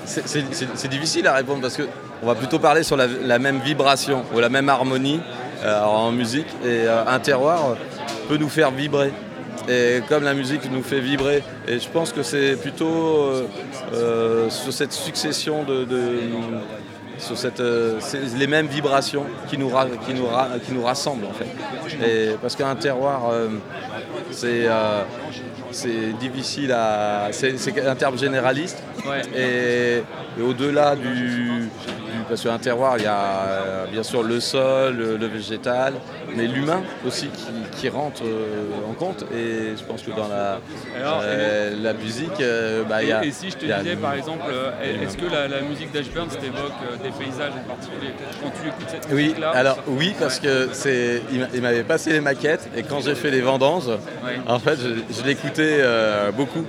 c'est 0.05 0.87
difficile 0.87 1.27
à 1.27 1.33
répondre 1.33 1.59
parce 1.61 1.75
qu'on 1.75 2.25
va 2.25 2.33
plutôt 2.33 2.59
parler 2.59 2.83
sur 2.83 2.95
la, 2.95 3.39
même 3.39 3.59
vibration 3.59 4.23
ou 4.33 4.39
la 4.39 4.47
même 4.47 4.69
harmonie 4.69 5.19
euh, 5.65 5.83
en 5.83 6.11
musique 6.11 6.47
et 6.65 6.87
un 6.87 7.19
terroir 7.19 7.75
peut 8.27 8.37
nous 8.37 8.49
faire 8.49 8.71
vibrer. 8.71 9.11
Et 9.69 10.01
comme 10.07 10.23
la 10.23 10.33
musique 10.33 10.71
nous 10.71 10.83
fait 10.83 10.99
vibrer, 10.99 11.43
et 11.67 11.79
je 11.79 11.89
pense 11.89 12.13
que 12.13 12.23
c'est 12.23 12.55
plutôt 12.55 12.87
euh, 12.87 13.47
euh, 13.93 14.49
sur 14.49 14.71
cette 14.71 14.93
succession 14.93 15.63
de, 15.63 15.85
sur 17.17 17.37
cette, 17.37 17.59
euh, 17.59 17.99
les 18.37 18.47
mêmes 18.47 18.67
vibrations 18.67 19.25
qui 19.49 19.57
nous, 19.57 19.69
qui 20.05 20.13
nous, 20.13 20.27
qui 20.65 20.71
nous 20.71 20.83
rassemblent 20.83 21.25
en 21.25 21.33
fait. 21.33 21.47
Et 22.05 22.35
parce 22.41 22.55
qu'un 22.55 22.75
terroir, 22.75 23.31
c'est 24.31 24.67
c'est 25.77 26.13
difficile 26.19 26.71
à. 26.71 27.29
C'est 27.31 27.85
un 27.85 27.95
terme 27.95 28.17
généraliste. 28.17 28.83
Et, 29.35 30.01
au-delà 30.41 30.95
du, 30.95 31.69
Parce 32.27 32.43
qu'un 32.43 32.57
terroir, 32.57 32.97
il 32.97 33.03
y 33.03 33.07
a 33.07 33.85
bien 33.91 34.03
sûr 34.03 34.23
le 34.23 34.39
sol, 34.39 34.97
le 34.97 35.27
végétal, 35.27 35.93
mais 36.35 36.47
l'humain 36.47 36.81
aussi 37.05 37.29
qui, 37.77 37.89
rentre 37.89 38.23
euh, 38.25 38.89
en 38.89 38.93
compte. 38.93 39.23
Et 39.33 39.75
je 39.77 39.83
pense 39.83 40.01
que 40.03 40.11
dans 40.11 40.27
la, 40.27 40.59
euh, 40.95 41.73
la 41.81 41.93
musique, 41.93 42.39
euh, 42.41 42.83
bah, 42.83 43.01
il 43.01 43.09
y 43.09 43.11
a. 43.11 43.23
Et 43.23 43.31
si 43.31 43.49
je 43.49 43.57
te 43.57 43.65
disais 43.65 43.95
par 43.95 44.13
exemple, 44.13 44.45
est-ce 45.03 45.17
que 45.17 45.25
la, 45.25 45.61
musique 45.61 45.91
d'Ashburn 45.91 46.27
t'évoque 46.27 47.01
des 47.03 47.09
paysages 47.09 47.53
en 47.53 47.67
particulier? 47.67 48.11
Quand 48.41 48.51
tu 48.61 48.67
écoutes 48.67 48.89
cette 48.89 49.07
oui, 49.11 49.23
musique-là 49.23 49.51
Alors 49.51 49.77
oui, 49.87 50.13
parce 50.19 50.39
que 50.39 50.69
c'est, 50.71 51.21
il 51.53 51.61
m'avait 51.61 51.83
passé 51.83 52.11
les 52.11 52.21
maquettes 52.21 52.69
et 52.75 52.83
quand 52.83 53.01
j'ai 53.01 53.15
fait 53.15 53.31
les 53.31 53.41
vendanges, 53.41 53.89
en 54.47 54.59
fait, 54.59 54.77
je, 54.79 55.23
l'écoutais 55.23 55.66
beaucoup. 56.35 56.65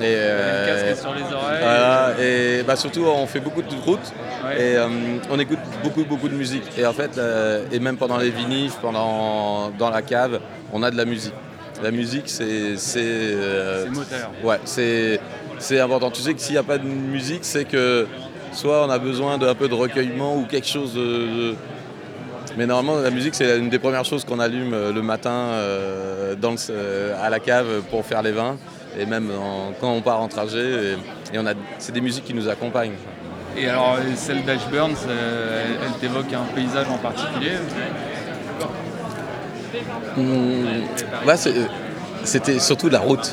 Et, 0.00 0.02
euh, 0.02 0.96
sur 0.96 1.14
les 1.14 1.22
oreilles. 1.22 2.20
et 2.20 2.62
bah, 2.64 2.76
surtout, 2.76 3.04
on 3.04 3.26
fait 3.26 3.40
beaucoup 3.40 3.62
de 3.62 3.74
routes 3.84 4.12
et 4.52 4.76
euh, 4.76 4.88
on 5.30 5.38
écoute 5.38 5.58
beaucoup, 5.82 6.04
beaucoup 6.04 6.28
de 6.28 6.34
musique. 6.34 6.64
Et 6.76 6.86
en 6.86 6.92
fait, 6.92 7.16
euh, 7.18 7.64
et 7.72 7.78
même 7.78 7.96
pendant 7.96 8.18
les 8.18 8.30
vinifs, 8.30 8.76
pendant, 8.80 9.70
dans 9.70 9.90
la 9.90 10.02
cave, 10.02 10.40
on 10.72 10.82
a 10.82 10.90
de 10.90 10.96
la 10.96 11.04
musique. 11.04 11.34
La 11.82 11.90
musique, 11.90 12.28
c'est. 12.28 12.76
C'est 12.76 13.00
euh, 13.02 13.86
moteur. 13.90 14.30
Ouais, 14.42 14.60
c'est 14.64 15.80
important. 15.80 16.10
Tu 16.10 16.22
sais 16.22 16.34
que 16.34 16.40
s'il 16.40 16.52
n'y 16.52 16.58
a 16.58 16.62
pas 16.62 16.78
de 16.78 16.86
musique, 16.86 17.44
c'est 17.44 17.64
que 17.64 18.06
soit 18.52 18.86
on 18.86 18.90
a 18.90 18.98
besoin 18.98 19.38
d'un 19.38 19.54
peu 19.54 19.68
de 19.68 19.74
recueillement 19.74 20.36
ou 20.36 20.44
quelque 20.44 20.68
chose 20.68 20.94
de, 20.94 21.54
mais 22.56 22.66
normalement, 22.66 23.00
la 23.00 23.10
musique, 23.10 23.34
c'est 23.34 23.58
une 23.58 23.68
des 23.68 23.78
premières 23.78 24.04
choses 24.04 24.24
qu'on 24.24 24.40
allume 24.40 24.70
le 24.70 25.02
matin 25.02 25.50
dans 26.40 26.54
à 27.22 27.30
la 27.30 27.40
cave 27.40 27.82
pour 27.90 28.04
faire 28.04 28.22
les 28.22 28.32
vins 28.32 28.56
et 28.98 29.06
même 29.06 29.30
quand 29.80 29.92
on 29.92 30.00
part 30.00 30.20
en 30.20 30.28
trajet. 30.28 30.96
Et, 31.32 31.38
on 31.38 31.46
a, 31.46 31.54
c'est 31.78 31.92
des 31.92 32.00
musiques 32.00 32.24
qui 32.24 32.34
nous 32.34 32.48
accompagnent. 32.48 32.94
Et 33.56 33.68
alors, 33.68 33.98
celle 34.16 34.44
d'Ashburn, 34.44 34.94
elle, 35.08 35.92
t'évoque 36.00 36.32
un 36.32 36.54
paysage 36.54 36.86
en 36.88 36.98
particulier 36.98 37.52
mmh, 40.16 40.64
C'était 42.24 42.58
surtout 42.58 42.88
la 42.88 43.00
route. 43.00 43.30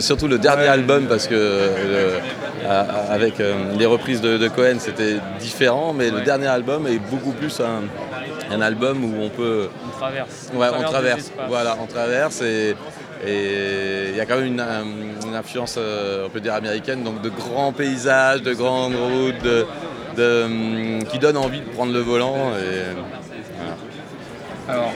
surtout 0.00 0.28
le 0.28 0.38
dernier 0.38 0.68
album, 0.68 1.06
parce 1.06 1.26
que 1.26 1.34
euh, 1.34 2.18
avec 2.66 3.40
euh, 3.40 3.74
les 3.78 3.86
reprises 3.86 4.20
de, 4.20 4.48
Cohen, 4.48 4.76
c'était 4.78 5.16
différent, 5.40 5.92
mais 5.92 6.10
le 6.10 6.22
dernier 6.22 6.46
album 6.46 6.86
est 6.86 6.98
beaucoup 6.98 7.32
plus 7.32 7.60
un, 7.60 8.60
album 8.60 9.04
où 9.04 9.22
on 9.22 9.28
peut. 9.28 9.68
On 9.86 9.98
traverse. 9.98 10.50
Ouais, 10.54 10.68
on 10.76 10.82
traverse. 10.82 11.32
Voilà, 11.48 11.76
on 11.80 11.86
traverse 11.86 12.42
et 12.42 12.74
et 13.26 14.10
il 14.10 14.16
y 14.16 14.20
a 14.20 14.26
quand 14.26 14.36
même 14.36 14.46
une, 14.46 15.34
influence, 15.34 15.74
euh, 15.76 16.26
on 16.26 16.30
peut 16.30 16.38
dire, 16.38 16.54
américaine, 16.54 17.02
donc 17.02 17.20
de 17.20 17.28
grands 17.28 17.72
paysages, 17.72 18.42
de 18.42 18.54
grandes 18.54 18.94
routes, 18.94 19.66
hum, 20.18 21.02
qui 21.10 21.18
donnent 21.18 21.36
envie 21.36 21.60
de 21.60 21.68
prendre 21.68 21.92
le 21.92 21.98
volant. 21.98 22.52
Alors, 24.68 24.92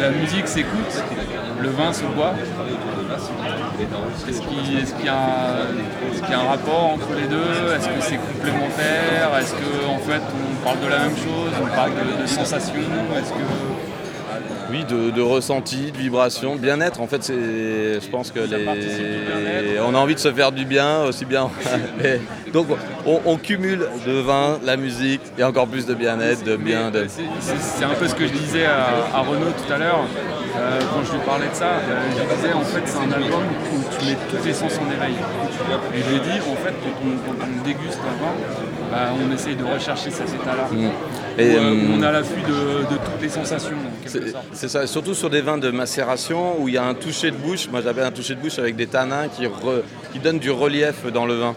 la 0.00 0.10
musique 0.10 0.48
s'écoute, 0.48 1.02
le 1.60 1.68
vin 1.68 1.92
se 1.92 2.04
boit. 2.04 2.34
Est-ce 4.28 4.94
qu'il 4.94 5.06
y, 5.06 5.08
a 5.08 6.40
un 6.40 6.48
rapport 6.48 6.92
entre 6.94 7.08
les 7.14 7.28
deux? 7.28 7.72
Est-ce 7.76 7.88
que 7.88 8.00
c'est 8.00 8.16
complémentaire? 8.16 9.30
Est-ce 9.38 9.52
qu'en 9.52 9.94
en 9.94 9.98
fait 9.98 10.22
on 10.22 10.64
parle 10.64 10.80
de 10.80 10.88
la 10.88 10.98
même 10.98 11.16
chose? 11.16 11.52
On 11.62 11.66
parle 11.76 11.92
de, 11.92 12.22
de 12.22 12.26
sensations? 12.26 12.74
Est-ce 12.74 13.30
que 13.30 13.38
oui, 14.70 14.84
de, 14.84 15.20
ressenti, 15.22 15.92
de 15.92 15.96
vibration, 15.96 16.54
de 16.56 16.60
bien-être. 16.60 17.00
En 17.00 17.06
fait, 17.06 17.22
c'est, 17.22 17.34
je 17.34 18.08
pense 18.10 18.30
que 18.30 18.40
les, 18.40 19.80
on 19.80 19.94
a 19.94 19.98
envie 19.98 20.14
de 20.14 20.20
se 20.20 20.30
faire 20.32 20.52
du 20.52 20.66
bien 20.66 21.02
aussi 21.04 21.24
bien. 21.24 21.50
donc, 22.52 22.66
on, 23.06 23.36
cumule 23.36 23.86
de 24.06 24.12
vin, 24.20 24.58
la 24.64 24.76
musique 24.76 25.20
et 25.38 25.44
encore 25.44 25.66
plus 25.66 25.86
de 25.86 25.94
bien-être, 25.94 26.44
de 26.44 26.56
bien. 26.56 26.90
De... 26.90 27.06
C'est, 27.08 27.84
un 27.84 27.94
peu 27.94 28.08
ce 28.08 28.14
que 28.14 28.26
je 28.26 28.32
disais 28.32 28.66
à, 28.66 29.20
Renaud 29.20 29.52
tout 29.66 29.72
à 29.72 29.78
l'heure 29.78 30.04
euh, 30.56 30.80
quand 30.92 31.04
je 31.04 31.12
lui 31.12 31.20
parlais 31.24 31.48
de 31.48 31.54
ça. 31.54 31.66
Euh, 31.66 32.02
je 32.10 32.36
disais 32.36 32.52
en 32.52 32.60
fait, 32.62 32.82
c'est 32.84 32.98
un 32.98 33.12
album 33.12 33.42
où 33.72 33.98
tu 33.98 34.06
mets 34.06 34.16
tous 34.30 34.44
les 34.44 34.52
sens 34.52 34.72
en 34.78 34.90
éveil. 34.92 35.14
Et 35.94 36.02
je 36.02 36.08
lui 36.08 36.16
ai 36.16 36.20
dit 36.20 36.40
en 36.40 36.56
fait, 36.56 36.74
quand 36.82 37.44
on, 37.44 37.64
déguste 37.64 37.98
un 37.98 38.24
vin, 38.24 38.32
bah, 38.90 39.12
on 39.20 39.34
essaye 39.34 39.56
de 39.56 39.64
rechercher 39.64 40.10
cet 40.10 40.28
état-là. 40.28 40.68
Mm. 40.70 40.90
Et 41.40 41.56
où, 41.56 41.58
euh, 41.58 41.96
on 41.98 42.02
a 42.02 42.12
l'affût 42.12 42.40
de, 42.40 42.82
de 42.90 42.96
toutes 42.96 43.22
les 43.22 43.28
sensations. 43.28 43.76
C'est 44.52 44.68
ça, 44.68 44.86
surtout 44.86 45.14
sur 45.14 45.30
des 45.30 45.42
vins 45.42 45.58
de 45.58 45.70
macération 45.70 46.60
où 46.60 46.68
il 46.68 46.74
y 46.74 46.78
a 46.78 46.84
un 46.84 46.94
toucher 46.94 47.30
de 47.30 47.36
bouche. 47.36 47.68
Moi 47.70 47.80
j'appelle 47.82 48.04
un 48.04 48.10
toucher 48.10 48.34
de 48.34 48.40
bouche 48.40 48.58
avec 48.58 48.76
des 48.76 48.86
tanins 48.86 49.28
qui, 49.28 49.46
qui 50.12 50.18
donnent 50.18 50.38
du 50.38 50.50
relief 50.50 51.06
dans 51.12 51.26
le 51.26 51.34
vin. 51.34 51.54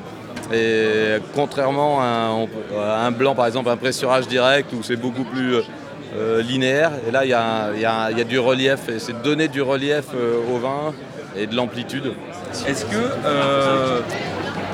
Et 0.54 1.18
contrairement 1.34 2.02
à 2.02 3.06
un, 3.06 3.12
blanc 3.12 3.36
par 3.36 3.48
exemple, 3.48 3.70
un 3.70 3.78
pressurage 3.78 4.28
direct 4.28 4.72
où 4.74 4.84
c'est 4.84 4.96
beaucoup 4.96 5.24
plus 5.24 5.58
euh, 6.16 6.42
linéaire, 6.42 6.92
et 7.08 7.12
là 7.12 7.24
il 7.24 7.30
y 7.30 7.34
a, 7.34 8.24
du 8.26 8.38
relief, 8.38 8.82
c'est 8.98 9.22
donner 9.22 9.48
du 9.48 9.62
relief 9.62 10.06
euh, 10.14 10.40
au 10.54 10.58
vin 10.58 10.94
et 11.38 11.48
de 11.48 11.56
l'amplitude. 11.56 12.14
Est-ce 12.68 12.84
que, 12.86 12.98
euh, 13.26 14.02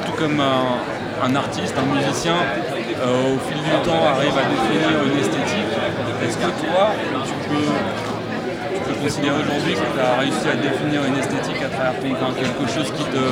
tout 0.06 0.14
comme 0.14 0.42
un, 0.42 1.36
artiste, 1.36 1.76
un 1.78 1.96
musicien, 1.96 2.38
au 3.04 3.38
fil 3.48 3.62
du 3.62 3.70
temps 3.88 4.04
arrive 4.04 4.34
à 4.36 4.50
définir 4.50 5.04
une 5.04 5.20
esthétique, 5.20 5.74
est-ce 6.26 6.38
que 6.38 6.66
toi, 6.66 6.90
tu 7.24 7.50
peux 7.50 8.17
considérer 8.94 9.36
aujourd'hui 9.36 9.74
que 9.74 9.80
tu 9.80 10.00
as 10.00 10.20
réussi 10.20 10.48
à 10.48 10.56
définir 10.56 11.06
une 11.06 11.18
esthétique 11.18 11.62
à 11.64 11.70
travers 11.70 11.94
ton 12.00 12.34
quelque 12.34 12.72
chose 12.72 12.92
qui 12.92 13.04
te. 13.04 13.24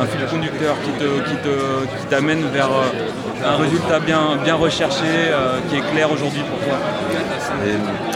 un 0.00 0.06
fil 0.06 0.26
conducteur 0.26 0.76
qui 0.82 0.90
te, 0.92 1.28
qui 1.28 1.36
te, 1.36 1.98
qui 1.98 2.06
t'amène 2.08 2.44
vers 2.52 2.70
euh, 2.70 3.46
un 3.46 3.56
résultat 3.56 4.00
bien, 4.00 4.36
bien 4.42 4.54
recherché, 4.54 5.04
euh, 5.04 5.58
qui 5.68 5.76
est 5.76 5.92
clair 5.92 6.10
aujourd'hui 6.10 6.42
pour 6.42 6.58
toi 6.66 6.78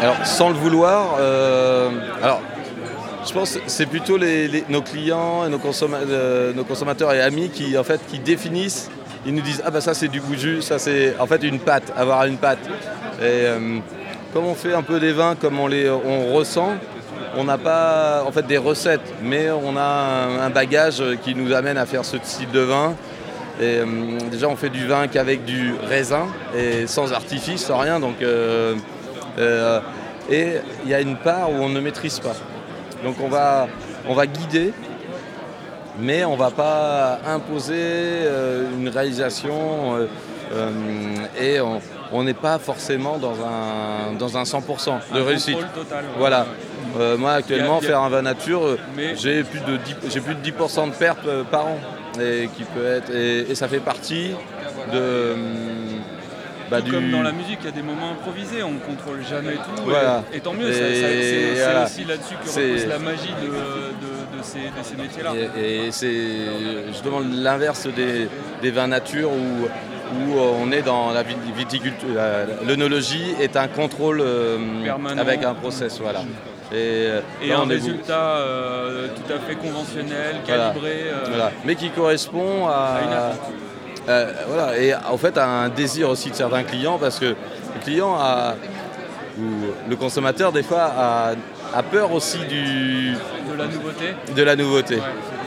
Alors 0.01 0.27
sans 0.27 0.49
le 0.49 0.55
vouloir, 0.55 1.17
euh, 1.21 1.91
alors 2.23 2.41
je 3.27 3.33
pense 3.33 3.57
que 3.57 3.61
c'est 3.67 3.87
plutôt 3.87 4.17
les, 4.17 4.65
nos 4.69 4.83
clients 4.83 5.45
et 5.47 5.51
nos, 5.51 5.59
nos, 6.55 6.65
consommateurs 6.65 7.13
et 7.13 7.21
amis 7.21 7.51
qui 7.51 7.77
en 7.77 7.85
fait 7.85 8.01
qui 8.09 8.21
définissent 8.21 8.89
ils 9.27 9.35
nous 9.35 9.43
disent 9.43 9.63
ah 9.67 9.71
bah 9.71 9.81
ça 9.81 9.93
c'est 9.93 10.09
du 10.09 10.21
goût 10.21 10.37
jus, 10.37 10.63
ça 10.63 10.79
c'est 10.79 11.17
en 11.19 11.27
fait 11.27 11.43
une 11.43 11.59
pâte, 11.59 11.93
avoir 11.97 12.25
une 12.27 12.37
pâte. 12.37 12.61
Et 13.21 13.47
comme 14.37 14.49
on 14.49 14.55
fait 14.55 14.75
un 14.75 14.83
peu 14.83 15.01
des 15.01 15.13
vins 15.13 15.35
comme 15.35 15.59
on 15.59 15.67
les 15.67 15.89
on 15.89 16.35
ressent, 16.35 16.75
on 17.39 17.45
n'a 17.45 17.57
pas 17.57 18.23
en 18.27 18.31
fait 18.33 18.47
des 18.47 18.59
recettes, 18.59 19.15
mais 19.23 19.51
on 19.51 19.79
a 19.79 20.43
un, 20.43 20.51
bagage 20.51 21.03
qui 21.23 21.35
nous 21.35 21.55
amène 21.55 21.79
à 21.79 21.87
faire 21.87 22.05
ce 22.05 22.19
type 22.19 22.51
de 22.51 22.61
vin. 22.61 22.95
Et, 23.63 23.79
euh, 23.79 23.87
déjà 24.31 24.49
on 24.49 24.57
fait 24.57 24.69
du 24.69 24.87
vin 24.87 25.09
qu'avec 25.09 25.47
du 25.47 25.73
raisin 25.89 26.27
et 26.55 26.87
sans 26.87 27.15
artifice, 27.15 27.65
sans 27.65 27.79
rien. 27.79 27.99
Donc, 27.99 28.21
euh, 28.21 28.75
euh, 29.39 29.81
et 30.29 30.57
il 30.85 30.91
y 30.91 30.93
a 30.93 31.01
une 31.01 31.17
part 31.17 31.51
où 31.51 31.55
on 31.55 31.71
ne 31.71 31.81
maîtrise 31.81 32.21
pas. 32.21 32.37
Donc 33.05 33.17
on 33.25 33.29
va, 33.29 33.69
on 34.07 34.13
va 34.13 34.27
guider 34.27 34.75
mais 35.99 36.27
on 36.27 36.35
ne 36.35 36.39
va 36.39 36.51
pas 36.51 37.21
imposer 37.27 38.21
une 38.79 38.91
réalisation 38.91 40.07
et 41.41 41.59
on 41.59 41.81
n'est 42.23 42.35
pas 42.35 42.59
forcément 42.59 43.19
dans 43.19 43.35
un, 43.35 44.13
dans 44.19 44.37
un 44.37 44.43
100% 44.45 44.99
de 45.15 45.21
réussite. 45.21 45.59
voilà. 46.19 46.47
moi 47.19 47.33
actuellement, 47.33 47.81
faire 47.81 48.01
un 48.01 48.09
vin 48.09 48.23
nature, 48.23 48.77
j'ai 49.17 49.43
plus 49.45 49.61
de 49.61 49.77
10, 49.77 50.21
plus 50.21 50.35
de 50.35 50.51
10% 50.51 50.91
de 50.91 50.95
perte 50.95 51.29
par 51.51 51.67
an. 51.67 51.79
Et, 52.19 52.49
qui 52.57 52.65
peut 52.65 52.87
être, 52.87 53.11
et 53.15 53.55
ça 53.55 53.69
fait 53.69 53.81
partie 53.81 54.31
de 54.91 55.35
bah, 56.71 56.79
comme 56.83 57.11
dans 57.11 57.23
la 57.23 57.33
musique, 57.33 57.59
il 57.61 57.67
y 57.67 57.69
a 57.69 57.73
des 57.73 57.83
moments 57.83 58.11
improvisés, 58.13 58.63
on 58.63 58.73
ne 58.73 58.79
contrôle 58.79 59.23
jamais 59.25 59.55
tout. 59.55 59.91
Et, 60.33 60.41
tant 60.41 60.53
mieux, 60.53 60.73
c'est 60.73 61.85
aussi 61.85 62.05
là-dessus 62.05 62.35
que 62.43 62.49
repose 62.49 62.87
la 62.87 62.99
magie 62.99 63.35
de, 63.43 64.43
ces, 64.43 64.97
métiers-là. 64.97 65.33
Et, 65.57 65.91
c'est 65.91 66.89
justement 66.89 67.21
l'inverse 67.21 67.87
des, 67.87 68.71
vins 68.71 68.89
nature 68.89 69.31
où, 69.31 69.69
on 70.37 70.73
est 70.73 70.83
dans 70.83 71.13
la 71.13 71.23
viticulture. 71.23 72.09
L'œnologie 72.67 73.35
est 73.41 73.57
un 73.57 73.69
contrôle 73.69 74.21
euh, 74.21 74.59
avec 75.19 75.45
un 75.45 75.55
process. 75.55 76.01
Voilà. 76.01 76.21
Et, 76.73 77.11
un 77.53 77.65
résultat 77.65 78.39
euh, 78.39 79.09
tout 79.09 79.33
à 79.33 79.39
fait 79.39 79.55
conventionnel, 79.55 80.37
calibré. 80.45 81.05
Euh, 81.07 81.49
Mais 81.65 81.77
qui 81.77 81.91
correspond 81.91 82.67
à, 82.67 83.35
euh, 84.09 84.33
voilà, 84.49 84.79
et 84.79 84.95
en 84.95 85.17
fait 85.17 85.39
un 85.39 85.69
désir 85.69 86.09
aussi 86.09 86.31
de 86.31 86.35
certains 86.35 86.65
clients 86.65 86.99
parce 86.99 87.19
que 87.19 87.27
le 87.27 87.81
client 87.83 88.17
a, 88.19 88.57
ou 89.39 89.45
le 89.89 89.97
consommateur 89.97 90.51
des 90.51 90.65
fois 90.65 90.91
a, 91.73 91.83
peur 91.85 92.13
aussi 92.13 92.39
du, 92.39 93.13
de 93.13 93.57
la 93.57 93.67
nouveauté. 93.67 94.15
De 94.35 94.43
la 94.43 94.57
nouveauté. 94.57 94.99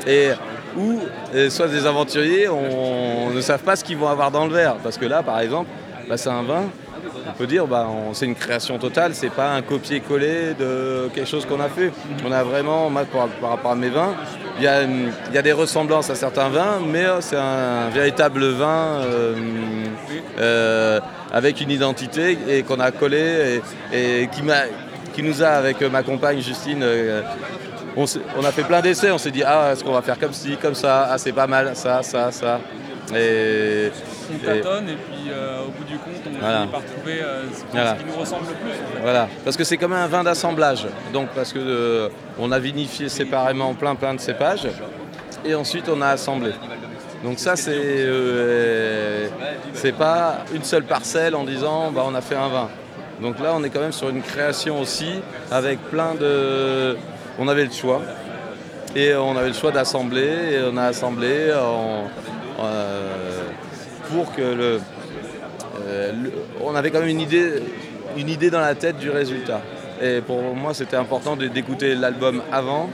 Et 0.08 0.30
ou 0.78 1.00
soit 1.50 1.68
des 1.68 1.86
aventuriers 1.86 2.48
on, 2.48 3.30
ne 3.32 3.42
savent 3.42 3.64
pas 3.64 3.76
ce 3.76 3.84
qu'ils 3.84 3.98
vont 3.98 4.08
avoir 4.08 4.32
dans 4.32 4.46
le 4.46 4.54
verre. 4.54 4.76
Parce 4.84 4.98
que 4.98 5.06
là 5.06 5.24
par 5.24 5.40
exemple, 5.40 5.70
bah, 6.08 6.18
c'est 6.18 6.30
un 6.30 6.44
vin 6.44 6.64
on 7.28 7.32
peut 7.34 7.48
dire 7.48 7.68
bah, 7.68 7.88
c'est 8.14 8.26
une 8.26 8.36
création 8.36 8.78
totale, 8.78 9.14
c'est 9.14 9.30
pas 9.30 9.54
un 9.54 9.62
copier-coller 9.62 10.54
de 10.60 11.10
quelque 11.14 11.28
chose 11.28 11.46
qu'on 11.46 11.60
a 11.60 11.70
fait. 11.70 11.92
On 12.26 12.32
a 12.32 12.44
vraiment, 12.44 12.92
par, 13.42 13.50
rapport 13.50 13.72
à 13.72 13.76
mes 13.76 13.90
vins, 13.90 14.14
il 14.58 14.64
y, 14.64 14.68
a, 15.38 15.42
des 15.42 15.52
ressemblances 15.52 16.10
à 16.10 16.16
certains 16.16 16.50
vins, 16.50 16.80
mais 16.86 17.06
euh, 17.06 17.22
c'est 17.22 17.38
un 17.38 17.90
véritable 17.90 18.46
vin 18.50 19.02
euh, 19.04 19.36
euh, 20.40 21.00
avec 21.32 21.62
une 21.62 21.72
identité 21.72 22.38
et 22.50 22.64
qu'on 22.64 22.80
a 22.80 22.92
collé 22.92 23.62
et, 23.94 24.28
qui, 25.14 25.24
nous 25.24 25.44
a, 25.44 25.48
avec 25.48 25.82
ma 25.82 26.04
compagne 26.04 26.42
Justine, 26.42 26.84
on, 28.38 28.46
a 28.46 28.52
fait 28.52 28.64
plein 28.64 28.82
d'essais, 28.82 29.12
on 29.12 29.18
s'est 29.18 29.32
dit 29.32 29.44
ah 29.44 29.72
est-ce 29.72 29.84
qu'on 29.84 29.92
va 29.92 30.02
faire 30.02 30.20
comme 30.20 30.34
ci, 30.34 30.58
comme 30.58 30.76
ça, 30.76 31.10
ah 31.12 31.18
c'est 31.18 31.32
pas 31.32 31.48
mal, 31.48 31.76
ça, 31.76 32.02
ça, 32.04 32.32
ça. 32.32 32.60
Et, 33.16 33.92
on 34.32 34.46
tâtonne 34.46 34.90
et 34.90 34.94
puis 34.96 35.32
euh, 35.32 35.64
au 35.66 35.72
bout 35.72 35.84
du 35.84 35.98
compte 35.98 36.14
on 36.26 36.30
finit 36.30 36.68
par 36.72 36.86
trouver 36.86 37.22
euh, 37.24 37.44
ce, 37.52 37.62
qui, 37.62 38.06
nous 38.06 38.20
ressemble 38.20 38.46
le 38.48 38.54
plus. 38.54 39.02
Voilà, 39.02 39.28
parce 39.44 39.58
que 39.58 39.64
c'est 39.64 39.78
comme 39.78 39.94
un 39.94 40.06
vin 40.08 40.24
d'assemblage. 40.24 40.86
Donc 41.12 41.30
parce 41.30 41.52
que 41.52 41.60
euh, 41.60 42.10
on 42.38 42.52
a 42.52 42.60
vinifié 42.60 43.10
séparément 43.10 43.74
plein 43.74 43.96
plein 43.96 44.14
de 44.14 44.20
cépages 44.20 44.68
et 45.44 45.56
ensuite 45.56 45.90
on 45.90 46.02
a 46.02 46.10
assemblé. 46.10 46.52
Donc 47.24 47.40
ça 47.40 47.56
c'est 47.56 48.08
c'est 49.74 49.96
pas 49.96 50.46
une 50.54 50.64
seule 50.64 50.84
parcelle 50.84 51.36
en 51.36 51.44
disant 51.44 51.92
bah, 51.92 52.04
on 52.06 52.14
a 52.14 52.22
fait 52.22 52.36
un 52.36 52.50
vin. 52.50 52.70
Donc 53.22 53.40
là 53.40 53.54
on 53.56 53.64
est 53.64 53.70
quand 53.70 53.82
même 53.82 53.92
sur 53.92 54.10
une 54.10 54.22
création 54.22 54.80
aussi 54.80 55.22
avec 55.50 55.80
plein 55.90 56.14
de. 56.14 56.96
On 57.40 57.48
avait 57.48 57.66
le 57.66 57.72
choix. 57.72 58.02
Et 58.96 59.14
on 59.16 59.38
avait 59.38 59.50
le 59.50 59.54
choix 59.54 59.72
d'assembler 59.72 60.28
et 60.54 60.60
on 60.72 60.76
a 60.76 60.86
assemblé 60.86 61.54
en, 61.54 62.08
pour 64.12 64.34
que 64.36 64.42
euh, 64.42 66.12
le, 66.12 66.32
On 66.62 66.76
avait 66.76 66.92
quand 66.92 67.00
même 67.00 67.10
une 67.10 67.22
idée, 67.22 67.64
une 68.18 68.30
idée 68.30 68.50
dans 68.50 68.60
la 68.60 68.76
tête 68.76 68.98
du 68.98 69.10
résultat. 69.10 69.62
Et 70.02 70.22
pour 70.22 70.42
moi, 70.56 70.74
c'était 70.74 70.98
important 70.98 71.36
d'écouter 71.36 71.96
l'album 71.96 72.42
avant 72.52 72.90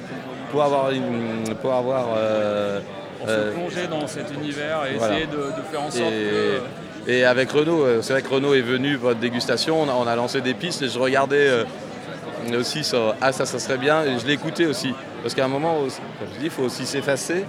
pour 0.52 0.64
avoir 0.64 0.92
une. 0.92 1.56
Pour 1.62 1.74
avoir 1.74 2.08
euh, 2.18 2.80
pour 3.20 3.30
se 3.30 3.34
euh, 3.34 3.52
plonger 3.54 3.88
dans 3.88 4.08
cet 4.08 4.34
univers 4.34 4.82
et 4.86 4.96
essayer 4.96 5.26
de, 5.28 5.62
faire 5.72 5.82
en 5.82 5.92
sorte 5.92 6.12
que. 6.12 6.62
Et 7.08 7.24
avec 7.24 7.52
Renault, 7.52 8.02
c'est 8.02 8.14
vrai 8.14 8.22
que 8.24 8.30
Renault 8.30 8.56
est 8.56 8.62
venu 8.62 8.98
pour 8.98 9.10
votre 9.10 9.20
dégustation, 9.20 9.80
on 9.82 10.08
a, 10.08 10.16
lancé 10.16 10.42
des 10.42 10.56
pistes 10.56 10.82
et 10.82 10.90
je 10.90 10.98
regardais 10.98 11.48
aussi 12.54 12.84
sur 12.84 13.16
Ah, 13.22 13.32
ça, 13.32 13.46
ça 13.46 13.60
serait 13.60 13.78
bien, 13.78 14.04
et 14.04 14.20
je 14.20 14.28
l'écoutais 14.28 14.66
aussi. 14.66 14.94
Parce 15.22 15.34
qu'à 15.34 15.46
un 15.46 15.50
moment, 15.50 15.78
comme 15.80 16.28
je 16.34 16.40
dis, 16.40 16.46
il 16.46 16.50
faut 16.52 16.64
aussi 16.64 16.86
s'effacer 16.86 17.46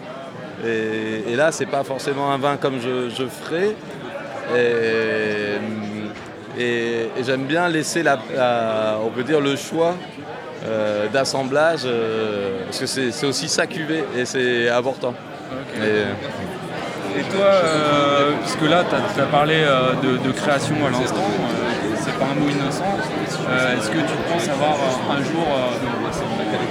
et, 0.65 1.37
là, 1.37 1.53
c'est 1.53 1.67
pas 1.67 1.85
forcément 1.85 2.33
un 2.33 2.39
vin 2.39 2.57
comme 2.57 2.81
je, 2.81 3.27
ferais. 3.27 3.77
Et, 6.59 7.09
j'aime 7.25 7.45
bien 7.45 7.69
laisser 7.69 8.03
la, 8.03 8.19
on 9.05 9.11
peut 9.11 9.25
dire 9.25 9.41
le 9.41 9.57
choix 9.57 9.95
euh, 10.67 11.07
d'assemblage 11.09 11.83
euh, 11.85 12.65
parce 12.65 12.79
que 12.79 12.87
c'est 12.87 13.27
aussi 13.27 13.49
ça 13.49 13.67
cuvée 13.67 14.05
et 14.17 14.25
c'est 14.25 14.71
important. 14.71 15.13
Et, 15.77 17.23
toi, 17.33 17.45
euh, 17.45 18.33
puisque 18.43 18.71
là 18.71 18.85
tu 18.89 19.21
as, 19.21 19.25
parlé 19.27 19.65
de, 20.03 20.33
création 20.33 20.75
à 20.87 20.91
l'instant, 20.91 21.29
pas 22.19 22.29
un 22.33 22.37
mot 22.41 22.49
innocent, 22.49 22.93
est-ce 22.97 23.91
que 23.91 23.99
tu 23.99 24.17
penses 24.29 24.49
avoir 24.49 24.77
un 25.11 25.23
jour 25.23 25.47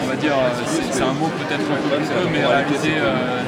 on 0.03 0.07
va 0.07 0.15
dire, 0.15 0.33
c'est 0.91 1.01
un 1.01 1.13
mot 1.13 1.27
peut-être 1.27 1.65
un 1.65 1.79
peu 1.81 1.97
peu, 1.97 2.29
mais 2.31 2.45
réaliser, 2.45 2.97
euh, 2.97 3.41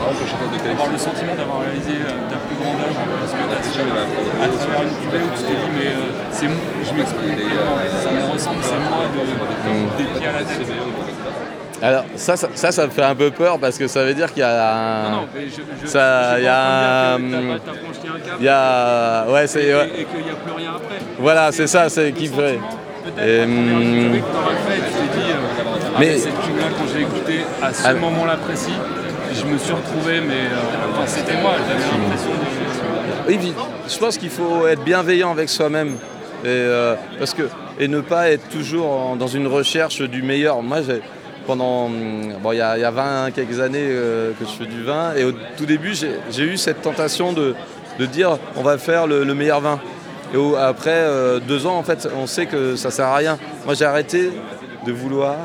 avoir 0.72 0.92
le 0.92 0.98
sentiment 0.98 1.36
d'avoir 1.36 1.62
réalisé 1.62 2.02
euh, 2.02 2.30
ta 2.30 2.38
plus 2.38 2.58
grande 2.58 2.78
œuvre, 2.82 2.98
parce 3.20 3.34
que 3.34 3.82
à 3.82 4.48
travers 4.48 4.82
une 4.84 4.96
cuvée 5.02 5.24
où 5.24 5.32
tu 5.36 5.44
t'es 5.44 5.58
dit, 5.58 5.72
mais 5.78 5.92
euh, 5.94 6.14
c'est 6.32 6.48
je 6.48 6.94
m'exprime 6.94 7.38
ça 8.04 8.12
me 8.12 8.34
ressemble, 8.34 8.62
c'est 8.62 8.82
moi 8.90 9.06
de, 9.14 9.98
des 9.98 10.20
pieds 10.20 10.28
à 10.28 10.32
la 10.34 10.44
tête. 10.46 11.17
Alors 11.82 12.06
ça 12.16 12.36
ça, 12.36 12.72
ça 12.72 12.86
me 12.86 12.92
fait 12.92 13.04
un 13.04 13.16
peu 13.16 13.32
peur 13.32 13.60
parce 13.60 13.78
que 13.78 13.88
ça 13.88 14.04
veut 14.04 14.14
dire 14.14 14.32
qu'il 14.34 14.42
y 14.42 14.46
a 14.46 14.74
un... 14.74 15.12
Non, 15.12 15.28
mais 15.34 15.48
je, 15.48 15.62
je, 15.82 15.88
ça, 15.88 16.40
il 16.40 16.46
y 16.46 16.48
a 16.48 17.14
un... 17.14 17.20
Il 18.40 18.46
y 18.46 18.50
a... 18.50 19.26
Ouais, 19.30 19.48
c'est... 19.48 19.64
Et, 19.64 19.72
et 19.72 20.06
qu'il 20.06 20.24
n'y 20.24 20.32
a 20.32 20.36
plus 20.44 20.54
rien 20.56 20.72
après. 20.76 20.98
Voilà, 21.20 21.52
c'est 21.52 21.68
ça, 21.68 21.90
c'est 21.90 22.12
qui 22.14 22.28
ferait. 22.28 22.60
Peut-être 23.04 23.48
dit... 23.48 24.22
Mais 26.00 26.18
cette 26.18 26.42
tune-là, 26.42 26.66
quand 26.78 26.86
j'ai 26.94 27.02
écouté 27.02 27.46
à 27.62 27.74
ce 27.74 27.88
ah. 27.88 27.94
moment-là 27.94 28.38
précis, 28.38 28.74
je 29.34 29.46
me 29.46 29.58
suis 29.58 29.74
retrouvé, 29.74 30.22
mais 30.22 30.34
euh, 30.34 31.06
c'était 31.06 31.38
moi, 31.42 31.54
j'avais 31.68 31.80
l'impression 31.80 32.30
de. 32.30 33.28
Oui, 33.28 33.54
je 33.90 33.98
pense 33.98 34.18
qu'il 34.18 34.30
faut 34.30 34.68
être 34.68 34.84
bienveillant 34.84 35.32
avec 35.32 35.50
soi-même. 35.50 35.98
Et, 36.44 36.48
euh, 36.48 36.96
parce 37.18 37.34
que, 37.34 37.50
et 37.80 37.88
ne 37.88 38.00
pas 38.02 38.30
être 38.30 38.48
toujours 38.50 39.16
dans 39.18 39.28
une 39.28 39.48
recherche 39.48 40.02
du 40.02 40.22
meilleur. 40.22 40.62
Moi, 40.62 40.80
pendant. 41.48 41.90
Bon, 41.90 42.52
il 42.52 42.58
y, 42.58 42.62
a 42.62 42.92
20 42.92 43.32
quelques 43.32 43.60
années 43.60 43.80
euh, 43.82 44.32
que 44.40 44.46
je 44.46 44.52
fais 44.52 44.66
du 44.66 44.84
vin, 44.84 45.14
et 45.16 45.24
au 45.24 45.32
tout 45.32 45.66
début, 45.66 45.96
j'ai 45.96 46.44
eu 46.44 46.58
cette 46.58 46.82
tentation 46.82 47.34
de, 47.34 47.56
dire 48.06 48.38
on 48.56 48.62
va 48.62 48.78
faire 48.78 49.08
le, 49.08 49.26
meilleur 49.34 49.62
vin. 49.62 49.80
Et 50.36 50.38
après 50.60 51.08
deux 51.48 51.66
ans, 51.66 51.78
en 51.78 51.84
fait, 51.84 52.08
on 52.22 52.28
sait 52.28 52.46
que 52.46 52.76
ça 52.76 52.92
sert 52.92 53.08
à 53.08 53.16
rien. 53.16 53.40
Moi, 53.66 53.74
j'ai 53.74 53.86
arrêté 53.86 54.32
de 54.86 54.92
vouloir 54.92 55.36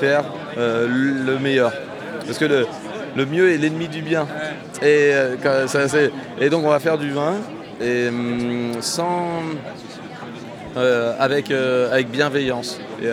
faire 0.00 0.24
euh, 0.58 0.86
le 0.88 1.38
meilleur. 1.38 1.72
Parce 2.26 2.38
que 2.38 2.44
le, 2.44 2.66
le 3.16 3.26
mieux 3.26 3.52
est 3.52 3.58
l'ennemi 3.58 3.88
du 3.88 4.02
bien. 4.02 4.26
Et, 4.82 5.10
euh, 5.12 5.36
et 6.38 6.50
donc 6.50 6.64
on 6.64 6.68
va 6.68 6.80
faire 6.80 6.98
du 6.98 7.10
vin 7.10 7.34
et 7.80 8.08
hum, 8.08 8.72
sans 8.80 9.40
euh, 10.76 11.14
avec, 11.18 11.50
avec 11.50 12.10
bienveillance 12.10 12.80
et 13.02 13.10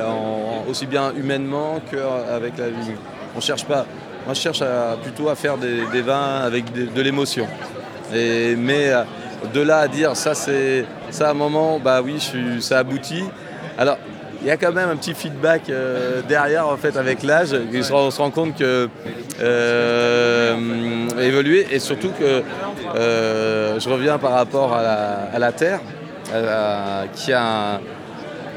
aussi 0.69 0.85
bien 0.85 1.13
humainement 1.15 1.81
qu'avec 1.89 2.57
la 2.57 2.69
vie. 2.69 2.91
On 3.35 3.41
cherche 3.41 3.65
pas. 3.65 3.85
Moi 4.25 4.33
je 4.33 4.39
cherche 4.39 4.63
plutôt 5.03 5.29
à 5.29 5.35
faire 5.35 5.57
des, 5.57 6.01
vins 6.01 6.41
avec 6.43 6.71
de, 6.71 7.01
l'émotion. 7.01 7.47
Mais 8.11 8.91
de 9.53 9.61
là 9.61 9.79
à 9.79 9.87
dire 9.87 10.15
ça 10.15 10.33
c'est 10.35 10.85
à 11.19 11.29
un 11.29 11.33
moment 11.33 11.79
bah 11.79 12.01
oui 12.01 12.19
ça 12.61 12.79
aboutit. 12.79 13.23
Alors 13.77 13.97
il 14.43 14.47
y 14.47 14.51
a 14.51 14.57
quand 14.57 14.73
même 14.73 14.89
un 14.89 14.97
petit 14.97 15.13
feedback 15.13 15.69
euh, 15.69 16.21
derrière 16.27 16.67
en 16.67 16.75
fait 16.75 16.97
avec 16.97 17.23
l'âge. 17.23 17.55
On 17.91 18.11
se 18.11 18.17
rend 18.21 18.29
compte 18.29 18.57
que 18.57 18.89
euh, 19.41 21.07
évoluer 21.17 21.65
et 21.71 21.79
surtout 21.79 22.09
que 22.09 22.43
euh, 22.95 23.79
je 23.79 23.89
reviens 23.89 24.17
par 24.17 24.31
rapport 24.33 24.73
à 24.73 25.39
la, 25.39 25.51
terre, 25.53 25.79
qui 27.13 27.33
a 27.33 27.79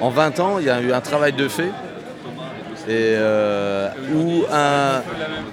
en 0.00 0.10
20 0.10 0.40
ans 0.40 0.58
il 0.58 0.66
y 0.66 0.70
a 0.70 0.80
eu 0.80 0.92
un 0.92 1.00
travail 1.00 1.32
de 1.32 1.48
fait. 1.48 1.70
Et 2.88 3.16
ou 4.14 4.44
un 4.52 5.02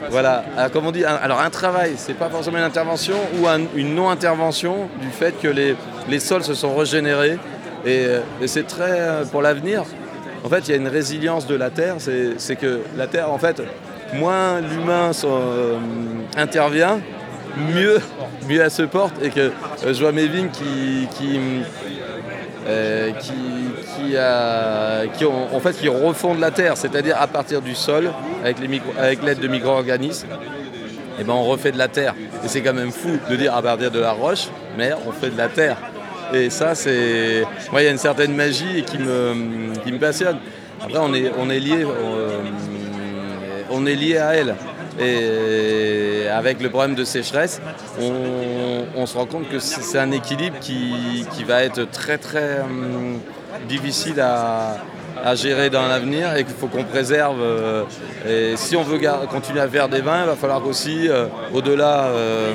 voilà 0.09 0.43
comme 0.71 0.85
on 0.85 0.91
dit 0.91 1.03
alors 1.03 1.39
un 1.41 1.49
travail 1.49 1.93
c'est 1.97 2.13
pas 2.13 2.29
forcément 2.29 2.57
une 2.57 2.63
intervention 2.63 3.15
ou 3.39 3.47
une 3.75 3.95
non 3.95 4.09
intervention 4.09 4.87
du 5.01 5.09
fait 5.09 5.39
que 5.41 5.47
les, 5.47 5.75
les 6.07 6.19
sols 6.19 6.43
se 6.43 6.53
sont 6.53 6.75
régénérés. 6.75 7.39
Et 7.85 8.07
c'est 8.45 8.67
très 8.67 9.23
pour 9.31 9.41
l'avenir. 9.41 9.83
En 10.43 10.49
fait, 10.49 10.67
il 10.67 10.71
y 10.71 10.73
a 10.73 10.77
une 10.77 10.89
résilience 10.89 11.47
de 11.47 11.55
la 11.55 11.69
Terre, 11.69 11.95
c'est 11.99 12.55
que 12.57 12.81
la 12.97 13.07
Terre, 13.07 13.31
en 13.31 13.37
fait, 13.37 13.61
moins 14.13 14.59
l'humain 14.59 15.11
intervient, 16.35 16.99
mieux, 17.57 17.99
mieux 18.47 18.61
elle 18.61 18.71
se 18.71 18.83
porte 18.83 19.15
et 19.21 19.29
que 19.29 19.51
je 19.85 19.99
vois 19.99 20.11
vignes 20.11 20.49
qui, 20.49 21.07
qui, 21.15 21.39
qui, 23.19 24.17
a, 24.17 25.07
qui 25.07 25.25
en 25.25 25.59
fait, 25.59 25.73
qui 25.73 25.87
refondent 25.87 26.39
la 26.39 26.51
terre, 26.51 26.77
c'est-à-dire 26.77 27.17
à 27.19 27.27
partir 27.27 27.61
du 27.61 27.75
sol, 27.75 28.11
avec 28.43 29.23
l'aide 29.23 29.39
de 29.39 29.47
micro-organismes, 29.47 30.27
et 30.27 31.21
eh 31.21 31.23
ben 31.25 31.33
on 31.33 31.43
refait 31.43 31.71
de 31.71 31.77
la 31.77 31.87
terre. 31.87 32.15
Et 32.43 32.47
c'est 32.47 32.61
quand 32.61 32.73
même 32.73 32.91
fou 32.91 33.19
de 33.29 33.35
dire 33.35 33.55
à 33.55 33.61
partir 33.61 33.91
de 33.91 33.99
la 33.99 34.13
roche, 34.13 34.47
mais 34.77 34.91
on 35.05 35.11
fait 35.11 35.29
de 35.29 35.37
la 35.37 35.47
terre. 35.47 35.77
Et 36.33 36.49
ça, 36.49 36.73
c'est. 36.73 37.43
Moi, 37.71 37.81
il 37.81 37.85
y 37.85 37.87
a 37.87 37.91
une 37.91 37.97
certaine 37.99 38.33
magie 38.33 38.83
qui 38.83 38.97
me, 38.97 39.75
qui 39.83 39.91
me 39.91 39.99
passionne. 39.99 40.39
Après, 40.81 40.97
on 40.97 41.13
est, 41.13 41.31
on 41.37 41.49
est 41.51 41.59
lié. 41.59 41.85
Euh, 41.85 42.39
on, 43.69 43.85
est 43.85 43.93
lié 43.95 44.17
à 44.17 44.33
elle. 44.33 44.55
Et 44.99 46.12
avec 46.29 46.61
le 46.61 46.69
problème 46.69 46.95
de 46.95 47.03
sécheresse, 47.03 47.61
on, 47.99 49.05
se 49.05 49.17
rend 49.17 49.25
compte 49.25 49.49
que 49.49 49.59
c'est 49.59 49.99
un 49.99 50.11
équilibre 50.11 50.57
qui, 50.59 51.25
va 51.45 51.63
être 51.63 51.89
très 51.91 52.17
très 52.17 52.61
hum, 52.61 53.19
difficile 53.67 54.19
à, 54.21 54.77
à 55.23 55.35
gérer 55.35 55.69
dans 55.69 55.87
l'avenir 55.87 56.35
et 56.35 56.43
qu'il 56.43 56.53
faut 56.53 56.67
qu'on 56.67 56.83
préserve. 56.83 57.41
Euh, 57.41 57.83
et 58.27 58.57
si 58.57 58.75
on 58.75 58.83
veut 58.83 58.99
continuer 59.29 59.61
à 59.61 59.67
faire 59.67 59.87
des 59.87 60.01
vins, 60.01 60.21
il 60.21 60.27
va 60.27 60.35
falloir 60.35 60.65
aussi, 60.65 61.07
euh, 61.07 61.27
au-delà, 61.53 62.05
euh, 62.05 62.53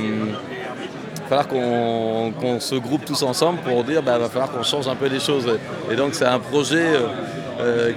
falloir 1.29 1.49
qu'on 1.49 2.61
se 2.61 2.75
groupe 2.75 3.05
tous 3.05 3.23
ensemble 3.23 3.61
pour 3.61 3.85
dire 3.85 3.97
qu'il 3.97 4.05
bah, 4.05 4.19
va 4.19 4.29
falloir 4.29 4.51
qu'on 4.51 4.62
change 4.62 4.87
un 4.87 4.97
peu 4.97 5.07
les 5.07 5.21
choses. 5.21 5.59
Et 5.91 5.97
donc 5.97 6.14
c'est 6.14 6.27
un 6.27 6.39
projet 6.39 6.87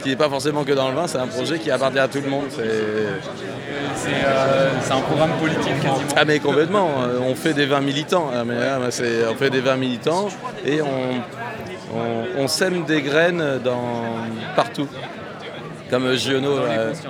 qui 0.02 0.10
n'est 0.10 0.16
pas 0.16 0.30
forcément 0.30 0.64
que 0.64 0.72
dans 0.72 0.90
le 0.90 0.96
vin, 0.96 1.08
c'est 1.08 1.20
un 1.20 1.28
projet 1.28 1.60
qui 1.60 1.70
appartient 1.70 2.00
à 2.00 2.08
tout 2.08 2.20
le 2.24 2.30
monde. 2.30 2.46
C'est 4.04 4.94
un 4.94 5.02
programme 5.02 5.32
politique 5.40 5.76
quasiment. 5.82 5.98
Ah 6.16 6.26
mais 6.26 6.40
complètement, 6.40 6.90
on 7.28 7.36
fait 7.36 7.54
des 7.54 7.66
vins 7.66 7.82
militants. 7.82 8.30
Ah, 8.34 8.44
on 8.80 9.36
fait 9.36 9.50
des 9.50 9.62
vins 9.62 9.78
militants 9.78 10.28
et 10.66 10.82
on, 10.82 12.38
on, 12.38 12.48
sème 12.48 12.84
des 12.86 13.02
graines 13.02 13.60
dans, 13.64 14.16
partout. 14.56 14.88
Comme 15.90 16.14
Giono, 16.16 16.60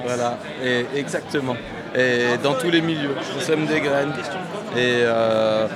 voilà. 0.04 0.38
Et, 0.64 0.86
exactement. 0.96 1.56
Et 1.96 2.38
dans 2.42 2.54
tous 2.54 2.70
les 2.70 2.82
milieux, 2.82 3.16
on 3.38 3.42
sème 3.42 3.66
des 3.66 3.80
graines. 3.80 4.14
Et 4.76 5.04
euh, 5.04 5.68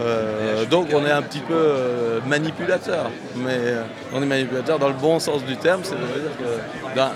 euh, 0.00 0.64
donc 0.64 0.88
on 0.92 1.06
est 1.06 1.10
un 1.10 1.22
petit 1.22 1.40
peu 1.40 1.54
euh, 1.54 2.20
manipulateur, 2.26 3.10
mais 3.36 3.74
on 4.12 4.22
est 4.22 4.26
manipulateur 4.26 4.78
dans 4.78 4.88
le 4.88 4.94
bon 4.94 5.20
sens 5.20 5.44
du 5.44 5.56
terme, 5.56 5.82
c'est-à-dire 5.84 7.12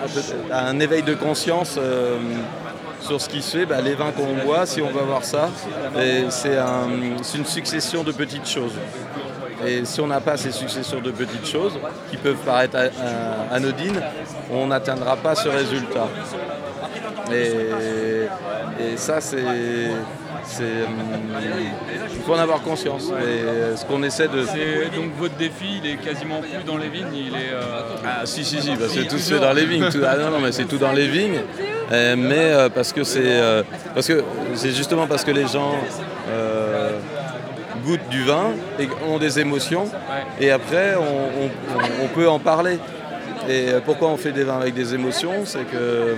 un 0.53 0.79
éveil 0.81 1.03
de 1.03 1.15
conscience 1.15 1.79
sur 3.05 3.21
ce 3.21 3.29
qui 3.29 3.43
se 3.43 3.59
fait, 3.59 3.67
bah, 3.67 3.81
les 3.81 3.95
vins 3.95 4.13
qu'on 4.13 4.45
boit, 4.45 4.67
si 4.67 4.81
on 4.81 4.91
veut 4.91 5.01
avoir 5.01 5.25
ça, 5.25 5.51
c'est 6.31 6.59
une 7.37 7.47
succession 7.47 8.03
de 8.03 8.13
petites 8.13 8.49
choses. 8.49 8.75
Et 9.67 9.85
si 9.85 10.01
on 10.01 10.07
n'a 10.07 10.21
pas 10.21 10.37
ces 10.37 10.53
successions 10.53 11.01
de 11.01 11.11
petites 11.11 11.47
choses 11.47 11.79
qui 12.11 12.17
peuvent 12.17 12.43
paraître 12.45 12.77
anodines, 13.51 14.01
on 14.51 14.67
n'atteindra 14.67 15.17
pas 15.17 15.35
ce 15.35 15.49
résultat. 15.49 16.09
Et, 17.33 18.97
ça, 18.97 19.21
c'est. 19.21 19.39
Il 20.61 22.23
faut 22.27 22.35
en 22.35 22.39
avoir 22.39 22.61
conscience. 22.63 23.11
Et 23.11 23.77
ce 23.77 23.85
qu'on 23.85 24.03
essaie 24.03 24.29
de. 24.29 24.43
Donc 24.95 25.17
votre 25.19 25.37
défi, 25.37 25.81
il 25.83 25.91
est 25.91 25.97
quasiment 25.97 26.41
plus 26.41 26.65
dans 26.65 26.77
les 26.77 26.89
vignes, 26.89 27.15
il 27.15 27.35
est. 27.35 27.53
Euh, 27.53 27.83
ah 28.05 28.27
si 28.27 28.45
si 28.45 28.61
si, 28.61 28.73
c'est 28.89 29.09
tout 29.09 29.19
fait 29.19 29.41
dans 29.41 29.53
les 29.53 29.65
vignes. 29.65 29.89
Ah, 30.07 30.17
non 30.17 30.31
non 30.31 30.41
mais 30.41 30.53
c'est 30.53 30.65
tout 30.65 30.79
dans 30.79 30.93
les 30.93 31.09
vignes. 31.09 31.41
Mais 31.91 32.53
euh, 32.53 32.69
parce 32.69 32.93
que 32.93 33.05
c'est 33.05 33.21
euh, 33.25 33.63
parce 33.95 34.07
que 34.07 34.23
c'est 34.55 34.73
justement 34.73 35.07
parce 35.07 35.25
que 35.25 35.31
les 35.31 35.47
gens 35.47 35.75
goûtent 37.85 38.09
du 38.09 38.25
vin 38.25 38.53
et 38.79 38.89
ont 39.07 39.19
des 39.19 39.39
émotions. 39.41 39.87
Et 40.41 40.51
après, 40.51 40.95
on, 40.97 42.09
peut 42.09 42.29
en 42.29 42.39
parler. 42.39 42.79
Et 43.49 43.67
pourquoi 43.85 44.09
on 44.09 44.17
fait 44.17 44.33
des 44.33 44.45
vins 44.45 44.59
avec 44.59 44.75
des 44.75 44.95
émotions? 44.95 45.45
C'est 45.45 45.65
que. 45.65 46.15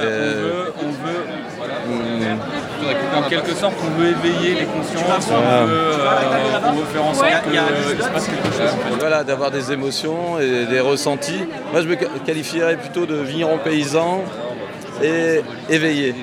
Euh, 0.00 0.70
on 0.82 0.88
veut, 0.88 1.24
en 3.14 3.28
quelque 3.28 3.54
sorte, 3.54 3.74
on 3.84 4.00
veut 4.00 4.08
éveiller 4.08 4.60
les 4.60 4.64
consciences, 4.64 5.28
on, 5.30 5.66
veut, 5.66 6.84
faire 6.92 7.04
en 7.04 7.12
sorte 7.12 7.28
qu'il 7.44 8.02
se 8.02 8.08
passe 8.08 8.26
quelque 8.26 8.46
chose. 8.46 8.74
Voilà, 8.98 9.22
d'avoir 9.22 9.50
des 9.50 9.70
émotions 9.70 10.40
et 10.40 10.64
des 10.64 10.80
ressentis. 10.80 11.44
Moi, 11.72 11.82
je 11.82 11.88
me 11.88 11.96
qualifierais 12.24 12.76
plutôt 12.76 13.04
de 13.04 13.16
vigneron 13.16 13.58
paysan 13.58 14.22
et 15.02 15.42
éveillé. 15.68 16.14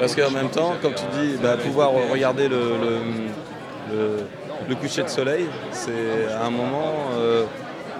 Parce 0.00 0.14
qu'en 0.14 0.30
même 0.30 0.50
temps, 0.50 0.74
comme 0.82 0.94
tu 0.94 1.04
dis, 1.18 1.36
bah, 1.42 1.56
pouvoir 1.56 1.90
regarder 2.10 2.48
le 2.48 2.56
le, 4.68 4.74
coucher 4.74 5.02
de 5.02 5.08
soleil. 5.08 5.46
C'est 5.70 5.92
un 6.40 6.50
moment 6.50 6.92
euh, 7.16 7.44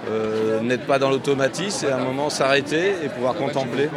euh, 0.09 0.61
n'être 0.61 0.85
pas 0.85 0.99
dans 0.99 1.09
l'automatisme, 1.09 1.85
c'est 1.87 1.91
un 1.91 2.03
moment 2.03 2.29
s'arrêter 2.29 2.95
et 3.03 3.09
pouvoir 3.09 3.35
contempler. 3.35 3.89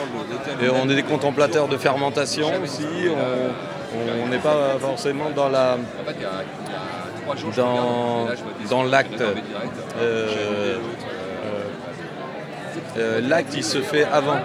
Et 0.63 0.69
on 0.69 0.89
est 0.89 0.95
des 0.95 1.03
contemplateurs 1.03 1.69
de 1.69 1.77
fermentation 1.77 2.49
aussi. 2.63 2.87
On 4.25 4.29
n'est 4.29 4.39
pas 4.39 4.79
forcément 4.81 5.31
dans 5.35 5.49
la 5.49 5.79
dans, 7.57 8.27
dans 8.69 8.83
l'acte. 8.85 9.23
Euh, 12.97 13.21
l'acte 13.21 13.55
il 13.55 13.65
se 13.65 13.79
fait 13.79 14.05
avant. 14.05 14.41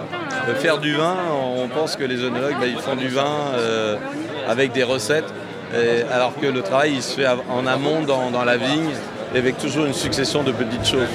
Faire 0.54 0.78
du 0.78 0.94
vin, 0.94 1.16
on 1.32 1.68
pense 1.68 1.96
que 1.96 2.04
les 2.04 2.22
œnologues 2.22 2.56
bah, 2.60 2.66
ils 2.66 2.78
font 2.78 2.96
du 2.96 3.08
vin 3.08 3.52
avec 4.48 4.72
des 4.72 4.84
recettes 4.84 5.32
alors 6.12 6.32
que 6.40 6.46
le 6.46 6.62
travail 6.62 6.94
il 6.94 7.02
se 7.02 7.14
fait 7.14 7.26
en 7.26 7.66
amont 7.66 8.02
dans, 8.02 8.30
dans 8.30 8.44
la 8.44 8.56
vigne, 8.56 8.90
avec 9.34 9.58
toujours 9.58 9.86
une 9.86 9.94
succession 9.94 10.42
de 10.42 10.52
petites 10.52 10.86
choses. 10.86 11.08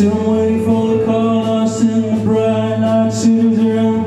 Still 0.00 0.32
waiting 0.32 0.64
for 0.64 0.96
the 0.96 1.04
car 1.04 1.68
to 1.68 1.82
in 1.82 2.00
the 2.00 2.24
bright 2.24 2.76
lights 2.78 3.22
of 3.24 3.54
the 3.54 3.62
room. 3.62 4.04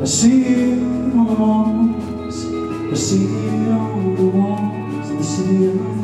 I 0.00 0.04
see 0.06 0.38
you 0.48 0.72
on 1.14 1.26
the 1.26 1.34
walls, 1.34 2.38
I 2.92 2.94
see 2.94 3.26
you 3.26 3.72
on 3.72 4.16
the 4.16 4.24
walls, 4.24 5.10
I 5.10 5.20
see 5.20 5.52
you. 5.52 5.95